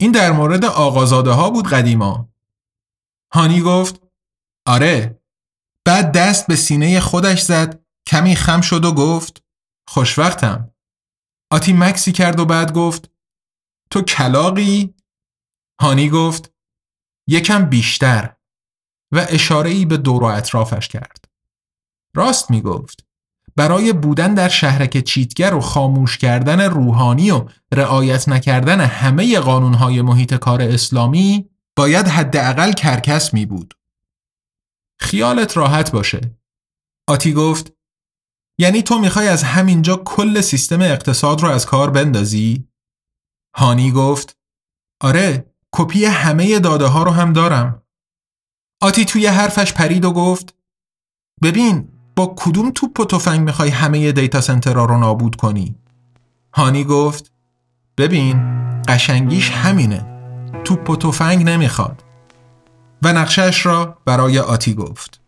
این 0.00 0.12
در 0.12 0.32
مورد 0.32 0.64
آقازاده 0.64 1.30
ها 1.30 1.50
بود 1.50 1.68
قدیما. 1.68 2.28
هانی 3.32 3.60
گفت 3.60 4.02
آره 4.66 5.20
بعد 5.84 6.12
دست 6.12 6.46
به 6.46 6.56
سینه 6.56 7.00
خودش 7.00 7.42
زد 7.42 7.84
کمی 8.06 8.36
خم 8.36 8.60
شد 8.60 8.84
و 8.84 8.92
گفت 8.92 9.42
خوشوقتم. 9.88 10.70
آتی 11.50 11.72
مکسی 11.72 12.12
کرد 12.12 12.40
و 12.40 12.44
بعد 12.44 12.72
گفت 12.72 13.10
تو 13.90 14.02
کلاقی؟ 14.02 14.94
هانی 15.80 16.10
گفت 16.10 16.52
یکم 17.28 17.64
بیشتر 17.64 18.37
و 19.12 19.26
اشاره 19.28 19.70
ای 19.70 19.84
به 19.84 19.96
دور 19.96 20.22
و 20.22 20.26
اطرافش 20.26 20.88
کرد. 20.88 21.24
راست 22.14 22.50
می 22.50 22.62
گفت. 22.62 23.04
برای 23.56 23.92
بودن 23.92 24.34
در 24.34 24.48
شهرک 24.48 25.04
چیتگر 25.04 25.54
و 25.54 25.60
خاموش 25.60 26.18
کردن 26.18 26.60
روحانی 26.60 27.30
و 27.30 27.44
رعایت 27.72 28.28
نکردن 28.28 28.80
همه 28.80 29.38
قانونهای 29.38 30.02
محیط 30.02 30.34
کار 30.34 30.62
اسلامی 30.62 31.50
باید 31.76 32.08
حداقل 32.08 32.72
کرکس 32.72 33.34
می 33.34 33.46
بود. 33.46 33.74
خیالت 35.00 35.56
راحت 35.56 35.92
باشه. 35.92 36.38
آتی 37.08 37.32
گفت 37.32 37.72
یعنی 38.58 38.82
تو 38.82 38.98
می‌خوای 38.98 39.28
از 39.28 39.42
همینجا 39.42 39.96
کل 39.96 40.40
سیستم 40.40 40.80
اقتصاد 40.80 41.40
رو 41.40 41.48
از 41.48 41.66
کار 41.66 41.90
بندازی؟ 41.90 42.68
هانی 43.56 43.92
گفت 43.92 44.36
آره 45.00 45.54
کپی 45.72 46.04
همه 46.04 46.58
داده 46.58 46.86
ها 46.86 47.02
رو 47.02 47.10
هم 47.10 47.32
دارم. 47.32 47.82
آتی 48.80 49.04
توی 49.04 49.26
حرفش 49.26 49.72
پرید 49.72 50.04
و 50.04 50.12
گفت 50.12 50.54
ببین 51.42 51.88
با 52.16 52.34
کدوم 52.36 52.70
توپ 52.70 53.00
و 53.00 53.04
تفنگ 53.04 53.40
می‌خوای 53.40 53.68
همه 53.68 54.12
دیتا 54.12 54.40
سنترها 54.40 54.84
رو 54.84 54.98
نابود 54.98 55.36
کنی؟ 55.36 55.74
هانی 56.54 56.84
گفت 56.84 57.32
ببین 57.98 58.42
قشنگیش 58.82 59.50
همینه. 59.50 60.06
توپ 60.64 60.90
و 60.90 60.96
تفنگ 60.96 61.44
نمی‌خواد. 61.44 62.04
و 63.02 63.12
نقشش 63.12 63.66
را 63.66 63.98
برای 64.04 64.38
آتی 64.38 64.74
گفت. 64.74 65.20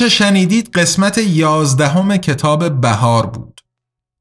آنچه 0.00 0.14
شنیدید 0.16 0.70
قسمت 0.78 1.18
یازدهم 1.18 2.16
کتاب 2.16 2.80
بهار 2.80 3.26
بود. 3.26 3.60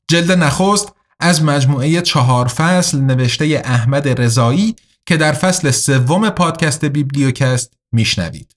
جلد 0.09 0.31
نخست 0.31 0.93
از 1.19 1.43
مجموعه 1.43 2.01
چهار 2.01 2.47
فصل 2.47 2.99
نوشته 2.99 3.61
احمد 3.65 4.21
رضایی 4.21 4.75
که 5.05 5.17
در 5.17 5.33
فصل 5.33 5.71
سوم 5.71 6.29
پادکست 6.29 6.85
بیبلیوکست 6.85 7.73
میشنوید. 7.91 8.55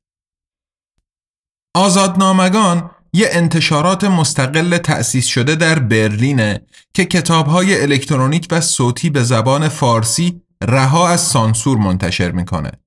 آزادنامگان 1.75 2.91
یه 3.13 3.29
انتشارات 3.31 4.05
مستقل 4.05 4.79
تأسیس 4.79 5.27
شده 5.27 5.55
در 5.55 5.79
برلینه 5.79 6.67
که 6.95 7.05
کتابهای 7.05 7.83
الکترونیک 7.83 8.49
و 8.51 8.61
صوتی 8.61 9.11
به 9.11 9.23
زبان 9.23 9.69
فارسی 9.69 10.43
رها 10.63 11.09
از 11.09 11.21
سانسور 11.21 11.79
منتشر 11.79 12.31
می‌کنه. 12.31 12.82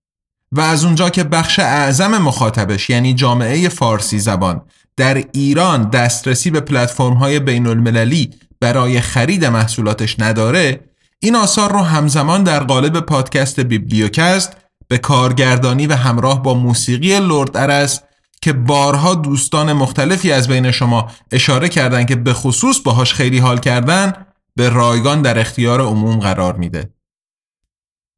و 0.55 0.61
از 0.61 0.85
اونجا 0.85 1.09
که 1.09 1.23
بخش 1.23 1.59
اعظم 1.59 2.17
مخاطبش 2.17 2.89
یعنی 2.89 3.13
جامعه 3.13 3.69
فارسی 3.69 4.19
زبان 4.19 4.61
در 4.97 5.23
ایران 5.31 5.89
دسترسی 5.89 6.51
به 6.51 6.59
پلتفرم 6.59 7.13
های 7.13 7.39
بین 7.39 7.67
المللی 7.67 8.29
برای 8.59 9.01
خرید 9.01 9.45
محصولاتش 9.45 10.19
نداره 10.19 10.79
این 11.19 11.35
آثار 11.35 11.71
رو 11.71 11.79
همزمان 11.79 12.43
در 12.43 12.63
قالب 12.63 12.99
پادکست 12.99 13.59
بیبلیوکست 13.59 14.57
به 14.87 14.97
کارگردانی 14.97 15.87
و 15.87 15.93
همراه 15.93 16.43
با 16.43 16.53
موسیقی 16.53 17.19
لرد 17.19 17.57
ارس 17.57 18.01
که 18.41 18.53
بارها 18.53 19.15
دوستان 19.15 19.73
مختلفی 19.73 20.31
از 20.31 20.47
بین 20.47 20.71
شما 20.71 21.11
اشاره 21.31 21.69
کردن 21.69 22.05
که 22.05 22.15
به 22.15 22.33
خصوص 22.33 22.79
باهاش 22.79 23.13
خیلی 23.13 23.37
حال 23.37 23.59
کردن 23.59 24.13
به 24.55 24.69
رایگان 24.69 25.21
در 25.21 25.39
اختیار 25.39 25.81
عموم 25.81 26.19
قرار 26.19 26.55
میده. 26.55 26.89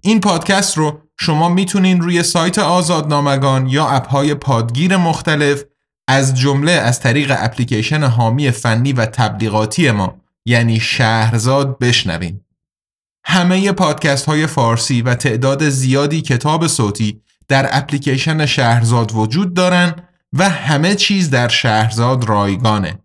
این 0.04 0.20
پادکست 0.20 0.78
رو 0.78 1.07
شما 1.20 1.50
می‌تونین 1.50 2.02
روی 2.02 2.24
سایت 2.24 2.60
آزادنامگان 2.60 3.68
یا 3.68 3.88
اپهای 3.88 4.34
پادگیر 4.34 4.98
مختلف 4.98 5.64
از 6.08 6.36
جمله 6.36 6.72
از 6.72 7.00
طریق 7.00 7.36
اپلیکیشن 7.38 8.04
حامی 8.04 8.52
فنی 8.52 8.94
و 8.94 9.06
تبلیغاتی 9.06 9.92
ما 9.92 10.22
یعنی 10.46 10.80
شهرزاد 10.80 11.80
بشنوین. 11.80 12.42
همه 13.26 13.72
پادکست 13.72 14.26
های 14.26 14.48
فارسی 14.48 15.02
و 15.02 15.16
تعداد 15.16 15.70
زیادی 15.70 16.22
کتاب 16.22 16.68
صوتی 16.68 17.22
در 17.48 17.70
اپلیکیشن 17.72 18.46
شهرزاد 18.46 19.12
وجود 19.16 19.54
دارن 19.54 19.96
و 20.34 20.50
همه 20.50 20.96
چیز 20.96 21.30
در 21.30 21.48
شهرزاد 21.48 22.24
رایگانه. 22.24 23.00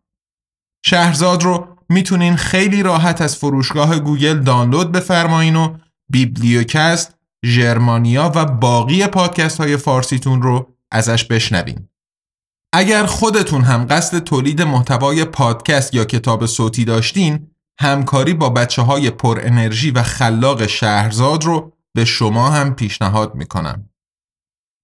شهرزاد 0.85 1.43
رو 1.43 1.77
می‌تونین 1.89 2.37
خیلی 2.37 2.83
راحت 2.83 3.21
از 3.21 3.37
فروشگاه 3.37 3.99
گوگل 3.99 4.39
دانلود 4.39 4.93
بفرمایین 4.93 5.57
و 5.57 5.77
Bibliocast 6.09 7.15
ژرمانیا 7.45 8.33
و 8.35 8.45
باقی 8.45 9.07
پادکست 9.07 9.59
های 9.59 9.77
فارسیتون 9.77 10.43
رو 10.43 10.75
ازش 10.91 11.25
بشنوین. 11.25 11.89
اگر 12.73 13.07
خودتون 13.07 13.63
هم 13.63 13.87
قصد 13.91 14.19
تولید 14.19 14.63
محتوای 14.63 15.25
پادکست 15.25 15.95
یا 15.95 16.05
کتاب 16.05 16.47
صوتی 16.47 16.85
داشتین 16.85 17.47
همکاری 17.81 18.35
با 18.35 18.51
بچه 18.51 18.83
های 18.83 19.11
پر 19.11 19.41
انرژی 19.43 19.91
و 19.91 20.03
خلاق 20.03 20.67
شهرزاد 20.67 21.45
رو 21.45 21.73
به 21.95 22.05
شما 22.05 22.51
هم 22.51 22.75
پیشنهاد 22.75 23.35
می‌کنم. 23.35 23.89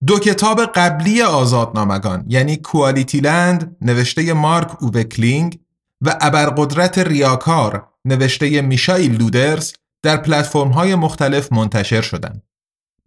دو 0.07 0.19
کتاب 0.19 0.61
قبلی 0.65 1.23
آزادنامگان 1.23 2.25
یعنی 2.29 2.57
QualityLand 2.57 3.77
نوشته 3.81 4.33
مارک 4.33 4.83
اووه 4.83 5.08
کلینگ 5.08 5.59
و 6.01 6.19
ابرقدرت 6.21 6.99
ریاکار 6.99 7.89
نوشته 8.05 8.61
میشایل 8.61 9.17
لودرز 9.17 9.73
در 10.03 10.17
پلتفرم 10.17 10.69
های 10.69 10.95
مختلف 10.95 11.53
منتشر 11.53 12.01
شدند. 12.01 12.43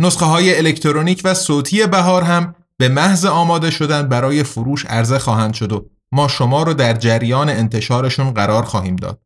نسخه 0.01 0.25
های 0.25 0.57
الکترونیک 0.57 1.21
و 1.23 1.33
صوتی 1.33 1.87
بهار 1.87 2.23
هم 2.23 2.55
به 2.77 2.89
محض 2.89 3.25
آماده 3.25 3.71
شدن 3.71 4.07
برای 4.07 4.43
فروش 4.43 4.85
عرضه 4.85 5.19
خواهند 5.19 5.53
شد 5.53 5.71
و 5.71 5.89
ما 6.11 6.27
شما 6.27 6.63
رو 6.63 6.73
در 6.73 6.93
جریان 6.93 7.49
انتشارشون 7.49 8.31
قرار 8.31 8.63
خواهیم 8.63 8.95
داد. 8.95 9.21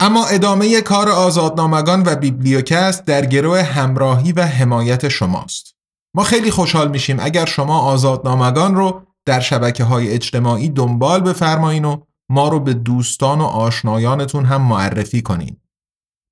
اما 0.00 0.26
ادامه 0.26 0.80
کار 0.80 1.08
آزادنامگان 1.08 2.02
و 2.06 2.16
بیبلیوکست 2.16 3.04
در 3.04 3.26
گروه 3.26 3.62
همراهی 3.62 4.32
و 4.32 4.46
حمایت 4.46 5.08
شماست. 5.08 5.74
ما 6.14 6.22
خیلی 6.22 6.50
خوشحال 6.50 6.90
میشیم 6.90 7.16
اگر 7.20 7.44
شما 7.44 7.78
آزادنامگان 7.78 8.74
رو 8.74 9.02
در 9.26 9.40
شبکه 9.40 9.84
های 9.84 10.10
اجتماعی 10.10 10.68
دنبال 10.68 11.20
بفرمایین 11.20 11.84
و 11.84 12.00
ما 12.28 12.48
رو 12.48 12.60
به 12.60 12.74
دوستان 12.74 13.40
و 13.40 13.44
آشنایانتون 13.44 14.44
هم 14.44 14.62
معرفی 14.62 15.22
کنین. 15.22 15.56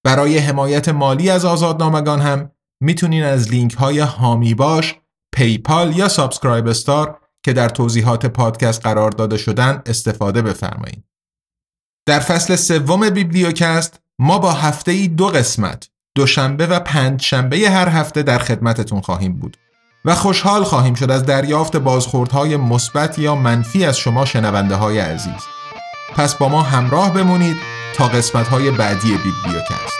برای 0.05 0.39
حمایت 0.39 0.89
مالی 0.89 1.31
از 1.31 1.45
آزادنامگان 1.45 2.21
هم 2.21 2.51
می‌تونین 2.81 3.25
از 3.25 3.49
لینک 3.49 3.75
های 3.75 3.99
حامی 3.99 4.55
باش، 4.55 4.95
PayPal 5.33 5.97
یا 5.97 6.09
SubscribeStar 6.09 7.21
که 7.43 7.53
در 7.53 7.69
توضیحات 7.69 8.27
پادکست 8.27 8.83
قرار 8.83 9.11
داده 9.11 9.37
شدن 9.37 9.83
استفاده 9.87 10.43
بفرمایید. 10.43 11.05
در 12.07 12.21
فصل 12.21 12.57
سوم 12.57 13.11
Bibliocast 13.11 14.01
ما 14.19 14.39
با 14.39 14.53
هفته 14.53 14.93
ای 14.93 15.09
دو 15.09 15.27
قسمت 15.27 15.89
دوشنبه 16.15 16.67
و 16.67 16.81
پنج 16.81 17.23
شنبه 17.23 17.71
هر 17.71 17.89
هفته 17.89 18.23
در 18.23 18.39
خدمتتون 18.39 19.01
خواهیم 19.01 19.37
بود 19.37 19.57
و 20.05 20.15
خوشحال 20.15 20.65
خواهیم 20.65 20.95
شد 20.95 21.11
از 21.11 21.27
دریافت 21.27 21.77
بازخوردهای 21.77 22.57
مثبت 22.57 23.19
یا 23.19 23.35
منفی 23.35 23.85
از 23.85 23.99
شما 23.99 24.25
شنونده 24.25 24.75
های 24.75 24.99
عزیز. 24.99 25.43
پس 26.17 26.35
با 26.35 26.49
ما 26.49 26.63
همراه 26.63 27.15
بمونید 27.15 27.57
تا 27.95 28.09
قسمت 28.09 28.49
های 28.49 28.71
بعدی 28.71 29.09
بیبلیوکست. 29.09 29.99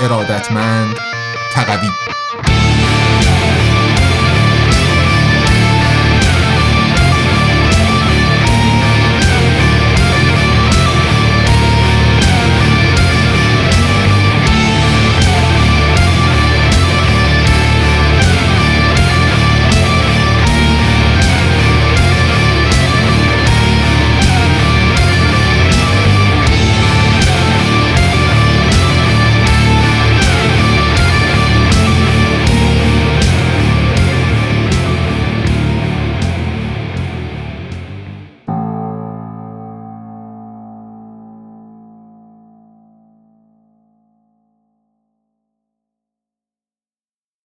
ارادتمند 0.00 1.09
تقوی. 1.52 1.90